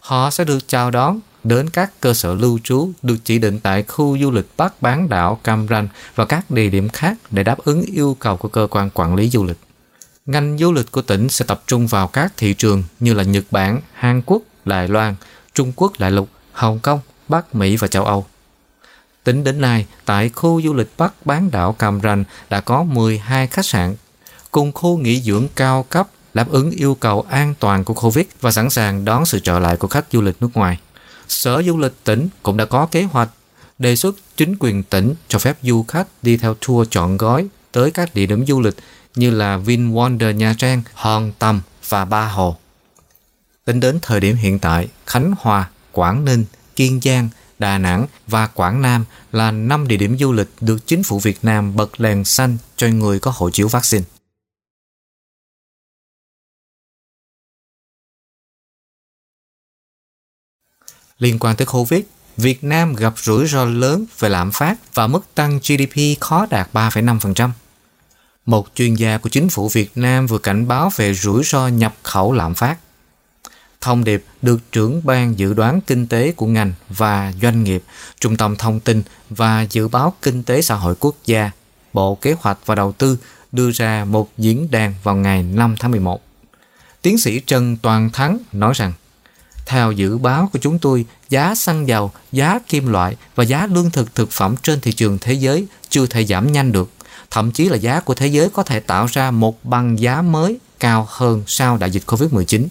Họ 0.00 0.30
sẽ 0.30 0.44
được 0.44 0.68
chào 0.68 0.90
đón 0.90 1.20
đến 1.48 1.70
các 1.70 2.00
cơ 2.00 2.14
sở 2.14 2.34
lưu 2.34 2.58
trú 2.64 2.90
được 3.02 3.16
chỉ 3.24 3.38
định 3.38 3.60
tại 3.60 3.82
khu 3.82 4.18
du 4.18 4.30
lịch 4.30 4.46
Bắc 4.56 4.82
bán 4.82 5.08
đảo 5.08 5.40
Cam 5.44 5.66
Ranh 5.68 5.88
và 6.14 6.24
các 6.24 6.50
địa 6.50 6.68
điểm 6.68 6.88
khác 6.88 7.16
để 7.30 7.42
đáp 7.42 7.58
ứng 7.64 7.82
yêu 7.82 8.16
cầu 8.20 8.36
của 8.36 8.48
cơ 8.48 8.66
quan 8.70 8.90
quản 8.94 9.14
lý 9.14 9.28
du 9.30 9.44
lịch. 9.44 9.56
Ngành 10.26 10.58
du 10.58 10.72
lịch 10.72 10.92
của 10.92 11.02
tỉnh 11.02 11.28
sẽ 11.28 11.44
tập 11.48 11.62
trung 11.66 11.86
vào 11.86 12.08
các 12.08 12.32
thị 12.36 12.54
trường 12.54 12.82
như 13.00 13.14
là 13.14 13.22
Nhật 13.22 13.44
Bản, 13.50 13.80
Hàn 13.92 14.22
Quốc, 14.26 14.42
Đài 14.64 14.88
Loan, 14.88 15.14
Trung 15.54 15.72
Quốc 15.76 15.92
đại 15.98 16.10
lục, 16.10 16.28
Hồng 16.52 16.78
Kông, 16.78 17.00
Bắc 17.28 17.54
Mỹ 17.54 17.76
và 17.76 17.88
châu 17.88 18.04
Âu. 18.04 18.26
Tính 19.24 19.44
đến 19.44 19.60
nay, 19.60 19.86
tại 20.04 20.28
khu 20.28 20.62
du 20.62 20.74
lịch 20.74 20.90
Bắc 20.98 21.26
bán 21.26 21.50
đảo 21.50 21.72
Cam 21.72 22.00
Ranh 22.00 22.24
đã 22.50 22.60
có 22.60 22.82
12 22.82 23.46
khách 23.46 23.66
sạn 23.66 23.94
cùng 24.50 24.72
khu 24.72 24.98
nghỉ 24.98 25.20
dưỡng 25.20 25.46
cao 25.56 25.82
cấp 25.82 26.08
đáp 26.34 26.48
ứng 26.50 26.70
yêu 26.70 26.94
cầu 26.94 27.26
an 27.30 27.54
toàn 27.60 27.84
của 27.84 27.94
Covid 27.94 28.26
và 28.40 28.50
sẵn 28.50 28.70
sàng 28.70 29.04
đón 29.04 29.26
sự 29.26 29.38
trở 29.38 29.58
lại 29.58 29.76
của 29.76 29.88
khách 29.88 30.04
du 30.12 30.22
lịch 30.22 30.36
nước 30.40 30.50
ngoài. 30.54 30.78
Sở 31.28 31.62
Du 31.62 31.78
lịch 31.78 31.92
tỉnh 32.04 32.28
cũng 32.42 32.56
đã 32.56 32.64
có 32.64 32.86
kế 32.86 33.02
hoạch 33.02 33.28
đề 33.78 33.96
xuất 33.96 34.16
chính 34.36 34.56
quyền 34.58 34.82
tỉnh 34.82 35.14
cho 35.28 35.38
phép 35.38 35.58
du 35.62 35.82
khách 35.82 36.06
đi 36.22 36.36
theo 36.36 36.54
tour 36.54 36.88
chọn 36.90 37.16
gói 37.16 37.48
tới 37.72 37.90
các 37.90 38.14
địa 38.14 38.26
điểm 38.26 38.46
du 38.46 38.60
lịch 38.60 38.74
như 39.14 39.30
là 39.30 39.58
VinWonder 39.58 40.32
Nha 40.32 40.54
Trang, 40.58 40.82
Hòn 40.94 41.32
Tâm 41.38 41.60
và 41.88 42.04
Ba 42.04 42.28
Hồ. 42.28 42.56
Tính 43.64 43.80
đến 43.80 43.98
thời 44.02 44.20
điểm 44.20 44.36
hiện 44.36 44.58
tại, 44.58 44.88
Khánh 45.06 45.34
Hòa, 45.38 45.68
Quảng 45.92 46.24
Ninh, 46.24 46.44
Kiên 46.76 47.00
Giang, 47.04 47.28
Đà 47.58 47.78
Nẵng 47.78 48.06
và 48.26 48.46
Quảng 48.46 48.82
Nam 48.82 49.04
là 49.32 49.50
5 49.50 49.88
địa 49.88 49.96
điểm 49.96 50.18
du 50.18 50.32
lịch 50.32 50.48
được 50.60 50.86
chính 50.86 51.02
phủ 51.02 51.18
Việt 51.18 51.38
Nam 51.42 51.76
bật 51.76 52.00
đèn 52.00 52.24
xanh 52.24 52.56
cho 52.76 52.86
người 52.86 53.18
có 53.18 53.32
hộ 53.34 53.50
chiếu 53.50 53.68
vaccine. 53.68 54.04
Liên 61.18 61.38
quan 61.40 61.56
tới 61.56 61.66
Covid, 61.66 62.00
Việt 62.36 62.64
Nam 62.64 62.94
gặp 62.94 63.14
rủi 63.16 63.46
ro 63.46 63.64
lớn 63.64 64.04
về 64.18 64.28
lạm 64.28 64.52
phát 64.52 64.94
và 64.94 65.06
mức 65.06 65.20
tăng 65.34 65.58
GDP 65.58 66.20
khó 66.20 66.46
đạt 66.50 66.68
3,5%. 66.72 67.50
Một 68.46 68.68
chuyên 68.74 68.94
gia 68.94 69.18
của 69.18 69.28
chính 69.28 69.48
phủ 69.48 69.68
Việt 69.68 69.90
Nam 69.94 70.26
vừa 70.26 70.38
cảnh 70.38 70.68
báo 70.68 70.90
về 70.96 71.14
rủi 71.14 71.44
ro 71.44 71.68
nhập 71.68 71.94
khẩu 72.02 72.32
lạm 72.32 72.54
phát. 72.54 72.76
Thông 73.80 74.04
điệp 74.04 74.24
được 74.42 74.72
trưởng 74.72 75.00
ban 75.04 75.38
dự 75.38 75.54
đoán 75.54 75.80
kinh 75.80 76.06
tế 76.06 76.32
của 76.32 76.46
ngành 76.46 76.72
và 76.88 77.32
doanh 77.42 77.64
nghiệp, 77.64 77.82
Trung 78.20 78.36
tâm 78.36 78.56
Thông 78.56 78.80
tin 78.80 79.02
và 79.30 79.66
Dự 79.70 79.88
báo 79.88 80.14
Kinh 80.22 80.42
tế 80.42 80.62
Xã 80.62 80.74
hội 80.74 80.94
Quốc 81.00 81.14
gia, 81.24 81.50
Bộ 81.92 82.14
Kế 82.14 82.34
hoạch 82.40 82.58
và 82.66 82.74
Đầu 82.74 82.92
tư 82.92 83.18
đưa 83.52 83.70
ra 83.70 84.04
một 84.04 84.30
diễn 84.38 84.70
đàn 84.70 84.94
vào 85.02 85.16
ngày 85.16 85.42
5 85.42 85.76
tháng 85.78 85.90
11. 85.90 86.22
Tiến 87.02 87.18
sĩ 87.18 87.40
Trần 87.40 87.76
Toàn 87.76 88.10
Thắng 88.10 88.38
nói 88.52 88.72
rằng 88.76 88.92
theo 89.66 89.92
dự 89.92 90.18
báo 90.18 90.50
của 90.52 90.58
chúng 90.62 90.78
tôi, 90.78 91.04
giá 91.28 91.54
xăng 91.54 91.88
dầu, 91.88 92.10
giá 92.32 92.58
kim 92.68 92.86
loại 92.86 93.16
và 93.34 93.44
giá 93.44 93.66
lương 93.66 93.90
thực 93.90 94.14
thực 94.14 94.30
phẩm 94.30 94.54
trên 94.62 94.80
thị 94.80 94.92
trường 94.92 95.18
thế 95.18 95.32
giới 95.32 95.66
chưa 95.88 96.06
thể 96.06 96.24
giảm 96.24 96.52
nhanh 96.52 96.72
được. 96.72 96.90
Thậm 97.30 97.50
chí 97.50 97.68
là 97.68 97.76
giá 97.76 98.00
của 98.00 98.14
thế 98.14 98.26
giới 98.26 98.48
có 98.50 98.62
thể 98.62 98.80
tạo 98.80 99.06
ra 99.06 99.30
một 99.30 99.64
bằng 99.64 100.00
giá 100.00 100.22
mới 100.22 100.58
cao 100.80 101.06
hơn 101.10 101.42
sau 101.46 101.76
đại 101.76 101.90
dịch 101.90 102.02
Covid-19. 102.06 102.66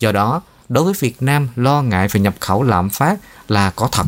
Do 0.00 0.12
đó, 0.12 0.42
đối 0.68 0.84
với 0.84 0.94
Việt 1.00 1.22
Nam 1.22 1.48
lo 1.56 1.82
ngại 1.82 2.08
về 2.08 2.20
nhập 2.20 2.34
khẩu 2.40 2.62
lạm 2.62 2.90
phát 2.90 3.18
là 3.48 3.70
có 3.70 3.88
thật. 3.92 4.06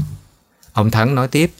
Ông 0.72 0.90
Thắng 0.90 1.14
nói 1.14 1.28
tiếp, 1.28 1.52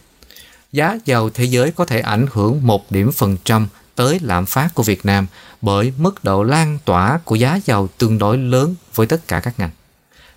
giá 0.73 0.99
dầu 1.05 1.31
thế 1.31 1.45
giới 1.45 1.71
có 1.71 1.85
thể 1.85 2.01
ảnh 2.01 2.27
hưởng 2.33 2.67
một 2.67 2.91
điểm 2.93 3.13
phần 3.13 3.37
trăm 3.45 3.69
tới 3.95 4.19
lạm 4.23 4.47
phát 4.47 4.75
của 4.75 4.83
Việt 4.83 5.07
Nam 5.07 5.27
bởi 5.63 5.93
mức 5.99 6.25
độ 6.25 6.43
lan 6.43 6.79
tỏa 6.85 7.21
của 7.25 7.35
giá 7.35 7.61
dầu 7.65 7.89
tương 7.99 8.19
đối 8.19 8.39
lớn 8.39 8.75
với 8.95 9.07
tất 9.07 9.29
cả 9.29 9.41
các 9.41 9.59
ngành 9.59 9.71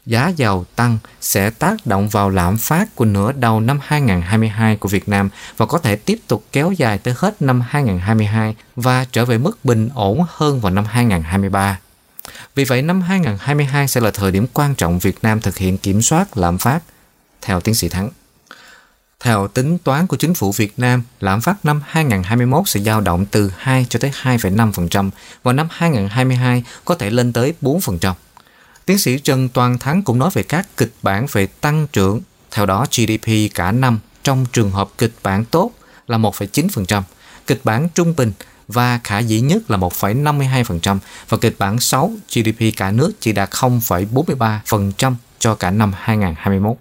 giá 0.09 0.27
dầu 0.27 0.65
tăng 0.75 0.97
sẽ 1.21 1.49
tác 1.49 1.85
động 1.85 2.09
vào 2.09 2.29
lạm 2.29 2.57
phát 2.57 2.95
của 2.95 3.05
nửa 3.05 3.31
đầu 3.31 3.59
năm 3.59 3.79
2022 3.83 4.75
của 4.75 4.89
Việt 4.89 5.09
Nam 5.09 5.29
và 5.57 5.65
có 5.65 5.77
thể 5.77 5.95
tiếp 5.95 6.19
tục 6.27 6.43
kéo 6.51 6.71
dài 6.71 6.97
tới 6.97 7.13
hết 7.17 7.41
năm 7.41 7.61
2022 7.69 8.55
và 8.75 9.05
trở 9.11 9.25
về 9.25 9.37
mức 9.37 9.65
bình 9.65 9.89
ổn 9.93 10.25
hơn 10.29 10.61
vào 10.61 10.71
năm 10.71 10.85
2023. 10.85 11.79
Vì 12.55 12.63
vậy, 12.63 12.81
năm 12.81 13.01
2022 13.01 13.87
sẽ 13.87 14.01
là 14.01 14.11
thời 14.11 14.31
điểm 14.31 14.47
quan 14.53 14.75
trọng 14.75 14.99
Việt 14.99 15.17
Nam 15.21 15.41
thực 15.41 15.57
hiện 15.57 15.77
kiểm 15.77 16.01
soát 16.01 16.37
lạm 16.37 16.57
phát, 16.57 16.79
theo 17.41 17.61
tiến 17.61 17.75
sĩ 17.75 17.89
Thắng. 17.89 18.09
Theo 19.19 19.47
tính 19.47 19.77
toán 19.77 20.07
của 20.07 20.17
chính 20.17 20.33
phủ 20.33 20.51
Việt 20.51 20.73
Nam, 20.77 21.03
lạm 21.19 21.41
phát 21.41 21.65
năm 21.65 21.81
2021 21.87 22.67
sẽ 22.69 22.79
dao 22.79 23.01
động 23.01 23.25
từ 23.25 23.51
2 23.57 23.85
cho 23.89 23.99
tới 23.99 24.11
2,5%, 24.23 25.09
và 25.43 25.53
năm 25.53 25.67
2022 25.71 26.63
có 26.85 26.95
thể 26.95 27.09
lên 27.09 27.33
tới 27.33 27.53
4%. 27.61 28.13
Tiến 28.89 28.99
sĩ 28.99 29.19
Trần 29.19 29.49
Toàn 29.49 29.79
Thắng 29.79 30.01
cũng 30.01 30.19
nói 30.19 30.29
về 30.33 30.43
các 30.43 30.67
kịch 30.77 30.93
bản 31.01 31.25
về 31.31 31.47
tăng 31.47 31.87
trưởng, 31.87 32.21
theo 32.51 32.65
đó 32.65 32.85
GDP 32.91 33.55
cả 33.55 33.71
năm 33.71 33.99
trong 34.23 34.45
trường 34.53 34.71
hợp 34.71 34.89
kịch 34.97 35.13
bản 35.23 35.45
tốt 35.45 35.71
là 36.07 36.17
1,9%, 36.17 37.01
kịch 37.47 37.59
bản 37.63 37.89
trung 37.89 38.13
bình 38.17 38.31
và 38.67 38.99
khả 39.03 39.19
dĩ 39.19 39.41
nhất 39.41 39.71
là 39.71 39.77
1,52% 39.77 40.97
và 41.29 41.37
kịch 41.37 41.55
bản 41.59 41.79
6 41.79 42.11
GDP 42.29 42.77
cả 42.77 42.91
nước 42.91 43.11
chỉ 43.19 43.33
đạt 43.33 43.49
0,43% 43.49 45.13
cho 45.39 45.55
cả 45.55 45.71
năm 45.71 45.93
2021. 45.95 46.77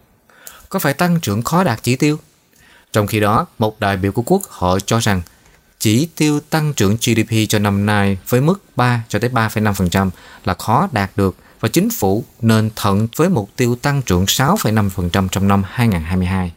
Có 0.69 0.79
phải 0.79 0.95
tăng 0.95 1.21
trưởng 1.21 1.43
khó 1.43 1.65
đạt 1.65 1.83
chỉ 1.83 1.97
tiêu? 1.97 2.19
Trong 2.93 3.07
khi 3.07 3.21
đó, 3.21 3.47
một 3.59 3.81
đại 3.81 3.97
biểu 3.97 4.13
của 4.13 4.23
Quốc 4.23 4.43
hội 4.45 4.81
cho 4.87 4.99
rằng 4.99 5.23
chỉ 5.79 6.09
tiêu 6.17 6.41
tăng 6.41 6.73
trưởng 6.73 6.97
GDP 6.97 7.35
cho 7.49 7.59
năm 7.59 7.87
nay 7.87 8.19
với 8.29 8.41
mức 8.41 8.63
3 8.77 9.03
cho 9.09 9.19
tới 9.19 9.31
3,5% 9.31 10.11
là 10.45 10.55
khó 10.55 10.89
đạt 10.93 11.11
được 11.17 11.37
và 11.61 11.69
chính 11.69 11.91
phủ 11.91 12.25
nên 12.43 12.71
thận 12.77 13.09
với 13.17 13.29
mục 13.29 13.51
tiêu 13.57 13.77
tăng 13.77 14.03
trưởng 14.03 14.25
6,5% 14.25 15.29
trong 15.29 15.49
năm 15.49 15.63
2022. 15.67 16.53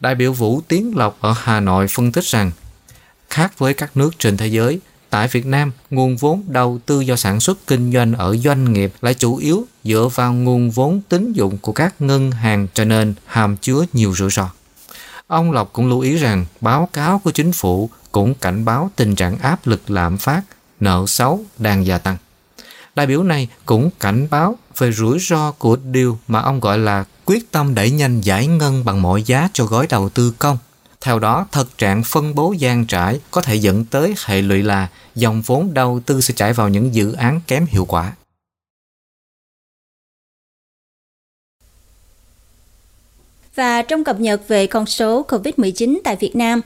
Đại 0.00 0.14
biểu 0.14 0.32
Vũ 0.32 0.60
Tiến 0.68 0.96
Lộc 0.96 1.16
ở 1.20 1.34
Hà 1.38 1.60
Nội 1.60 1.88
phân 1.88 2.12
tích 2.12 2.24
rằng 2.24 2.50
Khác 3.30 3.58
với 3.58 3.74
các 3.74 3.96
nước 3.96 4.18
trên 4.18 4.36
thế 4.36 4.46
giới, 4.46 4.80
tại 5.10 5.28
Việt 5.28 5.46
Nam, 5.46 5.72
nguồn 5.90 6.16
vốn 6.16 6.42
đầu 6.46 6.78
tư 6.86 7.00
do 7.00 7.16
sản 7.16 7.40
xuất 7.40 7.66
kinh 7.66 7.92
doanh 7.92 8.12
ở 8.12 8.36
doanh 8.36 8.72
nghiệp 8.72 8.92
lại 9.00 9.14
chủ 9.14 9.36
yếu 9.36 9.64
dựa 9.84 10.08
vào 10.14 10.32
nguồn 10.32 10.70
vốn 10.70 11.00
tín 11.08 11.32
dụng 11.32 11.58
của 11.58 11.72
các 11.72 11.94
ngân 11.98 12.30
hàng 12.30 12.66
cho 12.74 12.84
nên 12.84 13.14
hàm 13.26 13.56
chứa 13.56 13.84
nhiều 13.92 14.14
rủi 14.16 14.30
ro. 14.30 14.50
Ông 15.26 15.52
Lộc 15.52 15.72
cũng 15.72 15.88
lưu 15.88 16.00
ý 16.00 16.16
rằng 16.16 16.46
báo 16.60 16.88
cáo 16.92 17.18
của 17.18 17.30
chính 17.30 17.52
phủ 17.52 17.90
cũng 18.12 18.34
cảnh 18.34 18.64
báo 18.64 18.90
tình 18.96 19.14
trạng 19.14 19.38
áp 19.38 19.66
lực 19.66 19.90
lạm 19.90 20.16
phát, 20.16 20.42
nợ 20.80 21.04
xấu 21.06 21.44
đang 21.58 21.86
gia 21.86 21.98
tăng. 21.98 22.16
Đại 22.94 23.06
biểu 23.06 23.22
này 23.22 23.48
cũng 23.66 23.90
cảnh 24.00 24.26
báo 24.30 24.58
về 24.78 24.92
rủi 24.92 25.18
ro 25.18 25.52
của 25.52 25.76
điều 25.76 26.18
mà 26.28 26.40
ông 26.40 26.60
gọi 26.60 26.78
là 26.78 27.04
quyết 27.24 27.50
tâm 27.50 27.74
đẩy 27.74 27.90
nhanh 27.90 28.20
giải 28.20 28.46
ngân 28.46 28.84
bằng 28.84 29.02
mọi 29.02 29.22
giá 29.22 29.48
cho 29.52 29.64
gói 29.64 29.86
đầu 29.90 30.08
tư 30.08 30.34
công 30.38 30.58
theo 31.00 31.18
đó, 31.18 31.46
thực 31.52 31.78
trạng 31.78 32.02
phân 32.04 32.34
bố 32.34 32.52
gian 32.52 32.86
trải 32.86 33.20
có 33.30 33.40
thể 33.40 33.54
dẫn 33.54 33.84
tới 33.84 34.14
hệ 34.24 34.42
lụy 34.42 34.62
là 34.62 34.88
dòng 35.14 35.42
vốn 35.46 35.74
đầu 35.74 36.00
tư 36.06 36.20
sẽ 36.20 36.34
chảy 36.36 36.52
vào 36.52 36.68
những 36.68 36.94
dự 36.94 37.12
án 37.12 37.40
kém 37.46 37.66
hiệu 37.66 37.84
quả. 37.84 38.12
Và 43.54 43.82
trong 43.82 44.04
cập 44.04 44.20
nhật 44.20 44.48
về 44.48 44.66
con 44.66 44.86
số 44.86 45.26
COVID-19 45.28 45.98
tại 46.04 46.16
Việt 46.16 46.36
Nam, 46.36 46.60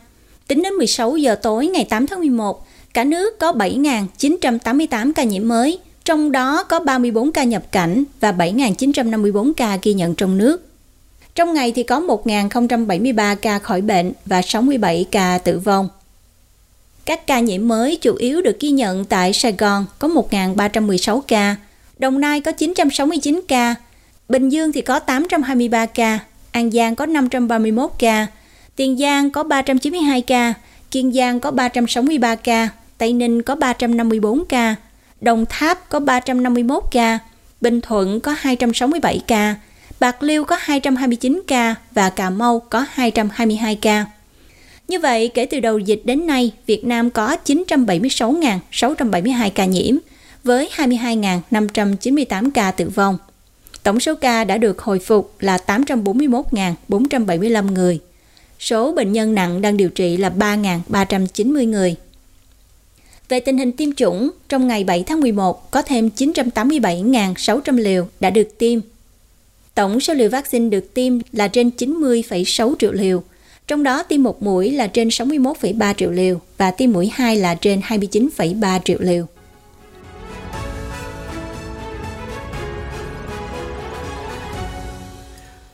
tính 0.48 0.62
đến 0.62 0.72
16 0.72 1.16
giờ 1.16 1.34
tối 1.42 1.66
ngày 1.66 1.86
8 1.90 2.06
tháng 2.06 2.18
11, 2.18 2.66
cả 2.94 3.04
nước 3.04 3.38
có 3.38 3.52
7.988 3.52 5.12
ca 5.12 5.22
nhiễm 5.22 5.48
mới, 5.48 5.78
trong 6.04 6.32
đó 6.32 6.62
có 6.62 6.80
34 6.80 7.32
ca 7.32 7.44
nhập 7.44 7.62
cảnh 7.72 8.04
và 8.20 8.32
7.954 8.32 9.52
ca 9.56 9.78
ghi 9.82 9.94
nhận 9.94 10.14
trong 10.14 10.38
nước. 10.38 10.68
Trong 11.34 11.54
ngày 11.54 11.72
thì 11.72 11.82
có 11.82 12.00
1.073 12.00 13.36
ca 13.36 13.58
khỏi 13.58 13.80
bệnh 13.80 14.12
và 14.26 14.42
67 14.42 15.06
ca 15.10 15.38
tử 15.38 15.58
vong. 15.58 15.88
Các 17.04 17.26
ca 17.26 17.40
nhiễm 17.40 17.68
mới 17.68 17.96
chủ 17.96 18.14
yếu 18.14 18.42
được 18.42 18.60
ghi 18.60 18.70
nhận 18.70 19.04
tại 19.04 19.32
Sài 19.32 19.52
Gòn 19.52 19.86
có 19.98 20.08
1.316 20.08 21.20
ca, 21.20 21.56
Đồng 21.98 22.20
Nai 22.20 22.40
có 22.40 22.52
969 22.52 23.40
ca, 23.48 23.74
Bình 24.28 24.48
Dương 24.48 24.72
thì 24.72 24.82
có 24.82 24.98
823 24.98 25.86
ca, 25.86 26.18
An 26.52 26.70
Giang 26.70 26.94
có 26.94 27.06
531 27.06 27.90
ca, 27.98 28.26
Tiền 28.76 28.98
Giang 28.98 29.30
có 29.30 29.42
392 29.42 30.20
ca, 30.20 30.54
Kiên 30.90 31.12
Giang 31.12 31.40
có 31.40 31.50
363 31.50 32.34
ca, 32.34 32.68
Tây 32.98 33.12
Ninh 33.12 33.42
có 33.42 33.54
354 33.54 34.44
ca, 34.48 34.74
Đồng 35.20 35.44
Tháp 35.48 35.88
có 35.88 36.00
351 36.00 36.84
ca, 36.90 37.18
Bình 37.60 37.80
Thuận 37.80 38.20
có 38.20 38.36
267 38.38 39.20
ca, 39.26 39.54
Bạc 40.00 40.22
Liêu 40.22 40.44
có 40.44 40.56
229 40.60 41.42
ca 41.46 41.74
và 41.90 42.10
Cà 42.10 42.30
Mau 42.30 42.60
có 42.60 42.86
222 42.90 43.76
ca. 43.76 44.04
Như 44.88 45.00
vậy, 45.00 45.30
kể 45.34 45.46
từ 45.46 45.60
đầu 45.60 45.78
dịch 45.78 46.02
đến 46.04 46.26
nay, 46.26 46.52
Việt 46.66 46.84
Nam 46.84 47.10
có 47.10 47.36
976.672 47.44 49.50
ca 49.50 49.64
nhiễm, 49.64 49.96
với 50.44 50.70
22.598 50.76 52.50
ca 52.54 52.70
tử 52.70 52.88
vong. 52.88 53.18
Tổng 53.82 54.00
số 54.00 54.14
ca 54.14 54.44
đã 54.44 54.58
được 54.58 54.78
hồi 54.78 54.98
phục 54.98 55.34
là 55.40 55.58
841.475 55.66 57.72
người. 57.72 57.98
Số 58.58 58.92
bệnh 58.92 59.12
nhân 59.12 59.34
nặng 59.34 59.62
đang 59.62 59.76
điều 59.76 59.88
trị 59.88 60.16
là 60.16 60.32
3.390 60.38 61.68
người. 61.68 61.96
Về 63.28 63.40
tình 63.40 63.58
hình 63.58 63.72
tiêm 63.72 63.92
chủng, 63.92 64.30
trong 64.48 64.66
ngày 64.66 64.84
7 64.84 65.04
tháng 65.06 65.20
11 65.20 65.70
có 65.70 65.82
thêm 65.82 66.10
987.600 66.16 67.76
liều 67.76 68.08
đã 68.20 68.30
được 68.30 68.58
tiêm 68.58 68.80
Tổng 69.74 70.00
số 70.00 70.14
liều 70.14 70.30
vaccine 70.30 70.68
được 70.68 70.94
tiêm 70.94 71.18
là 71.32 71.48
trên 71.48 71.70
90,6 71.78 72.74
triệu 72.78 72.92
liều, 72.92 73.22
trong 73.66 73.82
đó 73.82 74.02
tiêm 74.02 74.22
một 74.22 74.42
mũi 74.42 74.70
là 74.70 74.86
trên 74.86 75.08
61,3 75.08 75.94
triệu 75.94 76.10
liều 76.10 76.40
và 76.58 76.70
tiêm 76.70 76.92
mũi 76.92 77.10
2 77.14 77.36
là 77.36 77.54
trên 77.54 77.80
29,3 77.80 78.80
triệu 78.84 78.98
liều. 79.00 79.26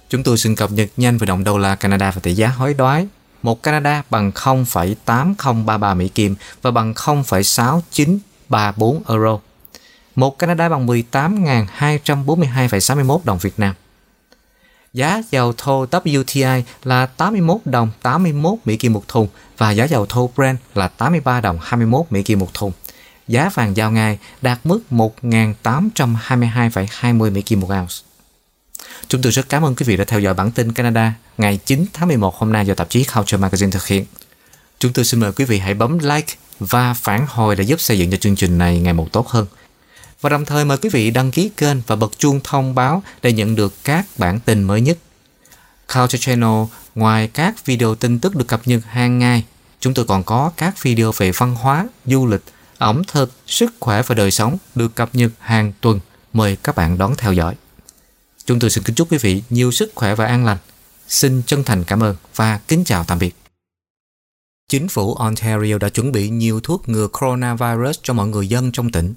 Chúng 0.08 0.22
tôi 0.22 0.38
xin 0.38 0.54
cập 0.56 0.72
nhật 0.72 0.88
nhanh 0.96 1.18
về 1.18 1.26
đồng 1.26 1.44
đô 1.44 1.58
la 1.58 1.74
Canada 1.74 2.10
và 2.10 2.20
tỷ 2.20 2.34
giá 2.34 2.48
hối 2.48 2.74
đoái. 2.74 3.06
Một 3.42 3.62
Canada 3.62 4.02
bằng 4.10 4.32
0,8033 4.34 5.94
Mỹ 5.94 6.08
Kim 6.08 6.34
và 6.62 6.70
bằng 6.70 6.92
0,6934 6.92 9.00
euro. 9.08 9.38
Một 10.14 10.38
Canada 10.38 10.68
bằng 10.68 10.86
18.242,61 10.86 13.18
đồng 13.24 13.38
Việt 13.38 13.58
Nam. 13.58 13.74
Giá 14.92 15.22
dầu 15.30 15.52
thô 15.56 15.86
WTI 15.86 16.62
là 16.84 17.06
81 17.06 17.56
đồng 17.64 17.90
81 18.02 18.54
Mỹ 18.64 18.76
Kim 18.76 18.92
một 18.92 19.08
thùng 19.08 19.28
và 19.58 19.70
giá 19.70 19.84
dầu 19.84 20.06
thô 20.06 20.30
Brent 20.36 20.58
là 20.74 20.88
83 20.88 21.40
đồng 21.40 21.58
21 21.62 22.06
Mỹ 22.10 22.22
Kim 22.22 22.38
một 22.38 22.54
thùng. 22.54 22.72
Giá 23.28 23.50
vàng 23.54 23.76
giao 23.76 23.90
ngay 23.90 24.18
đạt 24.42 24.58
mức 24.64 24.80
1.822,20 24.90 27.32
Mỹ 27.32 27.42
Kim 27.42 27.60
một 27.60 27.68
ounce. 27.70 28.09
Chúng 29.08 29.22
tôi 29.22 29.32
rất 29.32 29.48
cảm 29.48 29.64
ơn 29.64 29.74
quý 29.74 29.84
vị 29.84 29.96
đã 29.96 30.04
theo 30.04 30.20
dõi 30.20 30.34
bản 30.34 30.50
tin 30.50 30.72
Canada 30.72 31.14
ngày 31.38 31.60
9 31.66 31.86
tháng 31.92 32.08
11 32.08 32.36
hôm 32.36 32.52
nay 32.52 32.66
do 32.66 32.74
tạp 32.74 32.90
chí 32.90 33.04
Culture 33.04 33.38
Magazine 33.38 33.70
thực 33.70 33.86
hiện. 33.86 34.04
Chúng 34.78 34.92
tôi 34.92 35.04
xin 35.04 35.20
mời 35.20 35.32
quý 35.32 35.44
vị 35.44 35.58
hãy 35.58 35.74
bấm 35.74 35.98
like 35.98 36.34
và 36.60 36.94
phản 36.94 37.26
hồi 37.28 37.56
để 37.56 37.64
giúp 37.64 37.80
xây 37.80 37.98
dựng 37.98 38.10
cho 38.10 38.16
chương 38.16 38.36
trình 38.36 38.58
này 38.58 38.80
ngày 38.80 38.92
một 38.92 39.12
tốt 39.12 39.28
hơn 39.28 39.46
và 40.20 40.30
đồng 40.30 40.44
thời 40.44 40.64
mời 40.64 40.78
quý 40.78 40.88
vị 40.92 41.10
đăng 41.10 41.30
ký 41.30 41.50
kênh 41.56 41.76
và 41.86 41.96
bật 41.96 42.18
chuông 42.18 42.40
thông 42.44 42.74
báo 42.74 43.02
để 43.22 43.32
nhận 43.32 43.56
được 43.56 43.74
các 43.84 44.06
bản 44.18 44.40
tin 44.40 44.62
mới 44.62 44.80
nhất. 44.80 44.98
Culture 45.94 46.18
Channel 46.18 46.64
ngoài 46.94 47.28
các 47.28 47.66
video 47.66 47.94
tin 47.94 48.18
tức 48.18 48.36
được 48.36 48.48
cập 48.48 48.60
nhật 48.64 48.80
hàng 48.86 49.18
ngày, 49.18 49.44
chúng 49.80 49.94
tôi 49.94 50.04
còn 50.04 50.22
có 50.22 50.52
các 50.56 50.82
video 50.82 51.12
về 51.12 51.32
văn 51.32 51.54
hóa, 51.54 51.88
du 52.06 52.26
lịch, 52.26 52.42
ẩm 52.78 53.02
thực, 53.04 53.32
sức 53.46 53.74
khỏe 53.80 54.02
và 54.02 54.14
đời 54.14 54.30
sống 54.30 54.58
được 54.74 54.94
cập 54.94 55.14
nhật 55.14 55.30
hàng 55.38 55.72
tuần. 55.80 56.00
Mời 56.32 56.56
các 56.62 56.76
bạn 56.76 56.98
đón 56.98 57.14
theo 57.18 57.32
dõi. 57.32 57.54
Chúng 58.50 58.58
tôi 58.58 58.70
xin 58.70 58.84
kính 58.84 58.94
chúc 58.94 59.12
quý 59.12 59.18
vị 59.18 59.42
nhiều 59.50 59.72
sức 59.72 59.92
khỏe 59.94 60.14
và 60.14 60.26
an 60.26 60.44
lành. 60.44 60.58
Xin 61.08 61.42
chân 61.46 61.64
thành 61.64 61.84
cảm 61.84 62.02
ơn 62.02 62.16
và 62.34 62.60
kính 62.68 62.84
chào 62.84 63.04
tạm 63.04 63.18
biệt. 63.18 63.36
Chính 64.68 64.88
phủ 64.88 65.14
Ontario 65.14 65.78
đã 65.78 65.88
chuẩn 65.88 66.12
bị 66.12 66.30
nhiều 66.30 66.60
thuốc 66.60 66.88
ngừa 66.88 67.08
coronavirus 67.08 67.98
cho 68.02 68.14
mọi 68.14 68.28
người 68.28 68.48
dân 68.48 68.72
trong 68.72 68.92
tỉnh. 68.92 69.14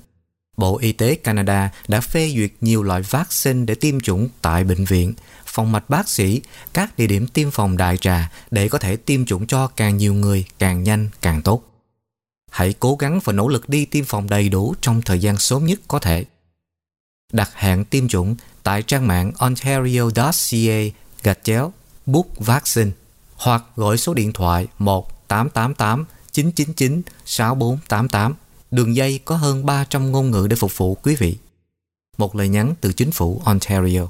Bộ 0.58 0.78
Y 0.78 0.92
tế 0.92 1.16
Canada 1.16 1.72
đã 1.88 2.02
phê 2.02 2.34
duyệt 2.36 2.52
nhiều 2.62 2.84
loại 2.84 3.02
vaccine 3.02 3.66
để 3.66 3.76
tiêm 3.76 4.00
chủng 4.00 4.30
tại 4.42 4.64
bệnh 4.64 4.86
viện, 4.86 5.14
phòng 5.46 5.72
mạch 5.72 5.90
bác 5.90 6.10
sĩ, 6.10 6.42
các 6.74 6.98
địa 6.98 7.08
điểm 7.08 7.28
tiêm 7.28 7.52
phòng 7.52 7.78
đại 7.78 7.98
trà 7.98 8.32
để 8.52 8.70
có 8.70 8.78
thể 8.78 8.96
tiêm 8.96 9.26
chủng 9.26 9.48
cho 9.48 9.68
càng 9.68 9.98
nhiều 9.98 10.14
người 10.14 10.46
càng 10.60 10.84
nhanh 10.84 11.10
càng 11.22 11.42
tốt. 11.42 11.64
Hãy 12.52 12.74
cố 12.80 12.96
gắng 12.96 13.20
và 13.24 13.34
nỗ 13.34 13.48
lực 13.48 13.70
đi 13.70 13.86
tiêm 13.86 14.06
phòng 14.06 14.30
đầy 14.30 14.50
đủ 14.50 14.76
trong 14.82 15.02
thời 15.02 15.20
gian 15.20 15.38
sớm 15.38 15.66
nhất 15.66 15.80
có 15.88 16.00
thể. 16.00 16.26
Đặt 17.32 17.52
hẹn 17.56 17.86
tiêm 17.86 18.08
chủng 18.08 18.36
tại 18.64 18.84
trang 18.84 19.08
mạng 19.08 19.32
ontario.ca 19.38 20.84
gạch 21.24 21.40
chéo, 21.44 21.74
book 22.06 22.28
vaccine, 22.38 22.92
hoặc 23.36 23.64
gọi 23.76 23.98
số 23.98 24.14
điện 24.14 24.34
thoại 24.34 24.68
1 24.80 25.28
888 25.28 26.06
999 26.32 27.02
6488 27.26 28.34
Đường 28.72 28.96
dây 28.96 29.20
có 29.26 29.36
hơn 29.36 29.66
300 29.66 30.12
ngôn 30.12 30.32
ngữ 30.32 30.48
để 30.50 30.56
phục 30.56 30.78
vụ 30.78 30.96
quý 30.96 31.16
vị. 31.16 31.38
Một 32.18 32.36
lời 32.36 32.50
nhắn 32.50 32.74
từ 32.82 32.94
chính 32.94 33.12
phủ 33.12 33.42
Ontario. 33.46 34.08